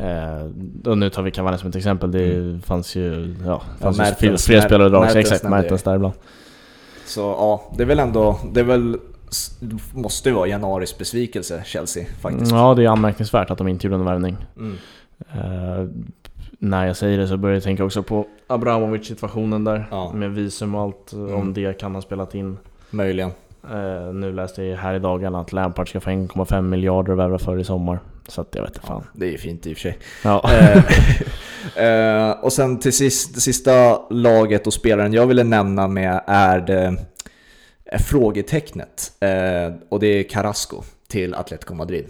Eh, 0.00 0.90
och 0.90 0.98
nu 0.98 1.10
tar 1.10 1.22
vi 1.22 1.30
Cavani 1.30 1.58
som 1.58 1.68
ett 1.68 1.76
exempel. 1.76 2.12
Det 2.12 2.58
fanns 2.64 2.96
ju, 2.96 3.34
ja, 3.46 3.62
fanns 3.80 3.98
Mertens- 3.98 4.08
ju 4.08 4.14
fler, 4.14 4.36
fler 4.36 4.60
spelare 4.60 4.88
idag. 4.88 5.00
Mertens 5.00 5.32
Exakt, 5.32 5.50
Mertens 5.50 5.82
där 5.82 5.94
ibland. 5.94 6.14
Så 7.06 7.20
ja, 7.20 7.72
det 7.76 7.82
är 7.82 7.86
väl 7.86 7.98
ändå, 7.98 8.38
det 8.52 8.60
är 8.60 8.64
väl, 8.64 8.98
måste 9.94 10.28
ju 10.28 10.34
vara 10.34 10.46
januaris 10.46 10.98
besvikelse 10.98 11.62
Chelsea 11.64 12.04
faktiskt. 12.20 12.52
Ja, 12.52 12.74
det 12.74 12.84
är 12.84 12.88
anmärkningsvärt 12.88 13.50
att 13.50 13.58
de 13.58 13.68
inte 13.68 13.86
gjorde 13.86 13.96
någon 13.96 14.06
värvning. 14.06 14.36
Mm. 14.56 14.76
Eh, 15.34 15.88
när 16.58 16.86
jag 16.86 16.96
säger 16.96 17.18
det 17.18 17.28
så 17.28 17.36
börjar 17.36 17.54
jag 17.54 17.62
tänka 17.62 17.84
också 17.84 18.02
på 18.02 18.26
Abramovic-situationen 18.46 19.64
där. 19.64 19.88
Ja. 19.90 20.12
Med 20.14 20.30
visum 20.30 20.74
och 20.74 20.80
allt. 20.80 21.12
Mm. 21.12 21.34
Om 21.34 21.54
det 21.54 21.78
kan 21.80 21.94
ha 21.94 22.02
spelat 22.02 22.34
in. 22.34 22.58
Möjligen. 22.90 23.30
Eh, 23.72 24.12
nu 24.14 24.32
läste 24.32 24.62
jag 24.62 24.76
här 24.76 24.94
i 24.94 24.98
dagarna 24.98 25.40
att 25.40 25.52
Lampard 25.52 25.88
ska 25.88 26.00
få 26.00 26.10
1,5 26.10 26.62
miljarder 26.62 27.12
att 27.12 27.18
värva 27.18 27.38
för 27.38 27.58
i 27.58 27.64
sommar. 27.64 27.98
Så 28.28 28.40
att 28.40 28.54
jag 28.54 28.62
vet 28.62 28.76
inte 28.76 28.86
fan. 28.86 29.04
Det 29.14 29.26
är 29.26 29.30
ju 29.30 29.38
fint 29.38 29.66
i 29.66 29.72
och 29.72 29.76
för 29.76 29.82
sig. 29.82 29.98
Ja. 30.22 30.50
Eh, 30.52 30.84
eh, 31.84 32.30
och 32.30 32.52
sen 32.52 32.78
till 32.78 32.92
sist, 32.92 33.34
det 33.34 33.40
sista 33.40 34.02
laget 34.10 34.66
och 34.66 34.72
spelaren 34.72 35.12
jag 35.12 35.26
ville 35.26 35.44
nämna 35.44 35.88
med 35.88 36.20
är 36.26 36.60
det 36.60 36.96
är 37.84 37.98
frågetecknet. 37.98 39.12
Eh, 39.20 39.74
och 39.88 40.00
det 40.00 40.06
är 40.06 40.22
Carrasco 40.22 40.82
till 41.08 41.34
Atletico 41.34 41.74
Madrid. 41.74 42.06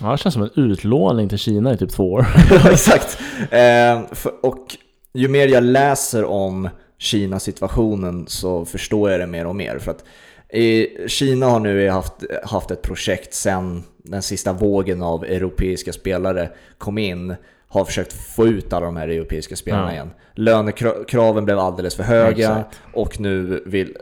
ja, 0.00 0.12
det 0.12 0.18
känns 0.18 0.34
som 0.34 0.42
en 0.42 0.50
utlåning 0.56 1.28
till 1.28 1.38
Kina 1.38 1.74
i 1.74 1.76
typ 1.76 1.90
två 1.90 2.12
år. 2.12 2.26
ja, 2.50 2.70
exakt. 2.70 3.18
Eh, 3.50 4.02
för, 4.12 4.44
och 4.46 4.76
ju 5.12 5.28
mer 5.28 5.48
jag 5.48 5.64
läser 5.64 6.24
om 6.24 6.68
Kina-situationen 6.98 8.26
så 8.28 8.64
förstår 8.64 9.10
jag 9.10 9.20
det 9.20 9.26
mer 9.26 9.46
och 9.46 9.56
mer. 9.56 9.78
För 9.78 9.90
att 9.90 10.04
i 10.52 10.88
Kina 11.08 11.46
har 11.46 11.60
nu 11.60 11.88
haft, 11.88 12.12
haft 12.44 12.70
ett 12.70 12.82
projekt 12.82 13.34
sen 13.34 13.82
den 13.98 14.22
sista 14.22 14.52
vågen 14.52 15.02
av 15.02 15.24
europeiska 15.24 15.92
spelare 15.92 16.50
kom 16.78 16.98
in 16.98 17.34
har 17.68 17.84
försökt 17.84 18.12
få 18.12 18.46
ut 18.46 18.72
alla 18.72 18.86
de 18.86 18.96
här 18.96 19.08
europeiska 19.08 19.56
spelarna 19.56 19.86
Ja. 19.88 19.92
igen. 19.92 20.10
Lönekraven 20.34 21.44
blev 21.44 21.58
alldeles 21.58 21.94
för 21.94 22.02
höga 22.02 22.30
Exakt. 22.30 22.80
och 22.92 23.20
nu 23.20 23.62
vill... 23.66 23.96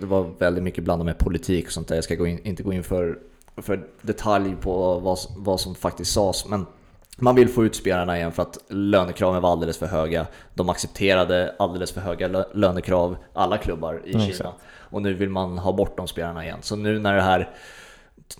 Det 0.00 0.06
var 0.06 0.30
väldigt 0.38 0.64
mycket 0.64 0.84
blandat 0.84 1.04
med 1.06 1.18
politik 1.18 1.66
och 1.66 1.72
sånt 1.72 1.88
där. 1.88 1.94
Jag 1.94 2.04
ska 2.04 2.14
gå 2.14 2.26
in, 2.26 2.38
inte 2.42 2.62
gå 2.62 2.72
in 2.72 2.82
för, 2.82 3.18
för 3.56 3.86
detalj 4.02 4.56
på 4.60 4.98
vad, 4.98 5.18
vad 5.36 5.60
som 5.60 5.74
faktiskt 5.74 6.12
sades. 6.12 6.46
Men 6.48 6.66
man 7.16 7.34
vill 7.34 7.48
få 7.48 7.64
ut 7.64 7.74
spelarna 7.74 8.16
igen 8.16 8.32
för 8.32 8.42
att 8.42 8.58
lönekraven 8.68 9.42
var 9.42 9.50
alldeles 9.52 9.78
för 9.78 9.86
höga. 9.86 10.26
De 10.54 10.68
accepterade 10.68 11.54
alldeles 11.58 11.92
för 11.92 12.00
höga 12.00 12.28
lö- 12.28 12.44
lönekrav, 12.54 13.16
alla 13.32 13.56
klubbar 13.58 14.02
i 14.04 14.12
Kina. 14.12 14.26
exakt. 14.26 14.48
Och 14.90 15.02
nu 15.02 15.14
vill 15.14 15.28
man 15.30 15.58
ha 15.58 15.72
bort 15.72 15.96
de 15.96 16.08
spelarna 16.08 16.44
igen. 16.44 16.58
Så 16.60 16.76
nu 16.76 16.98
när 16.98 17.14
det 17.14 17.22
här, 17.22 17.50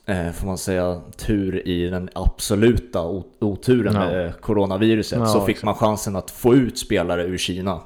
eh, 0.06 0.32
får 0.32 0.46
man 0.46 0.58
säga, 0.58 1.00
tur 1.16 1.68
i 1.68 1.88
den 1.90 2.10
absoluta 2.14 3.02
oturen 3.40 3.94
Ja. 3.94 4.00
med 4.00 4.40
coronaviruset 4.40 5.18
Ja, 5.18 5.26
så 5.26 5.40
fick 5.40 5.62
man 5.62 5.74
chansen 5.74 6.16
att 6.16 6.30
få 6.30 6.54
ut 6.54 6.78
spelare 6.78 7.22
ur 7.22 7.38
Kina. 7.38 7.80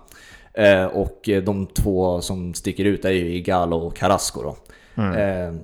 Eh, 0.55 0.85
och 0.85 1.29
eh, 1.29 1.43
de 1.43 1.67
två 1.67 2.21
som 2.21 2.55
sticker 2.55 2.85
ut 2.85 3.05
är 3.05 3.11
ju 3.11 3.35
Igalo 3.35 3.77
och 3.77 3.97
Carrasco 3.97 4.43
då. 4.43 4.57
Mm. 5.03 5.13
Eh, 5.15 5.61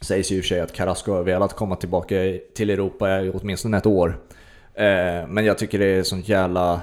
sägs 0.00 0.32
ju 0.32 0.36
i 0.36 0.40
och 0.40 0.44
för 0.44 0.48
sig 0.48 0.60
att 0.60 0.72
Carrasco 0.72 1.12
har 1.12 1.22
velat 1.22 1.54
komma 1.56 1.76
tillbaka 1.76 2.14
till 2.54 2.70
Europa 2.70 3.20
i 3.20 3.30
åtminstone 3.30 3.76
ett 3.76 3.86
år. 3.86 4.18
Eh, 4.74 5.26
men 5.28 5.44
jag 5.44 5.58
tycker 5.58 5.78
det 5.78 5.86
är 5.86 6.02
sånt 6.02 6.28
jävla... 6.28 6.80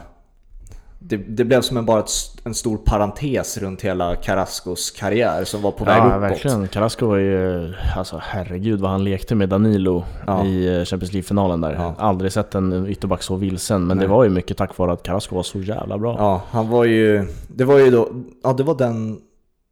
Det, 1.00 1.18
det 1.18 1.46
blev 1.46 1.62
som 1.62 1.78
en, 1.78 1.86
bara 1.86 2.00
ett, 2.00 2.10
en 2.44 2.54
stor 2.54 2.78
parentes 2.78 3.58
runt 3.58 3.82
hela 3.82 4.16
Carrascos 4.16 4.92
karriär 4.92 5.44
som 5.44 5.62
var 5.62 5.72
på 5.72 5.84
väg 5.86 5.98
Ja, 5.98 6.08
uppåt. 6.08 6.22
verkligen. 6.22 6.68
Carrasco 6.68 7.08
var 7.08 7.18
ju, 7.18 7.74
alltså 7.98 8.20
herregud 8.24 8.80
vad 8.80 8.92
han 8.92 9.04
lekte 9.04 9.36
med 9.36 9.50
Danilo 9.50 10.04
Ja. 10.28 10.46
i 10.46 10.78
eh, 10.80 10.86
Champions 10.86 11.14
League-finalen 11.14 11.62
där. 11.62 11.74
Ja. 11.74 11.96
Aldrig 11.98 12.32
sett 12.32 12.56
en 12.56 12.88
ytterback 12.88 13.24
så 13.24 13.36
vilsen, 13.36 13.88
men 13.88 13.98
Nej. 13.98 14.06
det 14.08 14.12
var 14.14 14.24
ju 14.24 14.30
mycket 14.30 14.58
tack 14.58 14.78
vare 14.78 14.92
att 14.92 15.04
Carrasco 15.04 15.36
var 15.36 15.44
så 15.44 15.60
jävla 15.60 15.98
bra. 15.98 16.16
Ja, 16.20 16.42
han 16.50 16.70
var 16.70 16.84
ju... 16.86 17.28
Det 17.48 17.64
var 17.64 17.78
ju 17.78 17.92
då... 17.92 18.10
Ja, 18.44 18.54
det 18.54 18.64
var 18.64 18.76
den... 18.76 19.18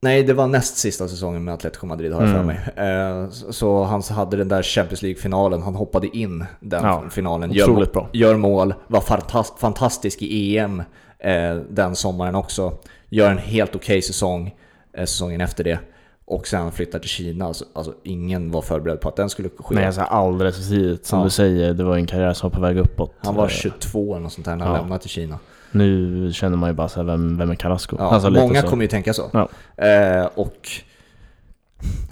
Nej, 0.02 0.24
det 0.24 0.34
var 0.34 0.47
näst 0.47 0.78
sista 0.78 1.08
säsongen 1.08 1.43
med 1.43 1.54
Atletico 1.54 1.86
Madrid 1.86 2.14
har 2.14 2.22
jag 2.22 2.30
för 2.32 2.39
Mm. 2.39 2.47
mig. 2.47 3.24
Eh, 3.24 3.30
så- 3.30 3.84
han 3.84 4.02
hade 4.02 4.38
den 4.38 4.47
där 4.47 4.64
Champions 4.64 5.02
League-finalen, 5.02 5.62
han 5.62 5.76
hoppade 5.76 6.18
in 6.18 6.45
den 6.60 6.84
Ja, 6.84 7.04
finalen. 7.12 7.54
må- 7.68 7.86
bra. 7.93 8.10
Gör 8.14 8.38
mål, 8.38 8.74
var 8.88 9.02
fantast, 9.02 9.60
fantastisk 9.60 10.22
i 10.22 10.58
EM 10.58 10.84
eh, 11.24 11.55
den 11.69 11.95
sommaren 11.95 12.36
också. 12.36 12.78
Gör 13.09 13.32
en 13.32 13.38
helt 13.38 13.76
okej 13.76 14.01
säsong, 14.01 14.55
eh, 14.93 15.05
säsongen 15.05 15.41
efter 15.41 15.63
det. 15.63 15.80
och 16.26 16.47
sen 16.47 16.71
flyttar 16.71 16.99
till 16.99 17.09
Kina. 17.09 17.45
Alltså, 17.45 17.65
alltså 17.74 17.93
ingen 18.03 18.51
var 18.51 18.61
förberedd 18.61 19.01
på 19.01 19.09
att 19.09 19.15
den 19.15 19.30
skulle 19.30 19.49
ske. 19.49 19.76
Nej, 19.76 19.86
alltså 19.86 20.01
alldeles 20.01 20.69
tidigt. 20.69 21.05
Som 21.05 21.19
Ja. 21.19 21.24
du 21.26 21.30
säger, 21.30 21.74
det 21.74 21.84
var 21.84 21.95
en 21.97 22.05
karriär 22.05 22.34
som 22.34 22.49
var 22.49 22.55
på 22.55 22.61
väg 22.61 22.78
uppåt. 22.78 23.13
Han 23.24 23.36
var 23.36 23.43
Eh, 23.43 23.49
22 23.49 24.13
eller 24.13 24.24
något 24.24 24.34
sånt 24.34 24.45
där 24.45 24.55
när 24.55 24.65
han 24.65 24.76
Ja. 24.76 24.82
lämnade 24.82 25.01
till 25.01 25.09
Kina. 25.09 25.39
Nu 25.71 26.30
känner 26.34 26.57
man 26.57 26.69
ju 26.69 26.74
bara 26.74 26.89
såhär, 26.89 27.05
vem, 27.07 27.38
vem 27.38 27.51
är 27.51 27.55
Carrasco? 27.55 27.95
Ja, 27.99 28.05
Alltså, 28.05 28.30
många 28.30 28.61
så. 28.61 28.67
kommer 28.67 28.84
ju 28.84 28.88
tänka 28.88 29.13
så. 29.13 29.30
Ja. 29.34 29.49
Eh, 29.86 30.26
och 30.36 30.67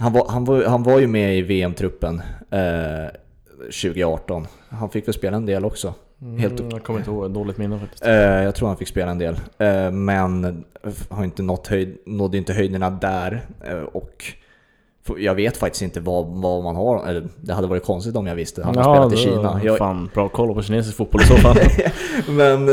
han 0.00 0.12
var, 0.12 0.28
han, 0.28 0.44
var, 0.44 0.64
han 0.64 0.82
var 0.82 0.98
ju 0.98 1.06
med 1.06 1.38
i 1.38 1.42
VM-truppen 1.42 2.22
eh, 2.50 3.10
2018. 3.82 4.46
Han 4.68 4.90
fick 4.90 5.06
väl 5.08 5.14
spela 5.14 5.36
en 5.36 5.46
del 5.46 5.64
också. 5.64 5.94
Helt 6.38 6.60
Mm, 6.60 6.70
jag 6.72 6.82
kommer 6.82 6.98
inte 6.98 7.10
ihåg, 7.10 7.30
dåligt 7.30 7.58
minne 7.58 7.78
faktiskt. 7.78 8.06
Eh, 8.06 8.12
jag 8.12 8.54
tror 8.54 8.68
han 8.68 8.76
fick 8.76 8.88
spela 8.88 9.10
en 9.10 9.18
del. 9.18 9.40
Eh, 9.58 9.90
men 9.90 10.64
har 11.08 11.24
inte 11.24 11.42
nått 11.42 11.66
höjd, 11.66 11.98
nådde 12.06 12.38
inte 12.38 12.52
höjderna 12.52 12.90
där. 12.90 13.46
Eh, 13.64 13.82
och 13.82 14.24
jag 15.18 15.34
vet 15.34 15.56
faktiskt 15.56 15.82
inte 15.82 16.00
vad, 16.00 16.26
vad 16.26 16.62
man 16.62 16.76
har. 16.76 17.06
Eller, 17.06 17.28
det 17.40 17.52
hade 17.52 17.66
varit 17.66 17.84
konstigt 17.84 18.16
om 18.16 18.26
jag 18.26 18.34
visste. 18.34 18.64
Han 18.64 18.76
har 18.76 18.94
spelat 18.94 19.12
i 19.12 19.16
Kina. 19.16 19.60
Jag, 19.64 19.78
Fan, 19.78 20.10
bra 20.14 20.28
koll 20.28 20.54
på 20.54 20.62
kinesisk 20.62 20.96
fotboll 20.96 21.22
i 21.22 21.24
så 21.24 21.36
fall. 21.36 21.56
men 22.28 22.66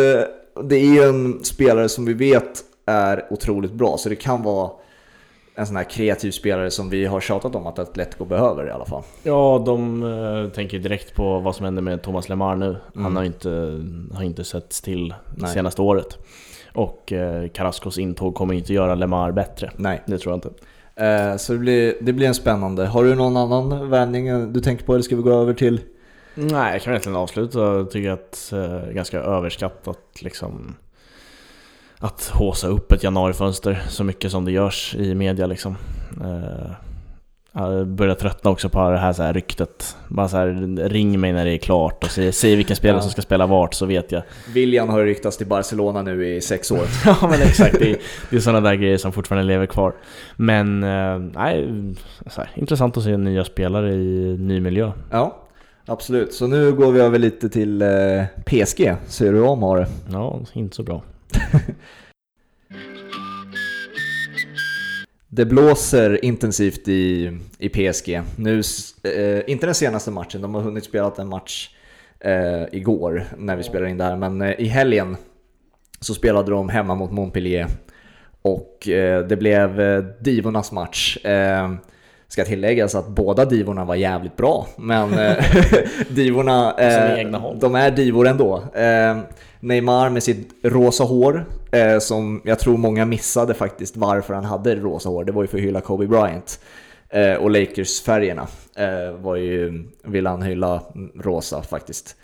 det 0.63 0.75
är 0.75 0.93
ju 0.93 1.03
en 1.03 1.43
spelare 1.43 1.89
som 1.89 2.05
vi 2.05 2.13
vet 2.13 2.61
är 2.85 3.25
otroligt 3.29 3.73
bra. 3.73 3.97
Så 3.97 4.09
det 4.09 4.15
kan 4.15 4.43
vara 4.43 4.71
en 5.59 5.67
sån 5.67 5.75
här 5.75 5.83
kreativ 5.83 6.31
spelare 6.31 6.71
som 6.71 6.89
vi 6.89 7.05
har 7.05 7.19
tjatat 7.19 7.55
om 7.55 7.67
att 7.67 7.79
Atletico 7.79 8.25
behöver 8.25 8.67
i 8.67 8.71
alla 8.71 8.85
fall. 8.85 9.03
ja, 9.23 9.63
de 9.65 10.03
eh, 10.03 10.49
tänker 10.55 10.79
direkt 10.79 11.15
på 11.15 11.39
vad 11.39 11.55
som 11.55 11.65
händer 11.65 11.81
med 11.81 12.01
Thomas 12.01 12.29
Lemar 12.29 12.55
nu. 12.55 12.77
Han 12.93 13.05
Mm. 13.05 13.15
har 13.15 13.23
ju 13.23 13.27
inte, 13.27 13.49
har 14.15 14.23
inte 14.23 14.43
setts 14.43 14.81
till 14.81 15.09
det 15.09 15.15
Nej. 15.41 15.49
senaste 15.53 15.81
året. 15.81 16.17
Och 16.73 17.13
eh, 17.13 17.47
Carrascos 17.49 17.97
intåg 17.97 18.35
kommer 18.35 18.53
inte 18.53 18.73
göra 18.73 18.95
Lemar 18.95 19.31
bättre. 19.31 19.71
Nej. 19.75 20.01
Det 20.05 20.17
tror 20.17 20.31
jag 20.33 20.37
inte. 20.37 20.49
Eh, 21.05 21.35
så 21.37 21.53
det 21.53 21.59
blir, 21.59 21.93
det 22.01 22.13
blir 22.13 22.27
en 22.27 22.33
spännande. 22.33 22.85
Har 22.85 23.03
du 23.03 23.15
någon 23.15 23.37
annan 23.37 23.89
värvning 23.89 24.53
du 24.53 24.59
tänker 24.59 24.85
på 24.85 24.93
eller 24.93 25.03
ska 25.03 25.15
vi 25.15 25.21
gå 25.21 25.31
över 25.33 25.53
till? 25.53 25.81
Nej, 26.35 26.73
jag 26.73 26.81
kan 26.81 26.93
egentligen 26.93 27.15
avsluta. 27.15 27.59
Jag 27.59 27.91
tycker 27.91 28.09
att 28.09 28.53
eh, 28.53 28.89
ganska 28.93 29.19
överskattat 29.19 29.97
liksom 30.21 30.75
att 31.99 32.31
håsa 32.33 32.67
upp 32.67 32.91
ett 32.91 33.03
januarifönster 33.03 33.83
så 33.87 34.03
mycket 34.03 34.31
som 34.31 34.45
det 34.45 34.51
görs 34.51 34.95
i 34.95 35.15
media 35.15 35.47
liksom. 35.47 35.75
Eh, 36.21 36.71
jag 37.51 37.87
börjar 37.87 38.15
tröttna 38.15 38.51
också 38.51 38.69
på 38.69 38.89
det 38.89 38.97
här, 38.97 39.13
så 39.13 39.23
här 39.23 39.33
ryktet. 39.33 39.95
Bara 40.07 40.27
så 40.27 40.37
här, 40.37 40.47
ring 40.89 41.19
mig 41.19 41.33
när 41.33 41.45
det 41.45 41.51
är 41.51 41.57
klart 41.57 42.03
och 42.03 42.09
säg, 42.09 42.31
säg 42.31 42.55
vilken 42.55 42.75
spelare 42.75 43.01
som 43.01 43.11
ska 43.11 43.21
spela 43.21 43.45
vart 43.45 43.73
så 43.73 43.85
vet 43.85 44.11
jag. 44.11 44.23
William 44.53 44.89
har 44.89 45.03
ryktats 45.03 45.37
till 45.37 45.47
Barcelona 45.47 46.01
nu 46.01 46.27
i 46.27 46.41
sex 46.41 46.71
år. 46.71 46.85
ja 47.05 47.17
men 47.21 47.41
exakt, 47.41 47.79
det 47.79 47.91
är, 47.91 47.97
det 48.29 48.35
är 48.35 48.39
sådana 48.39 48.69
där 48.69 48.75
grejer 48.75 48.97
som 48.97 49.11
fortfarande 49.11 49.47
lever 49.47 49.65
kvar. 49.65 49.93
Men 50.35 50.83
eh, 50.83 51.19
nej, 51.19 51.67
här, 52.35 52.49
intressant 52.55 52.97
att 52.97 53.03
se 53.03 53.17
nya 53.17 53.43
spelare 53.43 53.93
i 53.93 54.37
ny 54.39 54.61
miljö. 54.61 54.91
Ja, 55.11 55.37
absolut. 55.85 56.33
Så 56.33 56.47
nu 56.47 56.71
går 56.71 56.91
vi 56.91 56.99
över 56.99 57.19
lite 57.19 57.49
till 57.49 57.81
eh, 57.81 57.89
PSG. 58.45 58.95
Ser 59.07 59.33
du 59.33 59.41
om 59.41 59.63
har 59.63 59.77
det? 59.77 59.87
Ja, 60.11 60.39
inte 60.53 60.75
så 60.75 60.83
bra. 60.83 61.01
Det 65.31 65.45
blåser 65.45 66.25
intensivt 66.25 66.87
i, 66.87 67.37
i 67.57 67.69
PSG. 67.69 68.21
Nu, 68.35 68.61
eh, 69.03 69.41
inte 69.47 69.65
den 69.65 69.75
senaste 69.75 70.11
matchen, 70.11 70.41
de 70.41 70.55
har 70.55 70.61
hunnit 70.61 70.83
spela 70.83 71.13
en 71.17 71.29
match 71.29 71.69
eh, 72.19 72.63
igår 72.71 73.25
när 73.37 73.55
vi 73.55 73.63
spelar 73.63 73.87
in 73.87 73.97
det 73.97 74.03
här, 74.03 74.15
men 74.15 74.41
eh, 74.41 74.59
i 74.59 74.65
helgen 74.65 75.17
så 75.99 76.13
spelade 76.13 76.51
de 76.51 76.69
hemma 76.69 76.95
mot 76.95 77.11
Montpellier 77.11 77.67
och 78.41 78.87
eh, 78.87 79.25
det 79.25 79.37
blev 79.37 79.81
eh, 79.81 80.03
divornas 80.19 80.71
match. 80.71 81.25
Eh, 81.25 81.73
ska 82.27 82.45
tilläggas 82.45 82.95
att 82.95 83.07
båda 83.07 83.45
divorna 83.45 83.85
var 83.85 83.95
jävligt 83.95 84.37
bra, 84.37 84.67
men 84.77 85.09
divorna, 86.09 86.73
de 87.59 87.75
är 87.75 87.91
divor 87.91 88.27
ändå. 88.27 88.63
Eh, 89.61 89.67
Neymar 89.67 90.09
med 90.09 90.23
sitt 90.23 90.49
rosa 90.63 91.03
hår, 91.03 91.45
eh, 91.71 91.99
som 91.99 92.41
jag 92.45 92.59
tror 92.59 92.77
många 92.77 93.05
missade 93.05 93.53
faktiskt 93.53 93.97
varför 93.97 94.33
han 94.33 94.45
hade 94.45 94.75
rosa 94.75 95.09
hår. 95.09 95.23
Det 95.23 95.31
var 95.31 95.43
ju 95.43 95.47
för 95.47 95.57
att 95.57 95.63
hylla 95.63 95.81
Kobe 95.81 96.07
Bryant. 96.07 96.59
Eh, 97.09 97.33
och 97.33 97.49
Lakers-färgerna 97.51 98.47
eh, 98.75 99.11
var 99.21 99.35
ju, 99.35 99.83
ville 100.03 100.29
han 100.29 100.41
hylla 100.41 100.81
rosa 101.15 101.61
faktiskt. 101.61 102.15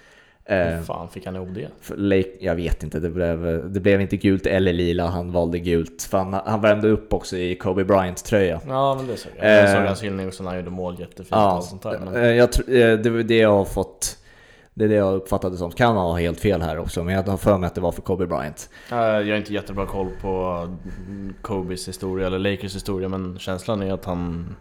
Eh, 0.46 0.58
Hur 0.58 0.84
fan 0.84 1.10
fick 1.10 1.26
han 1.26 1.36
ihop 1.36 1.50
det? 1.56 1.68
Lake, 1.96 2.30
jag 2.40 2.56
vet 2.56 2.84
inte, 2.84 3.00
det 3.00 3.10
blev, 3.10 3.64
det 3.74 3.80
blev 3.80 4.02
inte 4.02 4.18
gult 4.18 4.46
eller 4.46 4.74
lila, 4.74 5.08
han 5.08 5.32
valde 5.32 5.60
gult. 5.60 6.04
För 6.04 6.18
han, 6.18 6.34
han 6.34 6.62
värmde 6.62 6.88
upp 6.90 7.14
också 7.14 7.38
i 7.38 7.56
Kobe 7.56 7.84
Bryant-tröja. 7.84 8.62
Ja 8.68 8.96
men 8.96 9.08
det 9.08 9.18
såg 9.18 9.32
jag. 9.38 9.48
Jag 9.64 9.70
såg 9.70 9.80
Eh, 9.82 9.86
hans 9.88 10.04
hyllning 10.04 10.28
också 10.28 10.44
när 10.44 10.50
han 10.50 10.60
gjorde 10.60 10.72
mål 10.72 11.00
jättefint 11.00 11.28
Ja, 11.32 11.58
och 11.58 11.64
sånt 11.64 11.84
där. 11.84 12.00
Men... 12.06 12.16
eh, 12.16 12.22
jag, 12.32 12.50
eh, 12.68 13.00
det 13.00 13.10
var 13.10 13.24
det 13.24 13.38
jag 13.38 13.52
har 13.52 13.66
fått, 13.66 14.18
det 14.78 14.84
är 14.86 14.90
det 14.90 14.96
jag 14.96 15.14
uppfattade 15.16 15.58
som. 15.58 15.72
Kan 15.72 15.96
ha 15.96 16.18
helt 16.18 16.40
fel 16.40 16.62
här 16.62 16.80
också, 16.80 17.04
men 17.04 17.16
jag 17.16 17.24
har 17.24 17.38
för 17.38 17.58
mig 17.58 17.68
att 17.68 17.76
det 17.76 17.82
var 17.82 17.92
för 17.92 18.02
Kobe 18.02 18.28
Bryant. 18.28 18.70
Eh, 18.92 18.98
Jag 18.98 19.28
har 19.28 19.36
inte 19.36 19.54
jättebra 19.54 19.86
koll 19.86 20.10
på 20.22 20.68
Kobes 21.42 21.88
historia 21.88 22.28
eller 22.28 22.40
Lakers 22.40 22.76
historia 22.76 23.10
men 23.10 23.40
känslan 23.40 23.82
är 23.82 23.94
att 23.94 24.06
han 24.06 24.56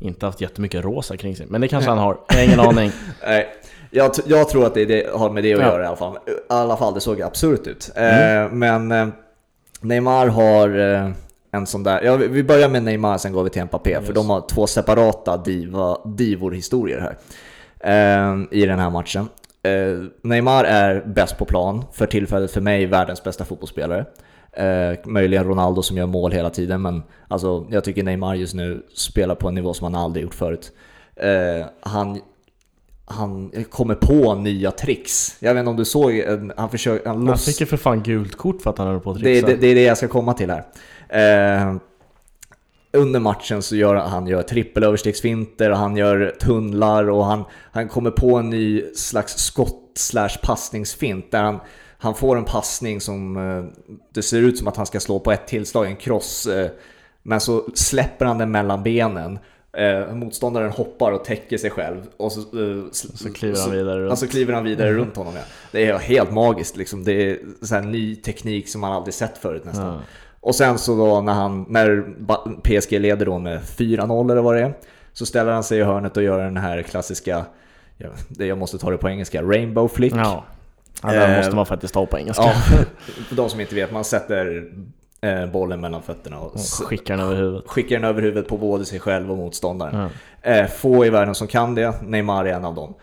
inte 0.00 0.26
haft 0.26 0.40
jättemycket 0.40 0.84
rosa 0.84 1.16
kring 1.16 1.36
sig. 1.36 1.46
Men 1.50 1.60
det 1.60 1.68
kanske 1.68 1.90
han 1.90 1.98
har, 1.98 2.18
jag 2.28 2.34
har 2.36 2.42
ingen 2.44 2.60
aning. 2.68 2.90
Nej, 3.26 3.48
jag, 3.90 4.10
jag 4.26 4.48
tror 4.48 4.66
att 4.66 4.74
det, 4.74 4.84
det 4.84 5.10
har 5.14 5.30
med 5.30 5.42
det 5.44 5.54
att 5.54 5.60
göra 5.60 5.82
i 5.82 5.86
alla 5.86 5.96
fall. 5.96 6.16
I 6.26 6.30
alla 6.48 6.76
fall, 6.76 6.94
det 6.94 7.00
såg 7.00 7.22
absurt 7.22 7.66
ut. 7.66 7.90
Mm. 7.94 8.44
Eh, 8.46 8.52
men 8.52 8.92
eh, 8.92 9.08
Neymar 9.80 10.26
har 10.26 10.78
eh, 10.78 11.10
en 11.52 11.66
sån 11.66 11.82
där, 11.82 12.02
ja, 12.02 12.16
vi- 12.16 12.42
börjar 12.44 12.68
med 12.68 12.82
Neymar, 12.82 13.18
sen 13.18 13.32
går 13.32 13.44
vi 13.44 13.50
till 13.50 13.64
Mbappé, 13.64 13.94
för 13.94 14.02
Yes. 14.06 14.14
de 14.14 14.30
har 14.30 14.40
två 14.40 14.66
separata 14.66 15.36
diva, 15.36 15.98
divor-historier 16.04 17.00
här 17.00 17.16
i 18.50 18.66
den 18.66 18.78
här 18.78 18.90
matchen. 18.90 19.28
Eh, 19.62 20.04
Neymar 20.22 20.64
är 20.64 21.00
bäst 21.06 21.38
på 21.38 21.44
plan, 21.44 21.84
för 21.92 22.06
tillfället 22.06 22.50
för 22.50 22.60
mig 22.60 22.86
världens 22.86 23.24
bästa 23.24 23.44
fotbollsspelare. 23.44 24.04
Eh, 24.52 24.98
möjligen 25.04 25.44
Ronaldo 25.44 25.82
som 25.82 25.96
gör 25.96 26.06
mål 26.06 26.32
hela 26.32 26.50
tiden, 26.50 26.82
men 26.82 27.02
alltså, 27.28 27.66
jag 27.70 27.84
tycker 27.84 28.02
Neymar 28.02 28.34
just 28.34 28.54
nu 28.54 28.82
spelar 28.94 29.34
på 29.34 29.48
en 29.48 29.54
nivå 29.54 29.74
som 29.74 29.84
han 29.84 30.02
aldrig 30.02 30.22
gjort 30.24 30.34
förut. 30.34 30.72
Eh, 31.16 31.66
han, 31.80 32.20
han 33.04 33.50
kommer 33.70 33.94
på 33.94 34.34
nya 34.34 34.70
tricks. 34.70 35.36
Jag 35.40 35.54
vet 35.54 35.60
inte 35.60 35.70
om 35.70 35.76
du 35.76 35.84
såg, 35.84 36.18
en- 36.18 36.52
han 36.56 36.70
försöker... 36.70 37.06
Han 37.08 37.16
Han 37.16 37.26
loss, 37.26 37.44
fick 37.44 37.60
ju 37.60 37.66
för 37.66 37.76
fan 37.76 38.02
gult 38.02 38.36
kort 38.36 38.62
för 38.62 38.70
att 38.70 38.78
han 38.78 38.86
höll 38.86 39.00
på 39.00 39.10
att 39.10 39.16
det, 39.16 39.22
trixa. 39.22 39.46
det, 39.46 39.56
det 39.56 39.66
är 39.66 39.74
det 39.74 39.82
jag 39.82 39.96
ska 39.96 40.08
komma 40.08 40.34
till 40.34 40.50
här. 40.50 40.64
Eh, 41.08 41.76
under 42.92 43.20
matchen 43.20 43.62
så 43.62 43.76
gör 43.76 43.94
han 43.94 44.26
gör 44.26 44.42
trippelöverstegsfinter 44.42 45.70
och 45.70 45.76
han 45.76 45.96
gör 45.96 46.36
tunnlar 46.40 47.10
och 47.10 47.24
han, 47.24 47.44
han 47.72 47.88
kommer 47.88 48.10
på 48.10 48.36
en 48.36 48.50
ny 48.50 48.94
slags 48.94 49.36
skott 49.38 49.92
slash 49.94 50.38
passningsfint 50.42 51.30
där 51.30 51.42
han, 51.42 51.60
han 51.98 52.14
får 52.14 52.36
en 52.36 52.44
passning 52.44 53.00
som 53.00 53.36
eh, 53.36 53.64
det 54.14 54.22
ser 54.22 54.38
ut 54.38 54.58
som 54.58 54.68
att 54.68 54.76
han 54.76 54.86
ska 54.86 55.00
slå 55.00 55.18
på 55.18 55.32
ett 55.32 55.46
tillslag, 55.46 55.86
en 55.86 55.96
cross. 55.96 56.46
Eh, 56.46 56.70
men 57.22 57.40
så 57.40 57.64
släpper 57.74 58.26
han 58.26 58.38
den 58.38 58.50
mellan 58.50 58.82
benen. 58.82 59.38
Eh, 59.76 60.14
motståndaren 60.14 60.70
hoppar 60.70 61.12
och 61.12 61.24
täcker 61.24 61.58
sig 61.58 61.70
själv. 61.70 62.02
Och 62.16 62.32
så, 62.32 62.40
Så 62.92 63.32
kliver 63.32 63.60
han 63.60 63.70
vidare 63.70 64.00
runt. 64.00 64.10
Alltså 64.10 64.26
kliver 64.26 64.54
han 64.54 64.64
vidare 64.64 64.92
runt 64.92 65.16
honom 65.16 65.32
ja. 65.36 65.42
Det 65.72 65.86
är 65.86 65.98
helt 65.98 66.32
magiskt 66.32 66.76
liksom. 66.76 67.04
Det 67.04 67.12
är 67.12 67.38
så 67.62 67.80
ny 67.80 68.16
teknik 68.16 68.68
som 68.68 68.80
man 68.80 68.92
aldrig 68.92 69.14
sett 69.14 69.38
förut 69.38 69.64
nästan. 69.64 69.86
Ja. 69.86 70.00
Och 70.42 70.54
sen 70.54 70.78
så 70.78 70.96
då 70.96 71.20
när, 71.20 71.32
han, 71.32 71.66
när 71.68 72.04
PSG 72.62 73.00
leder 73.00 73.26
då 73.26 73.38
med 73.38 73.60
4-0 73.60 74.32
eller 74.32 74.42
vad 74.42 74.54
det 74.54 74.60
är. 74.60 74.74
Så 75.12 75.26
ställer 75.26 75.52
han 75.52 75.64
sig 75.64 75.78
i 75.78 75.82
hörnet 75.82 76.16
och 76.16 76.22
gör 76.22 76.44
den 76.44 76.56
här 76.56 76.82
klassiska, 76.82 77.44
jag 78.38 78.58
måste 78.58 78.78
ta 78.78 78.90
det 78.90 78.96
på 78.98 79.08
engelska, 79.08 79.42
rainbow 79.42 79.88
flick. 79.88 80.14
Ja. 80.16 80.44
den 81.02 81.30
Eh, 81.30 81.36
måste 81.36 81.56
man 81.56 81.66
faktiskt 81.66 81.94
ta 81.94 82.06
på 82.06 82.18
engelska. 82.18 82.42
Ja, 82.42 82.52
för 83.28 83.36
de 83.36 83.50
som 83.50 83.60
inte 83.60 83.74
vet, 83.74 83.92
man 83.92 84.04
sätter 84.04 84.70
eh, 85.20 85.46
bollen 85.46 85.80
mellan 85.80 86.02
fötterna 86.02 86.38
och 86.38 86.54
Och 86.54 86.60
skickar 86.60 87.16
den 87.16 87.26
över 87.26 87.36
huvudet. 87.36 87.68
skickar 87.70 87.96
den 87.96 88.04
över 88.04 88.22
huvudet 88.22 88.48
på 88.48 88.56
både 88.56 88.84
sig 88.84 89.00
själv 89.00 89.30
och 89.30 89.36
motståndaren. 89.36 90.10
Eh, 90.42 90.66
få 90.66 91.06
i 91.06 91.10
världen 91.10 91.34
som 91.34 91.46
kan 91.46 91.74
det, 91.74 92.02
Neymar 92.02 92.44
är 92.44 92.52
en 92.52 92.64
av 92.64 92.74
dem. 92.74 92.94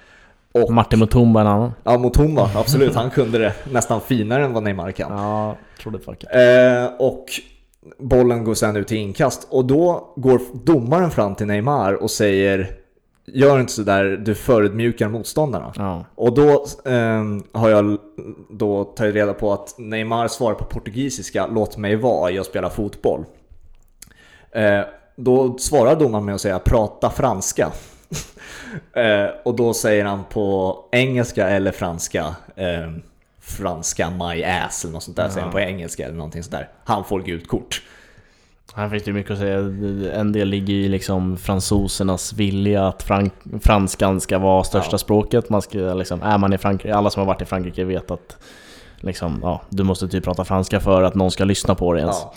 Och 0.52 0.74
Martin 0.74 1.00
Mutumba 1.00 1.42
en 1.42 1.48
annan. 1.48 1.72
Ja, 1.84 1.98
Mutomba, 1.98 2.50
absolut. 2.56 2.96
Han 2.96 3.10
kunde 3.10 3.38
det 3.38 3.54
nästan 3.72 4.02
finare 4.02 4.46
än 4.46 4.54
vad 4.54 4.64
Neymar 4.64 4.92
kan. 4.92 5.12
Ja, 5.12 5.56
troligt 5.84 6.06
fucket. 6.06 6.30
Eh, 6.36 6.94
och 7.00 7.26
bollen 8.00 8.44
går 8.44 8.54
sen 8.54 8.76
ut 8.76 8.88
till 8.88 8.98
inkast 8.98 9.48
och 9.50 9.66
då 9.66 10.14
går 10.16 10.42
domaren 10.54 11.12
fram 11.12 11.36
till 11.36 11.48
Neymar 11.48 11.94
och 11.94 12.12
säger 12.12 12.80
Gör 13.34 13.60
inte 13.60 13.74
sådär, 13.74 14.04
du 14.26 14.36
förödmjukar 14.36 15.10
motståndarna. 15.10 15.74
Ja. 15.76 16.06
Och 16.16 16.34
då 16.34 16.50
eh, 16.86 17.24
har 17.52 17.70
jag 17.70 17.98
då 18.50 18.84
tagit 18.84 19.16
reda 19.16 19.34
på 19.34 19.54
att 19.54 19.76
Neymar 19.78 20.28
svarar 20.28 20.56
på 20.56 20.66
portugisiska 20.66 21.48
Låt 21.48 21.78
mig 21.78 21.96
vara, 21.96 22.32
jag 22.32 22.46
spelar 22.46 22.70
fotboll. 22.70 23.26
Eh, 24.52 24.82
då 25.16 25.58
svarar 25.58 25.96
domaren 25.96 26.26
med 26.26 26.36
att 26.36 26.42
säga 26.42 26.60
prata 26.60 27.10
franska. 27.10 27.72
Eh, 28.94 29.30
och 29.44 29.56
då 29.56 29.74
säger 29.74 30.06
han 30.06 30.24
på 30.24 30.78
engelska 30.92 31.50
eller 31.50 31.72
franska 31.72 32.36
eh, 32.56 32.92
Franska 33.42 34.10
my 34.10 34.44
ass 34.44 34.84
eller 34.84 34.94
något 34.94 35.04
sånt 35.04 35.18
där 35.18 35.30
säger 35.30 35.42
han 35.42 35.52
på 35.52 35.60
engelska 35.60 36.06
eller 36.06 36.16
någonting 36.16 36.44
sådär. 36.44 36.70
Han 36.84 37.06
får 37.06 37.22
gult 37.22 37.48
kort. 37.48 37.82
Här 38.74 38.90
finns 38.90 39.04
det 39.04 39.14
mycket 39.14 39.32
att 39.32 39.38
säga. 39.38 39.58
En 40.14 40.32
del 40.32 40.48
ligger 40.48 40.74
i 40.74 40.90
liksom 40.90 41.38
fransosernas 41.38 42.34
vilja 42.34 42.88
att 42.88 43.04
frank 43.04 43.34
franskan 43.62 44.22
ska 44.22 44.40
vara 44.40 44.64
största 44.64 44.94
ja. 44.94 44.98
språket. 44.98 45.50
Man 45.50 45.62
ska, 45.62 45.78
liksom, 45.78 46.22
är 46.22 46.38
man 46.38 46.54
i 46.54 46.58
Frankrike, 46.58 46.96
alla 46.96 47.10
som 47.10 47.20
har 47.20 47.28
varit 47.28 47.42
i 47.42 47.46
Frankrike 47.46 47.84
vet 47.84 48.12
att 48.12 48.38
liksom, 48.98 49.40
ja, 49.42 49.62
du 49.70 49.84
måste 49.84 50.08
typ 50.08 50.24
prata 50.24 50.46
franska 50.46 50.80
för 50.80 51.04
att 51.04 51.16
någon 51.16 51.32
ska 51.32 51.44
lyssna 51.44 51.76
på 51.76 51.94
dig 51.94 52.02
ens. 52.02 52.18
Ja. 52.22 52.34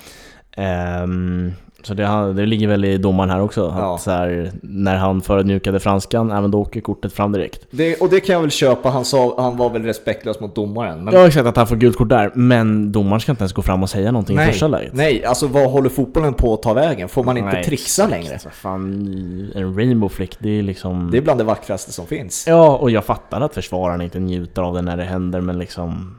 Um, 0.57 1.53
så 1.83 1.95
det, 1.95 2.33
det 2.33 2.47
ligger 2.47 2.69
väl 2.69 2.85
i 2.85 2.99
domaren 2.99 3.31
här 3.31 3.41
också, 3.41 3.75
ja. 3.79 3.95
att 3.95 4.01
så 4.01 4.11
här, 4.11 4.53
när 4.63 4.97
han 4.97 5.21
förödmjukade 5.23 5.81
franskan, 5.81 6.31
även 6.31 6.51
då 6.51 6.61
åker 6.61 6.81
kortet 6.81 7.13
fram 7.13 7.33
direkt. 7.33 7.67
Det, 7.71 7.97
och 7.97 8.11
det 8.11 8.21
kan 8.21 8.33
jag 8.33 8.41
väl 8.41 8.51
köpa, 8.51 8.91
han, 8.91 9.05
sa, 9.05 9.35
han 9.43 9.57
var 9.57 9.71
väl 9.71 9.83
respektlös 9.83 10.41
mot 10.41 10.55
domaren. 10.55 11.05
Men... 11.05 11.15
Ja 11.15 11.27
exakt, 11.27 11.47
att 11.47 11.57
han 11.57 11.67
får 11.67 11.77
gult 11.77 11.97
kort 11.97 12.09
där, 12.09 12.31
men 12.35 12.93
domaren 12.93 13.21
ska 13.21 13.33
inte 13.33 13.43
ens 13.43 13.53
gå 13.53 13.63
fram 13.63 13.83
och 13.83 13.91
säga 13.91 14.13
någonting 14.13 14.37
nej, 14.37 14.49
i 14.49 14.53
första 14.53 14.69
läget. 14.69 14.93
Nej, 14.95 15.25
alltså 15.25 15.47
vad 15.47 15.71
håller 15.71 15.89
fotbollen 15.89 16.35
på 16.35 16.55
att 16.55 16.63
ta 16.63 16.73
vägen? 16.73 17.09
Får 17.09 17.25
man 17.25 17.37
inte 17.37 17.53
nej, 17.53 17.65
trixa 17.65 18.03
exakt. 18.03 18.11
längre? 18.11 18.39
Fan, 18.39 19.53
en 19.55 19.77
rainbow 19.77 20.09
flick, 20.09 20.37
det 20.39 20.59
är 20.59 20.63
liksom... 20.63 21.11
Det 21.11 21.19
är 21.19 21.23
bland 21.23 21.41
det 21.41 21.45
vackraste 21.45 21.93
som 21.93 22.07
finns. 22.07 22.45
Ja, 22.49 22.77
och 22.77 22.91
jag 22.91 23.05
fattar 23.05 23.41
att 23.41 23.55
försvararna 23.55 24.05
inte 24.05 24.21
njuter 24.21 24.63
av 24.63 24.75
det 24.75 24.83
när 24.83 24.97
det 24.97 25.05
händer, 25.05 25.41
men 25.41 25.59
liksom... 25.59 26.17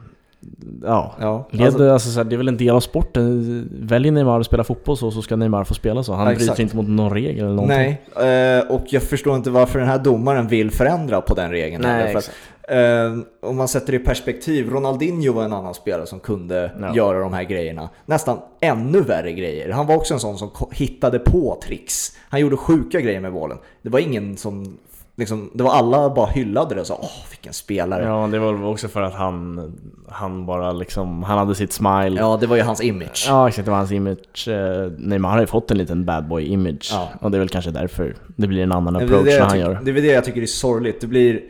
Ja, 0.82 1.14
ja 1.20 1.48
led, 1.50 1.66
alltså, 1.66 1.90
alltså, 1.90 2.10
så 2.10 2.18
här, 2.18 2.24
det 2.24 2.34
är 2.34 2.36
väl 2.36 2.48
en 2.48 2.56
del 2.56 2.70
av 2.70 2.80
sporten. 2.80 3.68
Väljer 3.80 4.12
Neymar 4.12 4.40
att 4.40 4.46
spela 4.46 4.64
fotboll 4.64 4.96
så, 4.96 5.10
så 5.10 5.22
ska 5.22 5.36
Neymar 5.36 5.64
få 5.64 5.74
spela 5.74 6.02
så. 6.02 6.12
Han 6.12 6.26
ja, 6.26 6.34
bryter 6.34 6.60
inte 6.60 6.76
mot 6.76 6.88
någon 6.88 7.12
regel 7.12 7.44
eller 7.44 7.54
någonting. 7.54 7.96
Nej, 8.16 8.58
eh, 8.58 8.70
och 8.70 8.84
jag 8.86 9.02
förstår 9.02 9.36
inte 9.36 9.50
varför 9.50 9.78
den 9.78 9.88
här 9.88 9.98
domaren 9.98 10.48
vill 10.48 10.70
förändra 10.70 11.20
på 11.20 11.34
den 11.34 11.50
regeln. 11.50 11.82
Nej, 11.82 12.16
eh, 12.68 13.48
om 13.48 13.56
man 13.56 13.68
sätter 13.68 13.92
det 13.92 13.96
i 13.96 14.04
perspektiv, 14.04 14.70
Ronaldinho 14.70 15.32
var 15.32 15.44
en 15.44 15.52
annan 15.52 15.74
spelare 15.74 16.06
som 16.06 16.20
kunde 16.20 16.70
ja. 16.80 16.96
göra 16.96 17.18
de 17.18 17.32
här 17.32 17.44
grejerna. 17.44 17.88
Nästan 18.06 18.38
ännu 18.60 19.00
värre 19.00 19.32
grejer. 19.32 19.70
Han 19.70 19.86
var 19.86 19.96
också 19.96 20.14
en 20.14 20.20
sån 20.20 20.38
som 20.38 20.50
hittade 20.72 21.18
på 21.18 21.60
tricks. 21.64 22.16
Han 22.28 22.40
gjorde 22.40 22.56
sjuka 22.56 23.00
grejer 23.00 23.20
med 23.20 23.32
bollen. 23.32 23.58
Det 23.82 23.88
var 23.88 23.98
ingen 23.98 24.36
som 24.36 24.78
liksom, 25.16 25.50
det 25.54 25.64
var 25.64 25.70
alla 25.70 26.10
bara 26.10 26.26
hyllade 26.26 26.74
det 26.74 26.80
och 26.80 26.86
sa 26.86 26.98
åh 27.02 27.30
vilken 27.30 27.52
spelare. 27.52 28.04
Ja, 28.04 28.28
det 28.32 28.38
var 28.38 28.64
också 28.64 28.88
för 28.88 29.02
att 29.02 29.14
han, 29.14 29.72
han 30.08 30.46
bara 30.46 30.72
liksom, 30.72 31.22
han 31.22 31.38
hade 31.38 31.54
sitt 31.54 31.72
smile. 31.72 32.16
Ja, 32.20 32.38
det 32.40 32.46
var 32.46 32.56
ju 32.56 32.62
hans 32.62 32.80
image. 32.80 33.24
Ja, 33.28 33.48
exakt, 33.48 33.64
det 33.64 33.70
var 33.70 33.78
hans 33.78 33.92
image. 33.92 34.48
Eh, 34.48 34.90
Neymar 34.98 35.28
har 35.28 35.40
ju 35.40 35.46
fått 35.46 35.70
en 35.70 35.78
liten 35.78 36.04
bad 36.04 36.28
boy 36.28 36.44
image. 36.44 36.88
Ja. 36.92 37.08
Och 37.20 37.30
det 37.30 37.36
är 37.36 37.38
väl 37.38 37.48
kanske 37.48 37.70
därför 37.70 38.16
det 38.36 38.46
blir 38.46 38.62
en 38.62 38.72
annan 38.72 38.96
approach 38.96 39.26
när 39.26 39.40
han 39.40 39.58
gör. 39.58 39.80
Det 39.84 39.90
är 39.90 39.94
det 39.94 40.06
jag 40.06 40.24
tycker 40.24 40.42
är 40.42 40.46
sorgligt. 40.46 41.00
Det 41.00 41.06
blir, 41.06 41.40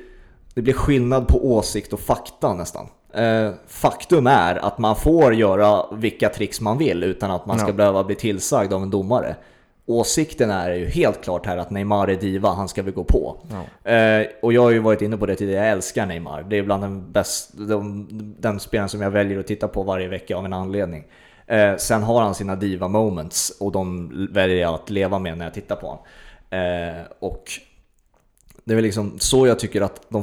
det 0.55 0.63
blir 0.63 0.75
skillnad 0.75 1.29
på 1.29 1.55
åsikt 1.55 1.93
och 1.93 2.01
fakta 2.01 2.55
nästan. 2.55 2.87
Eh, 3.15 3.51
faktum 3.69 4.27
är 4.27 4.65
att 4.65 4.79
man 4.79 4.97
får 4.97 5.35
göra 5.35 5.97
vilka 5.97 6.29
tricks 6.29 6.61
man 6.61 6.79
vill 6.79 7.05
utan 7.05 7.31
att 7.31 7.47
man 7.47 7.59
ska 7.59 7.69
ja. 7.69 7.75
behöva 7.75 8.05
bli 8.05 8.15
tillsagd 8.15 8.73
av 8.73 8.83
en 8.83 8.91
domare 8.91 9.37
åsikten 9.87 10.51
är 10.51 10.73
ju 10.73 10.87
helt 10.87 11.25
klart 11.25 11.47
här 11.47 11.57
att 11.57 11.71
Neymar 11.71 12.09
är 12.09 12.17
diva, 12.17 12.49
han 12.49 12.69
ska 12.69 12.83
vi 12.83 12.91
gå 12.91 13.05
på. 13.05 13.37
Ja. 13.51 13.91
Eh, 13.91 14.27
och 14.43 14.53
jag 14.53 14.63
har 14.63 14.71
ju 14.71 14.79
varit 14.79 15.03
inne 15.03 15.17
på 15.17 15.27
det 15.27 15.37
tidigare, 15.37 15.65
jag 15.65 15.73
älskar 15.73 16.07
Neymar. 16.07 16.43
Det 16.43 16.59
är 16.59 16.63
bland 16.63 16.83
den, 16.83 17.13
bäst, 17.13 17.51
de, 17.69 18.07
den 18.41 18.61
spelaren 18.61 18.89
som 18.89 19.01
jag 19.01 19.11
väljer 19.11 19.39
att 19.39 19.47
titta 19.47 19.69
på 19.69 19.83
varje 19.83 20.09
vecka 20.09 20.37
av 20.37 20.45
en 20.45 20.53
anledning. 20.53 21.05
Eh, 21.47 21.77
sen 21.77 22.03
har 22.03 22.23
han 22.23 22.35
sina 22.35 22.57
diva 22.57 22.89
moments 22.89 23.51
och 23.61 23.73
de 23.73 24.11
väljer 24.33 24.57
jag 24.57 24.75
att 24.75 24.91
leva 24.91 25.19
med 25.19 25.39
när 25.39 25.45
jag 25.45 25.55
tittar 25.55 25.77
på 25.77 25.87
honom. 25.87 26.05
Eh, 26.51 27.03
och 27.19 27.45
det 28.65 28.73
är 28.73 28.75
väl 28.75 28.85
liksom 28.85 29.19
så 29.19 29.47
jag 29.47 29.59
tycker 29.59 29.81
att 29.81 30.01
de, 30.09 30.23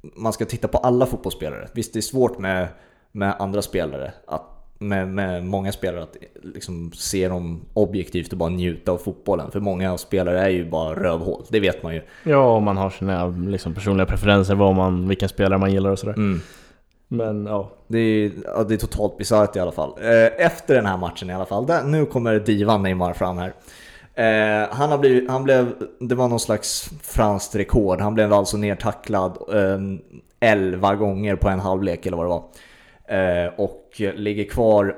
man 0.00 0.32
ska 0.32 0.44
titta 0.44 0.68
på 0.68 0.78
alla 0.78 1.06
fotbollsspelare. 1.06 1.68
Visst, 1.74 1.92
det 1.92 1.98
är 1.98 2.02
svårt 2.02 2.38
med, 2.38 2.68
med 3.12 3.34
andra 3.38 3.62
spelare 3.62 4.12
att 4.26 4.59
med, 4.82 5.08
med 5.08 5.44
många 5.44 5.72
spelare 5.72 6.02
att 6.02 6.16
liksom 6.42 6.92
se 6.92 7.28
dem 7.28 7.60
objektivt 7.74 8.32
och 8.32 8.38
bara 8.38 8.48
njuta 8.48 8.92
av 8.92 8.98
fotbollen. 8.98 9.50
För 9.50 9.60
många 9.60 9.98
spelare 9.98 10.40
är 10.40 10.48
ju 10.48 10.70
bara 10.70 10.94
rövhål, 10.94 11.44
det 11.48 11.60
vet 11.60 11.82
man 11.82 11.94
ju. 11.94 12.02
Ja, 12.24 12.54
och 12.54 12.62
man 12.62 12.76
har 12.76 12.90
sina 12.90 13.26
liksom, 13.26 13.74
personliga 13.74 14.06
preferenser, 14.06 14.54
vad 14.54 14.74
man, 14.74 15.08
vilken 15.08 15.28
spelare 15.28 15.58
man 15.58 15.72
gillar 15.72 15.90
och 15.90 15.98
sådär. 15.98 16.12
Mm. 16.12 16.40
Men 17.08 17.46
ja. 17.46 17.70
Det 17.86 17.98
är, 17.98 18.32
ja, 18.44 18.64
det 18.64 18.74
är 18.74 18.78
totalt 18.78 19.18
bisarrt 19.18 19.56
i 19.56 19.60
alla 19.60 19.72
fall. 19.72 19.90
Eh, 20.00 20.46
efter 20.46 20.74
den 20.74 20.86
här 20.86 20.96
matchen 20.96 21.30
i 21.30 21.34
alla 21.34 21.46
fall, 21.46 21.66
där, 21.66 21.82
nu 21.82 22.06
kommer 22.06 22.40
divan 22.40 22.82
Neymar 22.82 23.12
fram 23.12 23.38
här. 23.38 23.52
Eh, 24.14 24.68
han, 24.70 24.90
har 24.90 24.98
blivit, 24.98 25.30
han 25.30 25.44
blev, 25.44 25.72
det 26.00 26.14
var 26.14 26.28
någon 26.28 26.40
slags 26.40 26.90
franskt 27.02 27.54
rekord, 27.54 28.00
han 28.00 28.14
blev 28.14 28.32
alltså 28.32 28.56
nedtacklad 28.56 29.38
eh, 29.52 29.78
11 30.40 30.94
gånger 30.94 31.36
på 31.36 31.48
en 31.48 31.60
halvlek 31.60 32.06
eller 32.06 32.16
vad 32.16 32.26
det 32.26 32.30
var. 32.30 32.44
Eh, 33.10 33.52
och 33.56 33.79
ligger 33.98 34.44
kvar 34.44 34.96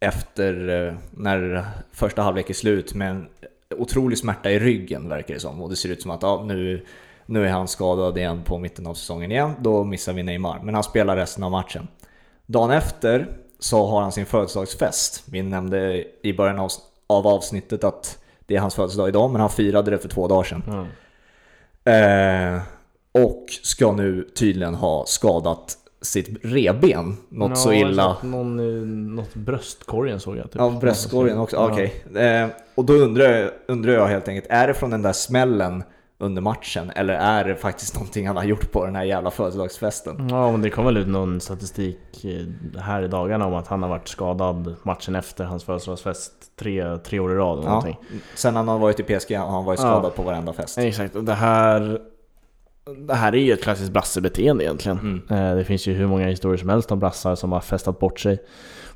efter 0.00 0.86
eh, 0.86 0.94
när 1.10 1.64
första 1.92 2.22
halvlek 2.22 2.50
är 2.50 2.54
slut 2.54 2.94
med 2.94 3.10
en 3.10 3.28
otrolig 3.76 4.18
smärta 4.18 4.50
i 4.50 4.58
ryggen 4.58 5.08
verkar 5.08 5.34
det 5.34 5.40
som. 5.40 5.62
Och 5.62 5.70
det 5.70 5.76
ser 5.76 5.88
ut 5.88 6.02
som 6.02 6.10
att 6.10 6.22
ja, 6.22 6.44
nu, 6.46 6.84
nu 7.26 7.46
är 7.46 7.50
han 7.50 7.68
skadad 7.68 8.18
igen 8.18 8.42
på 8.44 8.58
mitten 8.58 8.86
av 8.86 8.94
säsongen 8.94 9.32
igen. 9.32 9.52
Då 9.60 9.84
missar 9.84 10.12
vi 10.12 10.22
Neymar. 10.22 10.60
Men 10.62 10.74
han 10.74 10.84
spelar 10.84 11.16
resten 11.16 11.44
av 11.44 11.50
matchen. 11.50 11.88
Dagen 12.46 12.70
efter 12.70 13.28
så 13.58 13.86
har 13.86 14.02
han 14.02 14.12
sin 14.12 14.26
födelsedagsfest. 14.26 15.22
Vi 15.26 15.42
nämnde 15.42 16.04
i 16.22 16.32
början 16.32 16.58
av, 16.58 16.70
av 17.06 17.26
avsnittet 17.26 17.84
att 17.84 18.18
det 18.46 18.56
är 18.56 18.60
hans 18.60 18.74
födelsedag 18.74 19.08
idag, 19.08 19.30
men 19.30 19.40
han 19.40 19.50
firade 19.50 19.90
det 19.90 19.98
för 19.98 20.08
två 20.08 20.28
dagar 20.28 20.44
sedan. 20.44 20.62
Mm. 20.66 20.86
Eh, 22.54 22.62
och 23.12 23.46
ska 23.62 23.92
nu 23.92 24.28
tydligen 24.34 24.74
ha 24.74 25.06
skadat 25.06 25.76
sitt 26.02 26.44
reben 26.44 27.16
något 27.28 27.50
ja, 27.50 27.56
så 27.56 27.72
illa. 27.72 28.16
Någon, 28.22 29.16
något 29.16 29.34
bröstkorgen 29.34 30.20
såg 30.20 30.36
jag. 30.36 30.44
Typ. 30.44 30.54
Ja, 30.54 30.78
bröstkorgen 30.80 31.38
också. 31.38 31.56
Ja. 31.56 31.70
Okej. 31.72 32.04
Okay. 32.10 32.22
Eh, 32.22 32.48
och 32.74 32.84
då 32.84 32.92
undrar 32.92 33.24
jag, 33.24 33.50
undrar 33.68 33.92
jag 33.92 34.06
helt 34.06 34.28
enkelt, 34.28 34.46
är 34.50 34.66
det 34.66 34.74
från 34.74 34.90
den 34.90 35.02
där 35.02 35.12
smällen 35.12 35.82
under 36.20 36.42
matchen 36.42 36.92
eller 36.96 37.14
är 37.14 37.44
det 37.44 37.56
faktiskt 37.56 37.94
någonting 37.98 38.26
han 38.26 38.36
har 38.36 38.44
gjort 38.44 38.72
på 38.72 38.84
den 38.84 38.96
här 38.96 39.04
jävla 39.04 39.30
födelsedagsfesten? 39.30 40.28
Ja, 40.30 40.50
men 40.50 40.62
det 40.62 40.70
kom 40.70 40.84
väl 40.84 40.96
ut 40.96 41.08
någon 41.08 41.40
statistik 41.40 42.24
eh, 42.24 42.80
här 42.80 43.02
i 43.02 43.08
dagarna 43.08 43.46
om 43.46 43.54
att 43.54 43.68
han 43.68 43.82
har 43.82 43.90
varit 43.90 44.08
skadad 44.08 44.74
matchen 44.82 45.14
efter 45.14 45.44
hans 45.44 45.64
födelsedagsfest 45.64 46.32
tre, 46.56 46.98
tre 46.98 47.20
år 47.20 47.32
i 47.32 47.34
rad. 47.34 47.58
Eller 47.58 47.68
ja. 47.68 47.74
någonting. 47.74 47.98
Sen 48.34 48.56
han 48.56 48.68
har 48.68 48.78
varit 48.78 49.00
i 49.00 49.02
PSG 49.02 49.36
har 49.36 49.46
han 49.46 49.64
varit 49.64 49.80
skadad 49.80 50.04
ja. 50.04 50.10
på 50.10 50.22
varenda 50.22 50.52
fest. 50.52 50.78
Exakt, 50.78 51.16
och 51.16 51.24
det 51.24 51.34
här 51.34 52.00
det 52.96 53.14
här 53.14 53.34
är 53.34 53.38
ju 53.38 53.52
ett 53.52 53.62
klassiskt 53.62 53.92
brassebeteende 53.92 54.64
egentligen. 54.64 54.98
Mm. 54.98 55.50
Eh, 55.50 55.56
det 55.56 55.64
finns 55.64 55.86
ju 55.86 55.92
hur 55.92 56.06
många 56.06 56.26
historier 56.26 56.58
som 56.58 56.68
helst 56.68 56.92
om 56.92 56.98
brassar 56.98 57.34
som 57.34 57.52
har 57.52 57.60
festat 57.60 57.98
bort 57.98 58.20
sig. 58.20 58.38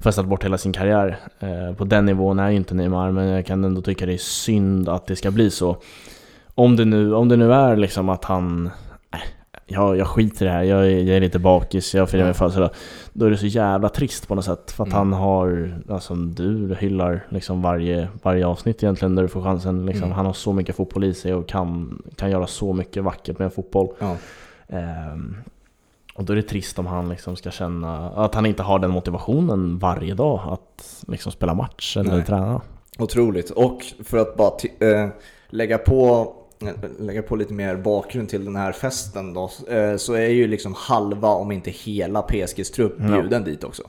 Festat 0.00 0.26
bort 0.26 0.44
hela 0.44 0.58
sin 0.58 0.72
karriär. 0.72 1.18
Eh, 1.38 1.76
på 1.76 1.84
den 1.84 2.06
nivån 2.06 2.38
är 2.38 2.50
ju 2.50 2.56
inte 2.56 2.74
Neymar, 2.74 3.10
men 3.10 3.28
jag 3.28 3.46
kan 3.46 3.64
ändå 3.64 3.82
tycka 3.82 4.06
det 4.06 4.12
är 4.12 4.18
synd 4.18 4.88
att 4.88 5.06
det 5.06 5.16
ska 5.16 5.30
bli 5.30 5.50
så. 5.50 5.76
Om 6.54 6.76
det 6.76 6.84
nu, 6.84 7.14
om 7.14 7.28
det 7.28 7.36
nu 7.36 7.52
är 7.52 7.76
liksom 7.76 8.08
att 8.08 8.24
han 8.24 8.70
jag, 9.72 9.96
jag 9.96 10.06
skiter 10.06 10.46
i 10.46 10.48
det 10.48 10.54
här, 10.54 10.62
jag, 10.62 10.90
jag 10.90 11.16
är 11.16 11.20
lite 11.20 11.38
bakis, 11.38 11.94
jag 11.94 12.10
firar 12.10 12.24
min 12.24 12.34
födelsedag. 12.34 12.70
Då 13.12 13.26
är 13.26 13.30
det 13.30 13.36
så 13.36 13.46
jävla 13.46 13.88
trist 13.88 14.28
på 14.28 14.34
något 14.34 14.44
sätt. 14.44 14.70
För 14.70 14.84
att 14.84 14.92
mm. 14.92 14.98
han 14.98 15.12
har, 15.12 15.74
alltså 15.88 16.14
du 16.14 16.76
hyllar 16.80 17.26
liksom 17.28 17.62
varje, 17.62 18.08
varje 18.22 18.46
avsnitt 18.46 18.82
egentligen 18.82 19.14
där 19.14 19.22
du 19.22 19.28
får 19.28 19.42
chansen. 19.42 19.86
Liksom. 19.86 20.04
Mm. 20.04 20.16
Han 20.16 20.26
har 20.26 20.32
så 20.32 20.52
mycket 20.52 20.76
fotboll 20.76 21.04
i 21.04 21.14
sig 21.14 21.34
och 21.34 21.48
kan, 21.48 22.02
kan 22.16 22.30
göra 22.30 22.46
så 22.46 22.72
mycket 22.72 23.04
vackert 23.04 23.38
med 23.38 23.52
fotboll. 23.52 23.88
Ja. 23.98 24.16
Um, 25.12 25.36
och 26.14 26.24
då 26.24 26.32
är 26.32 26.36
det 26.36 26.42
trist 26.42 26.78
om 26.78 26.86
han 26.86 27.08
liksom 27.08 27.36
ska 27.36 27.50
känna 27.50 28.10
att 28.10 28.34
han 28.34 28.46
inte 28.46 28.62
har 28.62 28.78
den 28.78 28.90
motivationen 28.90 29.78
varje 29.78 30.14
dag 30.14 30.40
att 30.48 31.04
liksom 31.08 31.32
spela 31.32 31.54
match 31.54 31.96
eller 31.96 32.16
Nej. 32.16 32.24
träna. 32.24 32.60
Otroligt. 32.98 33.50
Och 33.50 33.84
för 34.04 34.18
att 34.18 34.36
bara 34.36 34.52
äh, 34.80 35.08
lägga 35.48 35.78
på 35.78 36.32
lägga 36.98 37.22
på 37.22 37.36
lite 37.36 37.54
mer 37.54 37.76
bakgrund 37.76 38.28
till 38.28 38.44
den 38.44 38.56
här 38.56 38.72
festen 38.72 39.34
då, 39.34 39.50
eh, 39.68 39.96
så 39.96 40.12
är 40.12 40.28
ju 40.28 40.46
liksom 40.46 40.74
halva, 40.76 41.28
om 41.28 41.52
inte 41.52 41.70
hela 41.70 42.22
PSGs 42.22 42.70
trupp 42.70 42.98
bjuden 42.98 43.44
dit 43.44 43.64
också. 43.64 43.82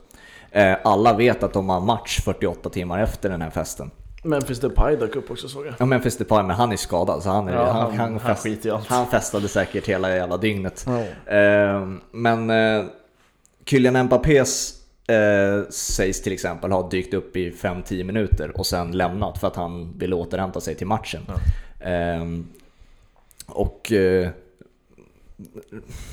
Eh, 0.51 0.75
alla 0.83 1.13
vet 1.13 1.43
att 1.43 1.53
de 1.53 1.69
har 1.69 1.79
match 1.79 2.19
48 2.23 2.69
timmar 2.69 3.03
efter 3.03 3.29
den 3.29 3.41
här 3.41 3.49
festen. 3.49 3.91
Memphis 4.23 4.59
Depay 4.59 4.95
dök 4.95 5.15
upp 5.15 5.31
också 5.31 5.47
såg 5.47 5.65
jag. 5.65 5.73
Ja 5.77 5.85
Memphis 5.85 6.17
Depay, 6.17 6.43
men 6.43 6.55
han 6.55 6.71
är 6.71 6.77
skadad 6.77 7.23
så 7.23 7.29
han, 7.29 7.47
är, 7.47 7.53
ja, 7.53 7.71
han, 7.71 7.97
han, 7.97 8.19
han, 8.19 8.35
fest, 8.35 8.65
han, 8.65 8.73
allt. 8.73 8.87
han 8.87 9.07
festade 9.07 9.47
säkert 9.47 9.87
hela 9.87 10.15
jävla 10.15 10.37
dygnet. 10.37 10.85
Ja. 10.87 11.33
Eh, 11.33 11.87
men 12.11 12.51
Kylian 13.65 14.05
Mbappés 14.05 14.83
eh, 15.07 15.69
sägs 15.69 16.21
till 16.21 16.33
exempel 16.33 16.71
ha 16.71 16.89
dykt 16.89 17.13
upp 17.13 17.37
i 17.37 17.51
5-10 17.51 18.03
minuter 18.03 18.57
och 18.57 18.65
sen 18.65 18.91
lämnat 18.91 19.37
för 19.37 19.47
att 19.47 19.55
han 19.55 19.97
ville 19.97 20.15
återhämta 20.15 20.61
sig 20.61 20.75
till 20.75 20.87
matchen. 20.87 21.21
Ja. 21.27 21.89
Eh, 21.89 22.25
och 23.53 23.91
eh, 23.91 24.29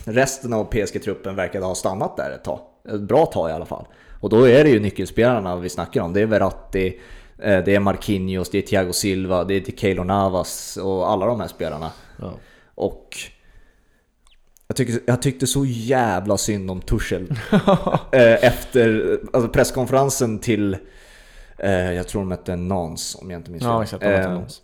resten 0.05 0.53
av 0.53 0.65
PSG-truppen 0.65 1.37
verkade 1.37 1.67
ha 1.67 1.75
stannat 1.75 2.17
där 2.17 2.31
ett 2.31 2.45
tag. 2.45 2.61
Ett 2.89 3.01
bra 3.01 3.27
tag 3.27 3.51
i 3.51 3.53
alla 3.53 3.65
fall. 3.65 3.87
Och 4.21 4.31
då 4.31 4.49
är 4.49 4.65
det 4.65 4.71
ju 4.71 4.81
nyckelspelarna 4.81 5.57
vi 5.57 5.69
snackar 5.69 6.03
om. 6.03 6.13
Det 6.13 6.21
är 6.21 6.27
Verratti, 6.27 7.01
eh, 7.39 7.65
det 7.65 7.75
är 7.75 7.81
Marquinhos, 7.81 8.51
det 8.51 8.59
är 8.59 8.63
Thiago 8.63 8.93
Silva, 8.93 9.45
det 9.45 9.55
är 9.55 9.77
Keylor 9.77 10.05
Navas 10.05 10.77
och 10.77 11.11
alla 11.11 11.27
de 11.27 11.41
här 11.41 11.49
spelarna. 11.49 11.91
Ja. 12.17 12.33
Och 12.75 13.17
jag, 14.69 14.77
tyckte, 14.77 15.01
jag 15.07 15.23
tyckte 15.23 15.47
så 15.47 15.65
jävla 15.65 16.37
synd 16.37 16.71
om 16.71 16.81
Tuchel. 16.81 17.33
Eh, 18.13 18.45
efter 18.45 19.19
alltså 19.33 19.49
presskonferensen 19.49 20.39
till 20.39 20.77
Eh, 21.63 21.93
jag 21.93 22.09
tror 22.09 22.23
de 22.23 22.31
hette 22.31 22.57
Nans 22.57 23.17
om 23.21 23.31
jag 23.31 23.39
inte 23.39 23.51
minns 23.51 23.63
Ja 23.63 23.73
fel. 23.73 23.83
exakt, 23.83 24.03
de 24.03 24.09
hette 24.09 24.29
Eh, 24.29 24.33
Nons. 24.35 24.63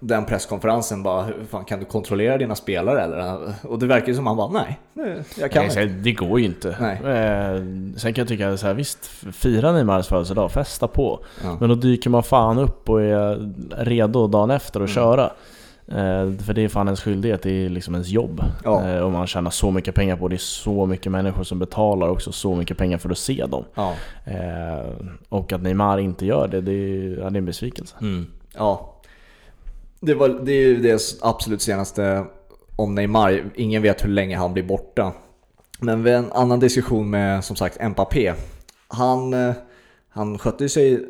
Den 0.00 0.24
presskonferensen 0.24 1.02
bara, 1.02 1.26
fan 1.50 1.64
kan 1.64 1.78
du 1.78 1.84
kontrollera 1.84 2.38
dina 2.38 2.54
spelare 2.54 3.02
eller? 3.02 3.52
Och 3.62 3.78
det 3.78 3.86
verkar 3.86 4.08
ju 4.08 4.14
som 4.14 4.26
han 4.26 4.36
bara, 4.36 4.48
nej, 4.50 4.78
jag 5.40 5.52
kan 5.52 5.66
Nej, 5.66 5.82
inte. 5.84 5.94
det 6.02 6.12
går 6.12 6.40
ju 6.40 6.46
inte. 6.46 6.76
Nej. 6.80 6.96
Eh, 7.16 7.56
sen 7.96 8.12
kan 8.14 8.22
jag 8.22 8.28
tycka 8.28 8.56
så 8.56 8.66
här, 8.66 8.74
visst, 8.74 9.06
fira 9.32 9.72
Neymars 9.72 10.06
födelsedag, 10.08 10.52
festa 10.52 10.88
på. 10.88 11.24
Ja. 11.44 11.56
Men 11.60 11.68
då 11.68 11.74
dyker 11.74 12.10
man 12.10 12.22
fan 12.22 12.58
upp 12.58 12.88
och 12.90 13.02
är 13.02 13.52
redo 13.84 14.26
dagen 14.26 14.50
efter 14.50 14.80
att 14.80 14.90
Mm. 14.90 14.94
köra. 14.94 15.30
Eh, 15.88 16.32
för 16.38 16.52
det 16.54 16.62
är 16.64 16.68
fan 16.68 16.86
ens 16.86 17.00
skyldighet, 17.00 17.42
det 17.42 17.50
är 17.50 17.68
liksom 17.68 17.94
ens 17.94 18.08
jobb. 18.08 18.40
Ja. 18.64 18.88
Eh, 18.88 19.00
och 19.00 19.12
man 19.12 19.26
tjänar 19.26 19.50
så 19.50 19.70
mycket 19.70 19.94
pengar 19.94 20.16
på 20.16 20.28
det, 20.28 20.36
är 20.36 20.38
så 20.38 20.86
mycket 20.86 21.12
människor 21.12 21.44
som 21.44 21.58
betalar 21.58 22.08
också 22.08 22.32
så 22.32 22.54
mycket 22.54 22.78
pengar 22.78 22.98
för 22.98 23.10
att 23.10 23.18
se 23.18 23.44
dem. 23.46 23.64
Ja. 23.74 23.92
Och 25.28 25.52
att 25.52 25.62
Neymar 25.62 25.98
inte 25.98 26.26
gör 26.26 26.48
det, 26.48 26.60
det 26.60 26.72
är, 26.72 27.16
det 27.16 27.22
är 27.22 27.36
en 27.36 27.44
besvikelse. 27.44 27.96
Mm. 28.00 28.26
ja. 28.54 28.92
Det, 30.00 30.14
var, 30.14 30.28
det 30.28 30.52
är 30.52 30.62
ju 30.62 30.80
det 30.80 31.00
absolut 31.20 31.62
senaste 31.62 32.24
om 32.76 32.94
Neymar. 32.94 33.50
Ingen 33.54 33.82
vet 33.82 34.04
hur 34.04 34.08
länge 34.08 34.36
han 34.36 34.52
blir 34.52 34.62
borta. 34.62 35.12
Men 35.80 36.02
vid 36.02 36.14
en 36.14 36.32
annan 36.32 36.60
diskussion 36.60 37.10
med 37.10 37.44
som 37.44 37.56
sagt 37.56 37.82
Mbappé. 37.88 38.34
Han, 38.88 39.34
eh, 39.34 39.54
han 40.08 40.38
skötte 40.38 40.64
ju 40.64 40.68
sig 40.68 40.94
eh, 40.94 41.00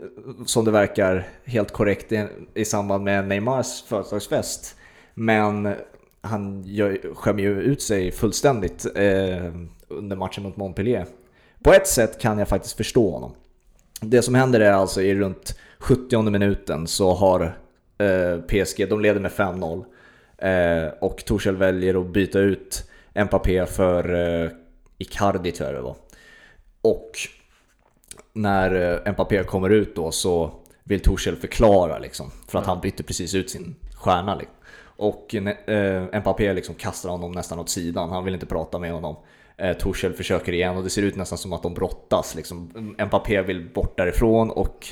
som 0.47 0.65
det 0.65 0.71
verkar 0.71 1.29
helt 1.45 1.73
korrekt 1.73 2.13
i, 2.13 2.27
i 2.55 2.65
samband 2.65 3.05
med 3.05 3.29
Neymars 3.29 3.83
födelsedagsfest. 3.83 4.77
Men 5.15 5.75
han 6.21 6.65
skämmer 7.15 7.43
ju 7.43 7.61
ut 7.61 7.83
sig 7.83 8.13
fullständigt 8.13 8.87
eh, 8.95 9.53
under 9.89 10.17
matchen 10.17 10.43
mot 10.43 10.57
Montpellier. 10.57 11.07
På 11.63 11.73
ett 11.73 11.87
sätt 11.89 12.21
kan 12.21 12.39
jag 12.39 12.49
faktiskt 12.49 12.77
förstå 12.77 13.11
honom. 13.11 13.33
Det 14.01 14.23
som 14.23 14.35
händer 14.35 14.61
är 14.61 14.73
alltså 14.73 15.03
i 15.03 15.15
runt 15.15 15.59
70 15.79 16.31
minuten 16.31 16.87
så 16.87 17.15
har 17.15 17.59
eh, 17.99 18.41
PSG, 18.41 18.89
de 18.89 19.01
leder 19.01 19.21
med 19.21 19.31
5-0 19.31 19.85
eh, 20.39 20.93
och 21.01 21.25
Torshäll 21.25 21.57
väljer 21.57 22.01
att 22.01 22.07
byta 22.07 22.39
ut 22.39 22.91
Mbappé 23.15 23.67
för 23.67 24.15
eh, 24.45 24.51
Icardi 24.99 25.53
tror 25.53 25.69
jag 25.69 25.79
det 25.79 25.83
var. 25.83 25.97
Och 26.83 27.11
när 28.33 29.01
eh, 29.07 29.13
Mbappé 29.13 29.45
kommer 29.45 29.71
ut 29.71 29.97
då 29.97 30.11
så 30.11 30.53
vill 30.85 31.01
Torshäll 31.01 31.37
förklara 31.37 31.99
liksom, 31.99 32.31
för 32.49 32.59
att 32.59 32.67
han 32.67 32.81
bytte 32.81 33.03
precis 33.03 33.35
ut 33.35 33.51
sin 33.51 33.77
stjärna. 33.95 34.35
Liksom. 34.35 34.55
Och 34.97 35.35
eh, 35.35 36.21
Mbappé 36.21 36.53
liksom 36.53 36.75
kastar 36.75 37.11
honom 37.11 37.33
nästan 37.33 37.59
åt 37.59 37.69
sidan, 37.69 38.11
han 38.11 38.25
vill 38.25 38.35
inte 38.35 38.47
prata 38.47 38.79
med 38.79 38.93
honom. 38.93 39.17
Eh, 39.59 39.73
Torshäll 39.77 40.13
försöker 40.13 40.53
igen 40.53 40.77
och 40.77 40.85
det 40.85 40.91
ser 40.91 41.03
ut 41.03 41.17
nästan 41.17 41.39
som 41.39 41.53
att 41.53 41.63
de 41.63 41.75
brottas. 41.75 42.35
Liksom. 42.35 42.71
Mbappé 43.07 43.43
vill 43.43 43.69
bort 43.75 43.97
därifrån 43.97 44.51
och 44.51 44.87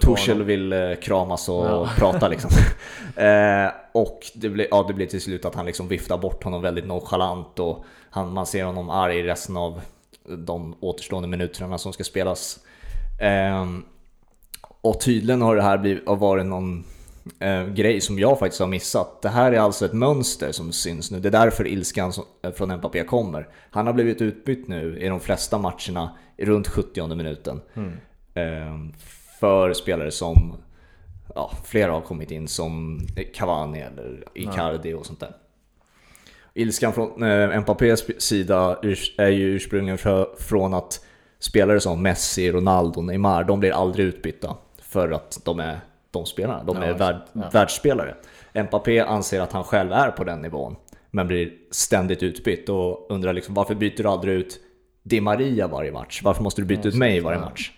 Torshäll 0.00 0.42
vill 0.42 0.72
eh, 0.72 0.94
kramas 1.02 1.48
och 1.48 1.66
Ja. 1.66 1.90
prata 1.98 2.28
liksom. 2.28 2.50
eh, 3.16 3.70
och 3.92 4.20
det 4.34 4.48
blir, 4.48 4.66
ja, 4.70 4.84
det 4.88 4.94
blir 4.94 5.06
till 5.06 5.20
slut 5.20 5.44
att 5.44 5.54
han 5.54 5.66
liksom 5.66 5.88
viftar 5.88 6.18
bort 6.18 6.44
honom 6.44 6.62
väldigt 6.62 6.86
nonchalant 6.86 7.58
och 7.58 7.84
han, 8.10 8.32
man 8.32 8.46
ser 8.46 8.64
honom 8.64 8.90
arg 8.90 9.22
resten 9.22 9.56
av 9.56 9.80
de 10.28 10.76
återstående 10.80 11.28
minuterna 11.28 11.78
som 11.78 11.92
ska 11.92 12.04
spelas. 12.04 12.58
Ehm, 13.20 13.84
och 14.80 15.00
tydligen 15.00 15.42
har 15.42 15.56
det 15.56 15.62
här 15.62 15.78
blivit, 15.78 16.08
har 16.08 16.16
varit 16.16 16.46
någon 16.46 16.84
eh, 17.38 17.66
grej 17.66 18.00
som 18.00 18.18
jag 18.18 18.38
faktiskt 18.38 18.60
har 18.60 18.66
missat. 18.66 19.22
Det 19.22 19.28
här 19.28 19.52
är 19.52 19.58
alltså 19.58 19.84
ett 19.84 19.92
mönster 19.92 20.52
som 20.52 20.72
syns 20.72 21.10
nu. 21.10 21.20
Det 21.20 21.28
är 21.28 21.32
därför 21.32 21.66
ilskan 21.66 22.12
eh, 22.42 22.52
från 22.52 22.76
Mbappé 22.76 23.04
kommer. 23.04 23.48
Han 23.70 23.86
har 23.86 23.94
blivit 23.94 24.22
utbytt 24.22 24.68
nu 24.68 24.98
i 24.98 25.08
de 25.08 25.20
flesta 25.20 25.58
matcherna 25.58 26.16
runt 26.38 26.68
70 26.68 27.14
minuten. 27.14 27.60
Ehm, 28.34 28.92
för 29.40 29.72
spelare 29.72 30.10
som, 30.10 30.56
ja, 31.34 31.52
flera 31.64 31.92
har 31.92 32.00
kommit 32.00 32.30
in 32.30 32.48
som 32.48 33.00
Cavani 33.34 33.80
eller 33.80 34.24
Icardi 34.34 34.94
och 34.94 35.06
sånt 35.06 35.20
där. 35.20 35.36
Ilskan 36.54 36.92
från 36.92 37.22
eh, 37.22 37.60
Mbappés 37.60 38.22
sida 38.22 38.78
är 39.18 39.28
ju 39.28 39.54
ursprungligen 39.54 39.98
från 40.38 40.74
att 40.74 41.04
spelare 41.38 41.80
som 41.80 42.02
Messi, 42.02 42.52
Ronaldo, 42.52 43.02
Neymar, 43.02 43.44
de 43.44 43.60
blir 43.60 43.72
aldrig 43.72 44.06
utbytta 44.06 44.56
för 44.78 45.10
att 45.10 45.40
de 45.44 45.60
är 45.60 45.80
de 46.16 46.26
spelarna. 46.26 46.64
De 46.64 46.76
Ja, 46.76 46.84
är 46.84 46.92
värld, 46.94 47.16
Ja. 47.32 47.50
världsspelare. 47.52 48.14
Mbappé 48.54 49.00
anser 49.00 49.40
att 49.40 49.52
han 49.52 49.64
själv 49.64 49.92
är 49.92 50.10
på 50.10 50.24
den 50.24 50.42
nivån, 50.42 50.76
men 51.10 51.26
blir 51.28 51.52
ständigt 51.70 52.22
utbytt 52.22 52.68
och 52.68 53.06
undrar 53.10 53.32
liksom 53.32 53.54
varför 53.54 53.74
byter 53.74 54.02
du 54.02 54.08
aldrig 54.08 54.34
ut 54.34 54.60
Di 55.02 55.20
Maria 55.20 55.66
varje 55.68 55.92
match? 55.92 56.20
Varför 56.24 56.42
måste 56.42 56.60
du 56.60 56.66
byta 56.66 56.82
Ja, 56.82 56.88
ut 56.88 56.94
mig 56.94 57.20
varje 57.20 57.38
ja. 57.38 57.44
match? 57.44 57.70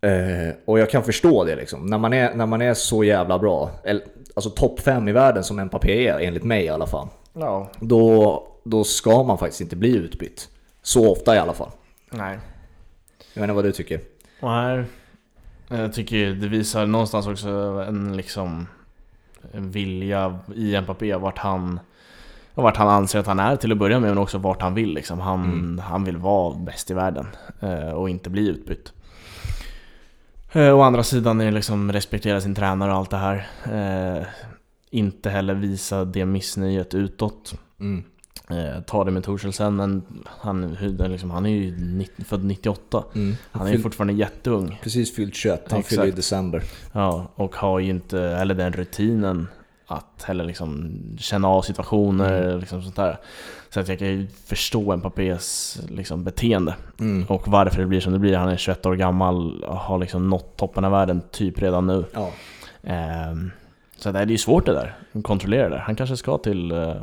Eh, 0.00 0.54
och 0.64 0.78
jag 0.78 0.90
kan 0.90 1.02
förstå 1.02 1.44
det 1.44 1.56
liksom. 1.56 1.86
När 1.86 1.98
man 1.98 2.12
är, 2.12 2.34
när 2.34 2.46
man 2.46 2.62
är 2.62 2.74
så 2.74 3.04
jävla 3.04 3.38
bra, 3.38 3.70
eller, 3.84 4.04
alltså 4.34 4.50
topp 4.50 4.80
5 4.80 5.08
i 5.08 5.12
världen 5.12 5.44
som 5.44 5.60
Mbappé 5.64 6.08
är, 6.08 6.18
enligt 6.20 6.44
mig 6.44 6.64
i 6.64 6.68
alla 6.68 6.86
fall, 6.86 7.08
Ja. 7.32 7.70
då, 7.80 8.46
då 8.64 8.84
ska 8.84 9.22
man 9.22 9.38
faktiskt 9.38 9.60
inte 9.60 9.76
bli 9.76 9.96
utbytt. 9.96 10.48
Så 10.82 11.12
ofta 11.12 11.34
i 11.34 11.38
alla 11.38 11.52
fall. 11.52 11.70
Nej. 12.10 12.38
Jag 13.34 13.40
vet 13.42 13.48
inte 13.48 13.52
vad 13.52 13.64
du 13.64 13.72
tycker. 13.72 14.00
Här, 14.40 14.84
jag 15.80 15.92
tycker 15.92 16.26
det 16.30 16.48
visar 16.48 16.86
någonstans 16.86 17.26
också 17.26 17.48
en 17.88 18.16
liksom 18.16 18.66
en 19.52 19.70
vilja 19.70 20.38
i 20.54 20.80
Mbappé 20.80 21.16
vart 21.16 21.38
han 21.38 21.80
vart 22.54 22.76
han 22.76 22.88
anser 22.88 23.18
att 23.18 23.26
han 23.26 23.38
är 23.40 23.56
till 23.56 23.72
att 23.72 23.78
börja 23.78 24.00
med 24.00 24.08
men 24.10 24.18
också 24.18 24.38
vart 24.38 24.62
han 24.62 24.74
vill 24.74 24.94
liksom. 24.94 25.20
Han, 25.20 25.44
Mm. 25.44 25.78
han 25.78 26.04
vill 26.04 26.16
vara 26.16 26.54
bäst 26.54 26.90
i 26.90 26.94
världen 26.94 27.26
eh, 27.60 27.88
och 27.88 28.10
inte 28.10 28.30
bli 28.30 28.48
utbytt. 28.48 28.92
Eh, 30.52 30.78
å 30.78 30.82
andra 30.82 31.02
sidan 31.02 31.40
är 31.40 31.44
det 31.44 31.50
liksom 31.50 31.92
respektera 31.92 32.40
sin 32.40 32.54
tränare 32.54 32.90
och 32.92 32.96
allt 32.98 33.10
det 33.10 33.16
här. 33.16 33.46
Eh, 33.72 34.26
inte 34.90 35.30
heller 35.30 35.54
visa 35.54 36.04
det 36.04 36.24
missnöjet 36.24 36.94
utåt. 36.94 37.54
Mm. 37.80 38.04
Eh, 38.50 38.80
ta 38.86 39.04
det 39.04 39.10
med 39.10 39.24
Torshäll 39.24 39.52
sen 39.52 39.76
men 39.76 40.02
han, 40.26 40.76
liksom, 41.08 41.30
han 41.30 41.46
är 41.46 41.50
ju 41.50 41.76
90, 41.78 42.24
född 42.24 42.44
98. 42.44 43.04
Mm. 43.14 43.36
Han 43.52 43.66
är 43.66 43.72
ju 43.72 43.78
fortfarande 43.82 44.12
jätteung. 44.12 44.80
precis 44.82 45.14
fyllt 45.14 45.34
21, 45.34 45.66
han 45.70 45.78
Exakt. 45.78 45.88
fyller 45.88 46.06
i 46.06 46.10
december. 46.10 46.62
Ja, 46.92 47.26
och 47.34 47.56
har 47.56 47.78
ju 47.78 47.90
inte 47.90 48.18
heller 48.20 48.54
den 48.54 48.72
rutinen 48.72 49.48
att 49.86 50.22
heller 50.22 50.44
liksom 50.44 50.92
känna 51.18 51.48
av 51.48 51.62
situationer 51.62 52.58
liksom 52.60 52.82
sånt 52.82 52.96
där. 52.96 53.18
Så 53.70 53.80
att 53.80 53.88
jag 53.88 53.98
kan 53.98 54.08
ju 54.08 54.26
förstå 54.46 54.96
Mbappés 54.96 55.78
liksom 55.88 56.24
beteende 56.24 56.74
Mm. 57.00 57.24
och 57.28 57.48
varför 57.48 57.80
det 57.80 57.86
blir 57.86 58.00
som 58.00 58.12
det 58.12 58.18
blir. 58.18 58.36
Han 58.36 58.48
är 58.48 58.56
21 58.56 58.86
år 58.86 58.94
gammal 58.94 59.64
och 59.64 59.76
har 59.76 59.98
liksom 59.98 60.30
nått 60.30 60.56
toppen 60.56 60.84
av 60.84 60.92
världen 60.92 61.22
typ 61.30 61.62
redan 61.62 61.86
nu. 61.86 62.04
Ja. 62.14 62.30
Ehm, 62.82 63.50
så 63.96 64.12
det 64.12 64.18
är 64.18 64.26
ju 64.26 64.38
svårt 64.38 64.66
det 64.66 64.72
där, 64.72 64.96
kontrollera 65.22 65.68
det. 65.68 65.78
Han 65.78 65.96
kanske 65.96 66.16
ska 66.16 66.38
till 66.38 66.70
eh, 66.72 66.94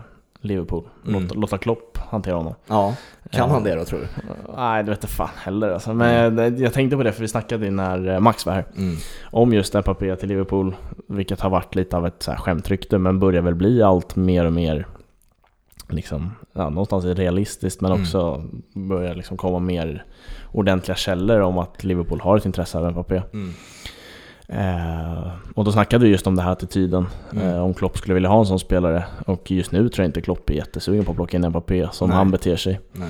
Liverpool, 0.41 0.83
Mm. 1.07 1.23
låta, 1.23 1.35
låta 1.35 1.57
Klopp 1.57 1.97
hantera 1.97 2.35
honom. 2.35 2.53
ja, 2.67 2.95
kan 3.31 3.47
Ja. 3.47 3.53
han 3.53 3.63
det 3.63 3.75
då 3.75 3.85
tror 3.85 3.99
du? 3.99 4.07
Nej, 4.55 4.83
det 4.83 4.89
vet 4.91 5.03
jag 5.03 5.09
fan 5.09 5.29
heller 5.37 5.69
alltså. 5.71 5.93
Men 5.93 6.35
jag, 6.37 6.59
jag 6.59 6.73
tänkte 6.73 6.97
på 6.97 7.03
det 7.03 7.11
för 7.11 7.21
vi 7.21 7.27
snackade 7.27 7.65
ju 7.65 7.71
när 7.71 8.07
eh, 8.09 8.19
Max 8.19 8.45
var 8.45 8.53
här. 8.53 8.65
Mm. 8.77 8.95
om 9.23 9.53
just 9.53 9.73
Mbappé 9.73 10.15
till 10.15 10.29
Liverpool, 10.29 10.75
vilket 11.07 11.39
har 11.41 11.49
varit 11.49 11.75
lite 11.75 11.97
av 11.97 12.07
ett 12.07 12.23
så 12.23 12.31
här 12.31 12.37
skämtrykte, 12.37 12.97
men 12.97 13.19
börjar 13.19 13.41
väl 13.41 13.55
bli 13.55 13.83
allt 13.83 14.15
mer 14.15 14.45
och 14.45 14.53
mer 14.53 14.87
liksom, 15.89 16.31
ja, 16.53 16.69
någonstans 16.69 17.05
realistiskt, 17.05 17.81
men 17.81 17.91
Mm. 17.91 18.01
också 18.03 18.43
börjar 18.73 19.15
liksom 19.15 19.37
komma 19.37 19.59
mer 19.59 20.05
ordentliga 20.51 20.95
källor 20.95 21.39
om 21.41 21.57
att 21.57 21.83
Liverpool 21.83 22.19
har 22.21 22.37
ett 22.37 22.45
intresse 22.45 22.77
av 22.77 22.91
Mbappé. 22.91 23.21
Eh, 24.51 25.27
och 25.55 25.65
då 25.65 25.71
snackade 25.71 26.05
vi 26.05 26.11
just 26.11 26.27
om 26.27 26.35
den 26.35 26.45
här 26.45 26.51
attityden, 26.51 27.05
Mm. 27.31 27.47
eh, 27.49 27.63
om 27.63 27.73
Klopp 27.73 27.97
skulle 27.97 28.13
vilja 28.13 28.29
ha 28.29 28.39
en 28.39 28.45
sån 28.45 28.59
spelare. 28.59 29.03
Och 29.25 29.51
just 29.51 29.71
nu 29.71 29.89
tror 29.89 30.03
jag 30.03 30.09
inte 30.09 30.21
Klopp 30.21 30.49
är 30.49 30.53
jättesugen 30.53 31.05
på 31.05 31.11
att 31.11 31.15
plocka 31.17 31.37
in 31.37 31.47
Mbappé, 31.49 31.87
som 31.91 32.09
Nej. 32.09 32.17
han 32.17 32.31
beter 32.31 32.55
sig. 32.55 32.79
Nej. 32.91 33.09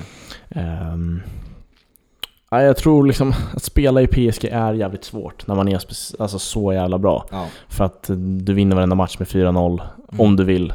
Ja, 2.50 2.62
jag 2.62 2.76
tror 2.76 3.06
liksom 3.06 3.34
att 3.54 3.62
spela 3.62 4.02
i 4.02 4.06
PSG 4.06 4.44
är 4.52 4.72
jävligt 4.72 5.04
svårt 5.04 5.46
när 5.46 5.54
man 5.54 5.68
är 5.68 5.74
alltså 6.18 6.38
så 6.38 6.72
jävla 6.72 6.98
bra. 6.98 7.26
Ja. 7.30 7.46
För 7.68 7.84
att 7.84 8.10
du 8.40 8.52
vinner 8.54 8.76
varenda 8.76 8.96
match 8.96 9.18
med 9.18 9.28
4-0 9.28 9.82
Mm. 10.12 10.20
om 10.20 10.36
du 10.36 10.44
vill. 10.44 10.72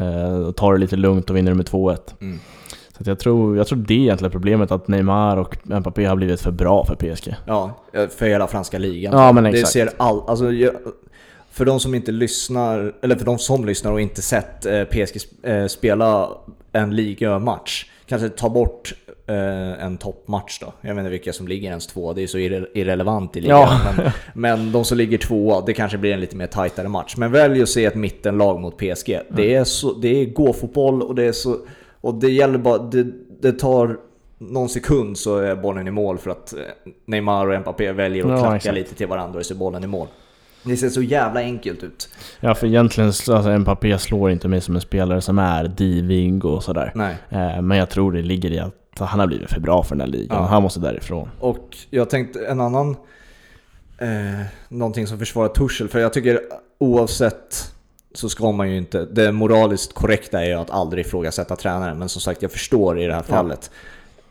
Uh, 0.00 0.50
tar 0.52 0.72
det 0.72 0.78
lite 0.80 0.96
lugnt 0.96 1.30
och 1.30 1.36
vinner 1.36 1.54
med 1.54 1.66
2-1. 1.66 2.14
Mm. 2.20 2.40
Så 2.98 3.10
jag, 3.10 3.18
tror, 3.18 3.56
jag 3.56 3.66
tror 3.66 3.78
det 3.78 3.94
är 3.94 3.98
egentligen 3.98 4.32
problemet 4.32 4.70
att 4.70 4.88
Neymar 4.88 5.36
och 5.36 5.56
Mbappé 5.62 6.04
har 6.04 6.16
blivit 6.16 6.40
för 6.40 6.50
bra 6.50 6.84
för 6.84 6.94
PSG. 6.94 7.34
Ja, 7.46 7.72
för 7.92 8.26
hela 8.26 8.46
franska 8.46 8.78
ligan. 8.78 9.18
Ja, 9.18 9.32
men 9.32 9.44
det 9.44 9.50
exakt. 9.50 9.72
ser 9.72 9.90
all, 9.96 10.22
alltså, 10.26 10.52
för 11.50 11.64
de 11.64 11.80
som 11.80 11.94
inte 11.94 12.12
lyssnar, 12.12 12.94
eller 13.02 13.16
för 13.16 13.24
de 13.24 13.38
som 13.38 13.64
lyssnar 13.64 13.92
och 13.92 14.00
inte 14.00 14.22
sett 14.22 14.66
eh, 14.66 14.84
PSG 14.84 15.16
eh, 15.42 15.66
spela 15.66 16.28
en 16.72 16.96
ligamatch, 16.96 17.86
kanske 18.06 18.28
ta 18.28 18.48
bort 18.48 18.94
eh, 19.26 19.84
en 19.84 19.96
toppmatch 19.96 20.58
då. 20.60 20.72
Jag 20.80 20.94
vet 20.94 20.98
inte 20.98 21.10
vilka 21.10 21.32
som 21.32 21.48
ligger 21.48 21.68
ens 21.68 21.86
två, 21.86 22.12
det 22.12 22.22
är 22.22 22.26
så 22.26 22.38
irre, 22.38 22.66
irrelevant 22.74 23.36
i 23.36 23.40
ligan. 23.40 23.60
Ja. 23.60 23.94
Men, 23.96 24.12
men 24.34 24.72
de 24.72 24.84
som 24.84 24.98
ligger 24.98 25.18
tvåa, 25.18 25.60
det 25.60 25.74
kanske 25.74 25.98
blir 25.98 26.12
en 26.12 26.20
lite 26.20 26.36
mer 26.36 26.46
tajtare 26.46 26.88
match. 26.88 27.14
Men 27.16 27.32
välj 27.32 27.62
att 27.62 27.68
se 27.68 27.84
ett 27.84 27.94
mittenlag 27.94 28.60
mot 28.60 28.76
PSG. 28.76 29.10
Mm. 29.10 29.24
Det 29.28 29.54
är, 29.54 29.64
så, 29.64 29.92
det 29.92 30.08
är 30.08 30.24
gå-fotboll 30.26 31.02
och 31.02 31.14
det 31.14 31.24
är 31.24 31.32
så... 31.32 31.56
Och 32.04 32.14
det 32.14 32.30
gäller 32.30 32.58
bara... 32.58 32.78
Det, 32.78 33.06
det 33.40 33.52
tar 33.52 33.96
någon 34.38 34.68
sekund 34.68 35.18
så 35.18 35.38
är 35.38 35.56
bollen 35.56 35.88
i 35.88 35.90
mål 35.90 36.18
för 36.18 36.30
att 36.30 36.52
eh, 36.52 36.58
Neymar 37.06 37.46
och 37.46 37.60
Mbappé 37.60 37.92
väljer 37.92 38.24
att 38.24 38.30
Ja, 38.30 38.38
klacka 38.38 38.56
exakt. 38.56 38.74
lite 38.74 38.94
till 38.94 39.06
varandra 39.06 39.38
och 39.38 39.46
så 39.46 39.54
är 39.54 39.58
bollen 39.58 39.84
i 39.84 39.86
mål. 39.86 40.06
Det 40.62 40.76
ser 40.76 40.88
så 40.88 41.02
jävla 41.02 41.40
enkelt 41.40 41.82
ut. 41.82 42.08
Ja 42.40 42.54
för 42.54 42.66
egentligen, 42.66 43.08
alltså 43.08 43.58
Mbappé 43.58 43.98
slår 43.98 44.30
inte 44.30 44.48
mig 44.48 44.60
som 44.60 44.74
en 44.74 44.80
spelare 44.80 45.20
som 45.20 45.38
är 45.38 45.64
divig 45.68 46.44
och 46.44 46.62
sådär. 46.62 46.92
Nej. 46.94 47.16
Eh, 47.28 47.62
men 47.62 47.78
jag 47.78 47.90
tror 47.90 48.12
det 48.12 48.22
ligger 48.22 48.50
i 48.50 48.58
att 48.58 48.74
han 48.98 49.20
har 49.20 49.26
blivit 49.26 49.50
för 49.50 49.60
bra 49.60 49.82
för 49.82 49.94
den 49.94 50.00
här 50.00 50.08
ligan. 50.08 50.42
Ja. 50.42 50.46
Han 50.48 50.62
måste 50.62 50.80
därifrån. 50.80 51.28
Och 51.40 51.76
jag 51.90 52.10
tänkte 52.10 52.46
en 52.46 52.60
annan, 52.60 52.96
eh, 53.98 54.46
någonting 54.68 55.06
som 55.06 55.18
försvarar 55.18 55.48
Tuchel, 55.48 55.88
för 55.88 55.98
jag 55.98 56.12
tycker 56.12 56.40
oavsett 56.78 57.73
så 58.14 58.28
ska 58.28 58.52
man 58.52 58.70
ju 58.70 58.76
inte, 58.78 59.04
det 59.04 59.32
moraliskt 59.32 59.92
korrekta 59.92 60.40
är 60.42 60.46
ju 60.46 60.52
att 60.54 60.70
aldrig 60.70 61.06
ifrågasätta 61.06 61.56
tränaren, 61.56 61.98
men 61.98 62.08
som 62.08 62.20
sagt 62.20 62.42
jag 62.42 62.52
förstår 62.52 63.00
i 63.00 63.06
det 63.06 63.12
här 63.14 63.24
Ja. 63.28 63.34
fallet. 63.36 63.70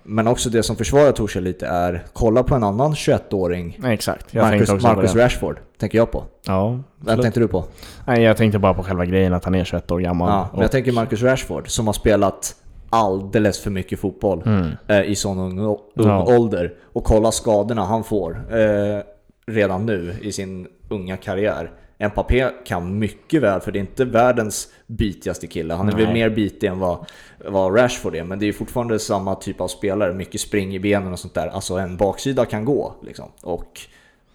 Men 0.05 0.27
också 0.27 0.49
det 0.49 0.63
som 0.63 0.75
försvarar 0.75 1.11
Tuchel 1.11 1.43
lite 1.43 1.67
är, 1.67 2.03
kolla 2.13 2.43
på 2.43 2.55
en 2.55 2.63
annan 2.63 2.93
21-åring, 2.93 3.77
Nej, 3.81 3.93
exakt. 3.93 4.33
Marcus, 4.33 4.83
Marcus. 4.83 5.15
Rashford, 5.15 5.59
tänker 5.77 5.97
jag 5.97 6.11
på. 6.11 6.23
Ja, 6.45 6.69
Vem 6.69 6.83
absolut. 7.01 7.21
tänkte 7.21 7.39
du 7.39 7.47
på? 7.47 7.63
Nej, 8.07 8.21
jag 8.23 8.37
tänkte 8.37 8.59
bara 8.59 8.73
på 8.73 8.83
själva 8.83 9.05
grejen 9.05 9.33
att 9.33 9.45
han 9.45 9.55
är 9.55 9.63
21 9.63 9.91
år 9.91 9.99
gammal. 9.99 10.29
Ja, 10.29 10.49
men 10.53 10.61
jag 10.61 10.71
tänker 10.71 10.91
Marcus 10.91 11.21
Rashford 11.21 11.69
som 11.69 11.85
har 11.87 11.93
spelat 11.93 12.55
alldeles 12.89 13.59
för 13.59 13.69
mycket 13.71 13.99
fotboll 13.99 14.41
Mm. 14.45 14.67
eh, 14.87 15.01
i 15.01 15.15
sån 15.15 15.39
ung, 15.39 15.59
ung 15.59 15.77
Ja. 15.95 16.35
ålder. 16.37 16.73
Och 16.93 17.03
kolla 17.03 17.31
skadorna 17.31 17.85
han 17.85 18.03
får 18.03 18.31
eh, 18.51 19.01
redan 19.47 19.85
nu 19.85 20.15
i 20.21 20.31
sin 20.31 20.67
unga 20.89 21.17
karriär. 21.17 21.71
Mbappé 21.99 22.49
kan 22.65 22.99
mycket 22.99 23.41
väl, 23.41 23.59
för 23.59 23.71
det 23.71 23.77
är 23.77 23.81
inte 23.81 24.05
världens 24.05 24.67
bitigaste 24.87 25.47
kille. 25.47 25.73
Han 25.73 25.89
är 25.89 25.95
väl 25.95 26.13
mer 26.13 26.29
bitig 26.29 26.67
än 26.67 26.79
vad, 26.79 27.05
vad 27.45 27.77
Rashford 27.77 28.15
är, 28.15 28.23
men 28.23 28.39
det 28.39 28.47
är 28.47 28.53
fortfarande 28.53 28.99
samma 28.99 29.35
typ 29.35 29.61
av 29.61 29.67
spelare. 29.67 30.13
Mycket 30.13 30.41
spring 30.41 30.75
i 30.75 30.79
benen 30.79 31.13
och 31.13 31.19
sånt 31.19 31.33
där. 31.33 31.47
Alltså 31.47 31.73
en 31.73 31.97
baksida 31.97 32.45
kan 32.45 32.65
gå 32.65 32.93
liksom. 33.01 33.25
Och 33.41 33.79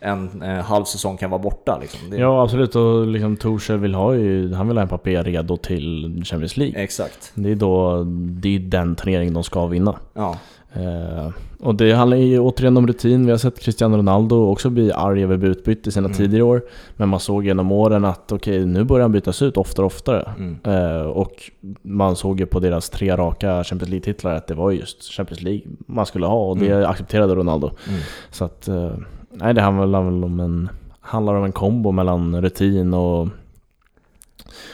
en 0.00 0.42
eh, 0.42 0.64
halv 0.64 0.84
säsong 0.84 1.16
kan 1.16 1.30
vara 1.30 1.42
borta 1.42 1.78
liksom. 1.80 2.10
Det, 2.10 2.16
Ja, 2.16 2.42
absolut. 2.42 2.76
Och 2.76 3.06
liksom 3.06 3.36
Torshäll 3.36 3.78
vill 3.78 3.94
ha 3.94 4.14
ju, 4.14 4.54
han 4.54 4.68
vill 4.68 4.78
ha 4.78 4.84
Mbappé 4.84 5.22
redo 5.22 5.56
till 5.56 6.22
Champions 6.24 6.56
League. 6.56 6.82
Exakt. 6.82 7.32
Det 7.34 7.50
är 7.50 7.56
då, 7.56 8.04
det 8.14 8.54
är 8.56 8.58
den 8.58 8.96
turneringen 8.96 9.34
de 9.34 9.44
ska 9.44 9.66
vinna. 9.66 9.98
Ja. 10.14 10.38
Eh, 10.72 11.30
och 11.60 11.74
det 11.74 11.92
handlar 11.92 12.16
ju 12.16 12.38
återigen 12.38 12.76
om 12.76 12.86
rutin. 12.86 13.24
Vi 13.24 13.30
har 13.30 13.38
sett 13.38 13.60
Cristiano 13.60 13.96
Ronaldo 13.96 14.36
också 14.50 14.70
bli 14.70 14.92
arg 14.92 15.22
över 15.22 15.44
utbyte 15.48 15.88
i 15.88 15.92
sina 15.92 16.06
Mm. 16.06 16.16
tidigare 16.16 16.42
år. 16.44 16.62
Men 16.96 17.08
man 17.08 17.20
såg 17.20 17.44
genom 17.46 17.72
åren 17.72 18.04
att 18.04 18.32
okej, 18.32 18.66
nu 18.66 18.84
börjar 18.84 19.02
han 19.02 19.12
bytas 19.12 19.42
ut 19.42 19.56
oftare 19.56 19.86
och 19.86 19.92
oftare. 19.92 20.32
Mm. 20.38 20.56
Eh, 20.64 21.00
och 21.02 21.50
man 21.82 22.16
såg 22.16 22.40
ju 22.40 22.46
på 22.46 22.60
deras 22.60 22.90
tre 22.90 23.16
raka 23.16 23.64
Champions 23.64 23.90
League-titlar 23.90 24.34
att 24.34 24.46
det 24.46 24.54
var 24.54 24.70
just 24.70 25.02
Champions 25.02 25.42
League 25.42 25.62
man 25.86 26.06
skulle 26.06 26.26
ha 26.26 26.44
och 26.50 26.58
det 26.58 26.70
Mm. 26.72 26.90
accepterade 26.90 27.34
Ronaldo. 27.34 27.70
Mm. 27.88 28.00
Så 28.30 28.44
att, 28.44 28.68
eh, 28.68 28.92
nej 29.30 29.54
det 29.54 29.60
handlar 29.62 30.02
väl 30.02 30.24
om 30.24 30.40
en, 30.40 30.68
handlar 31.00 31.34
om 31.34 31.44
en 31.44 31.52
kombo 31.52 31.90
mellan 31.92 32.42
rutin 32.42 32.94
och 32.94 33.28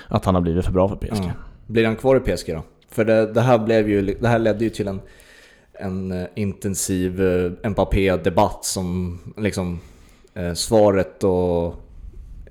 att 0.08 0.24
han 0.24 0.34
har 0.34 0.42
blivit 0.42 0.64
för 0.64 0.72
bra 0.72 0.88
för 0.88 0.96
PSG. 0.96 1.24
Ja. 1.24 1.30
Blir 1.66 1.84
han 1.86 1.96
kvar 1.96 2.16
i 2.16 2.20
PSG 2.20 2.52
då? 2.54 2.62
För 2.90 3.04
det, 3.04 3.32
det, 3.32 3.40
här, 3.40 3.58
blev 3.58 3.88
ju, 3.88 4.16
det 4.20 4.28
här 4.28 4.38
ledde 4.38 4.64
ju 4.64 4.70
till 4.70 4.88
en, 4.88 5.00
en 5.78 6.12
eh, 6.12 6.26
intensiv 6.34 7.22
eh, 7.22 7.70
Mbappé-debatt 7.70 8.64
som 8.64 9.18
liksom 9.36 9.80
eh, 10.34 10.52
svaret 10.52 11.24
och 11.24 11.74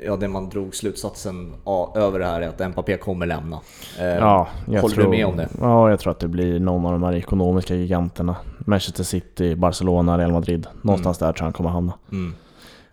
ja, 0.05 0.15
det 0.15 0.27
man 0.27 0.49
drog 0.49 0.75
slutsatsen 0.75 1.53
över 1.95 2.19
det 2.19 2.25
här 2.25 2.41
är 2.41 2.47
att 2.47 2.69
Mbappé 2.69 2.97
kommer 2.97 3.25
lämna. 3.25 3.59
Eh, 3.99 4.05
Ja, 4.05 4.47
håller 4.65 4.79
tror, 4.79 5.03
du 5.03 5.09
med 5.09 5.25
om 5.25 5.37
det? 5.37 5.49
Ja, 5.61 5.89
jag 5.89 5.99
tror 5.99 6.11
att 6.11 6.19
det 6.19 6.27
blir 6.27 6.59
någon 6.59 6.85
av 6.85 6.91
de 6.91 7.03
här 7.03 7.15
ekonomiska 7.15 7.75
giganterna. 7.75 8.35
Manchester 8.57 9.03
City, 9.03 9.55
Barcelona, 9.55 10.17
Real 10.17 10.31
Madrid. 10.31 10.67
Någonstans 10.81 11.17
där 11.17 11.25
tror 11.25 11.37
jag 11.37 11.45
han 11.45 11.53
kommer 11.53 11.69
hamna. 11.69 11.93
Mm. 12.11 12.33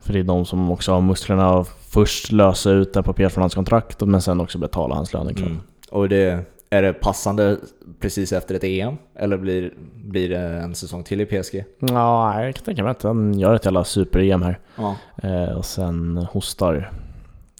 För 0.00 0.12
det 0.12 0.18
är 0.18 0.24
de 0.24 0.44
som 0.44 0.70
också 0.70 0.92
har 0.92 1.00
musklerna 1.00 1.58
att 1.58 1.68
först 1.88 2.32
lösa 2.32 2.70
ut 2.70 2.94
Mbappé 2.94 3.28
från 3.30 3.42
hans 3.42 3.54
kontrakt 3.54 4.00
men 4.00 4.22
sen 4.22 4.40
också 4.40 4.58
betala 4.58 4.94
hans 4.94 5.12
lönekrav. 5.12 5.46
Mm. 5.46 5.60
Och 5.90 6.08
det, 6.08 6.44
är 6.70 6.82
det 6.82 6.92
passande 6.92 7.56
precis 8.00 8.32
efter 8.32 8.54
ett 8.54 8.64
EM? 8.64 8.96
Eller 9.14 9.36
blir, 9.36 9.72
blir 10.04 10.28
det 10.28 10.38
en 10.38 10.74
säsong 10.74 11.04
till 11.04 11.20
i 11.20 11.26
PSG? 11.26 11.64
Ja, 11.78 12.42
jag 12.44 12.54
kan 12.54 12.64
tänka 12.64 12.82
mig 12.82 12.90
att 12.90 13.02
han 13.02 13.38
gör 13.38 13.54
ett 13.54 13.64
jävla 13.64 13.84
super-EM 13.84 14.42
här. 14.42 14.58
Ja. 14.76 14.96
Eh, 15.22 15.56
och 15.56 15.64
sen 15.64 16.16
hostar, 16.32 16.90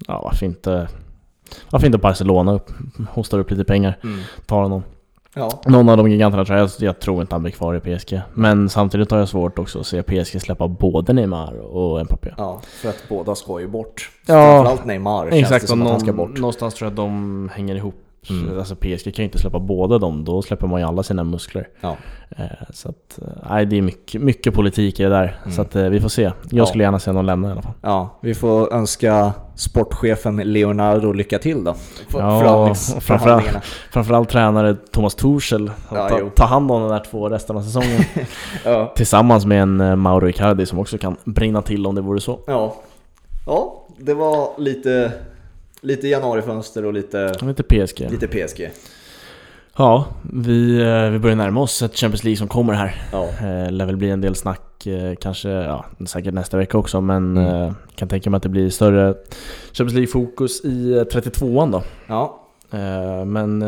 ja 0.08 0.20
varför 0.24 0.46
inte, 0.46 0.88
varför 1.70 1.86
inte 1.86 1.98
Barcelona 1.98 2.52
upp, 2.52 2.70
hostar 3.10 3.38
upp 3.38 3.50
lite 3.50 3.64
pengar, 3.64 3.98
Mm. 4.04 4.20
tar 4.46 4.62
honom. 4.62 4.82
Ja. 5.34 5.62
Någon 5.66 5.88
av 5.88 5.96
de 5.96 6.10
giganterna 6.10 6.44
tror 6.44 6.58
jag, 6.58 6.70
jag 6.78 7.00
tror 7.00 7.20
inte 7.20 7.34
han 7.34 7.42
blir 7.42 7.52
kvar 7.52 7.74
i 7.74 7.80
PSG. 7.98 8.20
Men 8.34 8.68
samtidigt 8.68 9.10
har 9.10 9.18
jag 9.18 9.28
svårt 9.28 9.58
också 9.58 9.80
att 9.80 9.86
se 9.86 10.02
PSG 10.02 10.40
släppa 10.40 10.68
både 10.68 11.12
Neymar 11.12 11.54
och 11.58 12.04
Mbappé. 12.04 12.34
ja, 12.38 12.60
för 12.64 12.88
att 12.88 13.02
båda 13.08 13.34
ska 13.34 13.60
ju 13.60 13.68
bort. 13.68 14.10
Ja. 14.26 14.34
Framförallt 14.34 14.84
Neymar 14.84 15.22
känns 15.22 15.30
det 15.30 15.38
Exakt, 15.40 15.68
som 15.68 15.82
att 15.82 15.88
han 15.90 16.00
ska 16.00 16.12
bort. 16.12 16.36
någonstans 16.38 16.74
tror 16.74 16.86
jag 16.86 16.90
att 16.92 16.96
de 16.96 17.50
hänger 17.54 17.74
ihop. 17.74 17.94
Mm. 18.30 18.58
Alltså 18.58 18.76
PSG 18.76 19.04
kan 19.04 19.22
ju 19.22 19.24
inte 19.24 19.38
släppa 19.38 19.58
båda 19.58 19.98
dem, 19.98 20.24
då 20.24 20.42
släpper 20.42 20.66
man 20.66 20.80
ju 20.80 20.86
alla 20.86 21.02
sina 21.02 21.24
muskler. 21.24 21.68
Ja. 21.80 21.96
Eh, 22.30 22.44
så 22.70 22.88
att, 22.88 23.18
eh, 23.22 23.28
nej 23.50 23.66
det 23.66 23.78
är 23.78 23.82
mycket, 23.82 24.22
mycket 24.22 24.54
politik 24.54 25.00
i 25.00 25.02
det 25.02 25.08
där. 25.08 25.38
Mm. 25.42 25.52
Så 25.56 25.62
att 25.62 25.76
eh, 25.76 25.82
vi 25.84 26.00
får 26.00 26.08
se. 26.08 26.22
Jag 26.22 26.34
Ja. 26.50 26.66
skulle 26.66 26.84
gärna 26.84 26.98
se 26.98 27.12
någon 27.12 27.26
lämna 27.26 27.48
i 27.48 27.52
alla 27.52 27.62
fall. 27.62 27.72
Ja, 27.82 28.18
vi 28.22 28.34
får 28.34 28.72
önska 28.74 29.32
sportchefen 29.54 30.36
Leonardo 30.36 31.12
lycka 31.12 31.38
till 31.38 31.64
då. 31.64 31.74
Ja, 32.12 32.74
förhandlingarna. 33.00 33.60
Framförallt 33.92 34.28
tränare 34.28 34.76
Thomas 34.92 35.14
att 35.24 35.60
Ja, 35.90 36.08
ta, 36.08 36.30
ta 36.36 36.44
hand 36.46 36.70
om 36.70 36.82
de 36.82 36.90
där 36.90 37.04
två 37.10 37.28
resten 37.28 37.56
av 37.56 37.62
säsongen. 37.62 38.00
Ja. 38.64 38.92
Tillsammans 38.96 39.46
med 39.46 39.62
en 39.62 39.98
Mauro 39.98 40.28
Icardi 40.28 40.66
som 40.66 40.78
också 40.78 40.98
kan 40.98 41.16
brinna 41.24 41.62
till 41.62 41.86
om 41.86 41.94
det 41.94 42.00
vore 42.00 42.20
så. 42.20 42.38
ja. 42.46 42.76
Ja, 43.46 43.86
det 43.98 44.14
var 44.14 44.48
lite, 44.58 45.12
lite 45.80 46.08
januarifönster 46.08 46.84
och 46.84 46.92
lite, 46.92 47.34
Lite 47.42 47.62
PSG. 47.62 48.00
lite 48.10 48.28
PSG. 48.28 48.70
Ja, 49.76 50.04
vi, 50.32 50.80
eh, 50.82 51.10
vi 51.10 51.18
börjar 51.18 51.36
närma 51.36 51.60
oss 51.60 51.82
ett 51.82 51.96
Champions 51.96 52.24
League 52.24 52.36
som 52.36 52.48
kommer 52.48 52.72
här. 52.74 53.02
Ja. 53.12 53.24
Eh, 53.28 53.70
lär 53.72 53.86
väl 53.86 53.96
bli 53.96 54.10
en 54.10 54.20
del 54.20 54.34
snack, 54.34 54.86
eh, 54.86 55.14
kanske, 55.20 55.48
ja, 55.48 55.84
säkert 56.06 56.34
nästa 56.34 56.56
vecka 56.56 56.78
också, 56.78 57.00
men 57.00 57.36
Mm. 57.36 57.62
eh, 57.62 57.72
kan 57.94 58.08
tänka 58.08 58.30
mig 58.30 58.36
att 58.36 58.42
det 58.42 58.48
blir 58.48 58.70
större 58.70 59.14
Champions 59.72 59.92
League-fokus 59.94 60.64
i 60.64 60.92
eh, 60.92 61.02
32an 61.04 61.70
då. 61.72 61.82
Ja, 62.06 62.36
men 63.26 63.60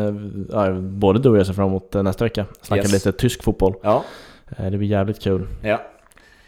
ja, 0.51 0.71
både 0.73 1.19
du 1.19 1.29
och 1.29 1.37
jag 1.37 1.45
ser 1.45 1.53
fram 1.53 1.67
emot 1.67 1.93
nästa 1.93 2.23
vecka. 2.23 2.45
Snacka 2.61 2.81
Yes. 2.83 2.93
lite 2.93 3.11
tysk 3.11 3.43
fotboll. 3.43 3.73
ja, 3.81 4.03
det 4.57 4.77
blir 4.77 4.87
jävligt 4.87 5.21
kul. 5.21 5.47
ja. 5.61 5.81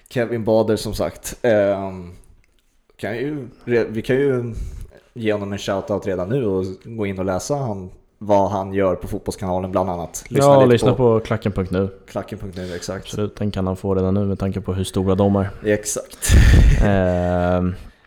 Kevin 0.10 0.44
Bader 0.44 0.76
som 0.76 0.94
sagt. 0.94 1.38
Ehm, 1.42 2.12
kan 2.98 3.18
ju, 3.18 3.48
vi 3.90 4.02
kan 4.02 4.16
ju 4.16 4.54
ge 5.16 5.34
honom 5.34 5.54
en 5.54 5.60
shoutout 5.60 6.08
redan 6.08 6.30
nu 6.30 6.46
och 6.46 6.66
gå 6.84 7.06
in 7.06 7.20
och 7.20 7.26
läsa 7.26 7.56
han, 7.56 7.90
vad 8.18 8.52
han 8.52 8.74
gör 8.74 8.96
på 8.96 9.08
Fotbollskanalen 9.08 9.72
bland 9.72 9.90
annat. 9.90 10.26
ja, 10.30 10.60
lite 10.60 10.72
lyssna 10.72 10.94
på, 10.94 11.20
klacken.nu. 11.20 11.90
klacken.nu, 12.08 12.76
exakt. 12.76 13.06
Absolut, 13.06 13.36
den 13.36 13.52
kan 13.52 13.68
han 13.68 13.76
få 13.76 13.96
redan 13.96 14.14
nu 14.14 14.26
med 14.26 14.40
tanke 14.40 14.62
på 14.62 14.74
hur 14.74 14.84
stora 14.84 15.16
de 15.16 15.36
är. 15.36 15.50
Exakt. 15.66 16.32
Eh, 16.86 17.64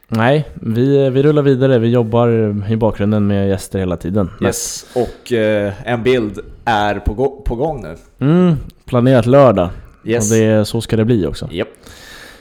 nej, 0.09 0.49
vi, 0.55 1.11
vi 1.11 1.23
rullar 1.23 1.43
vidare. 1.43 1.79
Vi 1.79 1.89
jobbar 1.89 2.29
i 2.71 2.77
bakgrunden 2.77 3.27
med 3.27 3.49
gäster 3.49 3.79
hela 3.79 3.97
tiden. 3.97 4.31
Yes, 4.43 4.87
och 4.95 5.33
eh, 5.33 5.73
en 5.85 6.03
bild 6.03 6.39
är 6.65 6.95
på, 6.95 7.43
på 7.45 7.55
gång 7.55 7.83
nu. 7.83 7.97
Mm, 8.27 8.57
planerat 8.85 9.27
lördag. 9.27 9.69
Yes. 10.05 10.31
Och 10.31 10.37
det, 10.37 10.65
så 10.65 10.81
ska 10.81 10.97
det 10.97 11.05
bli 11.05 11.27
också. 11.27 11.49
Japp. 11.53 11.69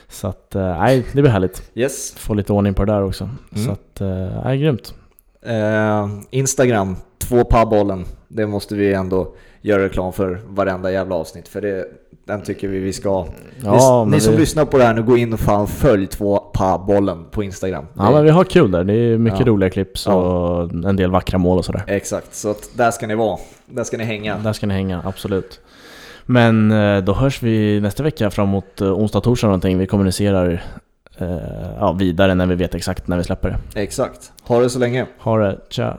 Så 0.08 0.26
att, 0.28 0.54
eh, 0.54 0.78
nej, 0.78 1.04
det 1.12 1.22
blir 1.22 1.30
härligt. 1.32 1.70
Yes. 1.74 2.14
Få 2.14 2.34
lite 2.34 2.52
ordning 2.52 2.74
på 2.74 2.84
det 2.84 2.92
där 2.92 3.02
också. 3.04 3.24
Mm. 3.24 3.66
Så 3.66 3.72
att, 3.72 4.00
eh, 4.00 4.44
nej, 4.44 4.58
grymt. 4.58 4.94
Eh, 5.42 6.08
Instagram, 6.30 6.96
två 7.18 7.44
bollen. 7.44 8.04
Det 8.28 8.46
måste 8.46 8.74
vi 8.74 8.92
ändå 8.94 9.34
göra 9.60 9.82
reklam 9.84 10.12
för 10.12 10.40
varenda 10.48 10.92
jävla 10.92 11.14
avsnitt. 11.14 11.48
För 11.48 11.60
det, 11.60 11.84
den 12.26 12.42
tycker 12.42 12.68
vi 12.68 12.78
vi 12.78 12.92
ska. 12.92 13.26
Ja, 13.64 14.04
ni 14.04 14.10
ni 14.10 14.20
som 14.20 14.32
vi, 14.32 14.38
lyssnar 14.40 14.64
på 14.64 14.78
det 14.78 14.84
här 14.84 14.94
nu, 14.94 15.02
gå 15.02 15.16
in 15.16 15.32
och 15.32 15.40
fan 15.40 15.66
följ 15.66 16.06
två 16.06 16.42
bollen 16.86 17.24
på 17.30 17.42
Instagram. 17.42 17.86
ja, 17.94 18.04
Det- 18.04 18.10
men 18.14 18.24
vi 18.24 18.30
har 18.30 18.44
kul 18.44 18.70
där. 18.70 18.84
Det 18.84 18.94
är 18.94 19.18
mycket 19.18 19.40
Ja. 19.40 19.46
roliga 19.46 19.70
klipp 19.70 19.90
och 20.06 20.70
en 20.70 20.96
del 20.96 21.10
vackra 21.10 21.38
mål 21.38 21.58
och 21.58 21.64
sådär. 21.64 21.84
Exakt, 21.86 22.34
så 22.34 22.50
att 22.50 22.70
där 22.74 22.90
ska 22.90 23.06
ni 23.06 23.14
vara. 23.14 23.38
Där 23.66 23.84
ska 23.84 23.96
ni 23.96 24.04
hänga. 24.04 24.38
Där 24.38 24.52
ska 24.52 24.66
ni 24.66 24.74
hänga, 24.74 25.02
absolut. 25.04 25.60
Men 26.30 26.70
eh, 26.70 27.04
då 27.04 27.14
hörs 27.14 27.42
vi 27.42 27.80
nästa 27.80 28.02
vecka 28.02 28.30
framåt 28.30 28.80
eh, 28.80 28.92
onsdag, 28.92 29.20
torsdag 29.20 29.46
någonting. 29.46 29.78
Vi 29.78 29.86
kommunicerar 29.86 30.62
eh, 31.18 31.28
ja, 31.78 31.92
vidare 31.92 32.34
när 32.34 32.46
vi 32.46 32.54
vet 32.54 32.74
exakt 32.74 33.08
när 33.08 33.16
vi 33.16 33.24
släpper 33.24 33.48
det. 33.48 33.82
Exakt. 33.82 34.32
Ha 34.42 34.60
det 34.60 34.70
så 34.70 34.78
länge. 34.78 35.06
Ha 35.18 35.38
det, 35.38 35.58
tja! 35.68 35.98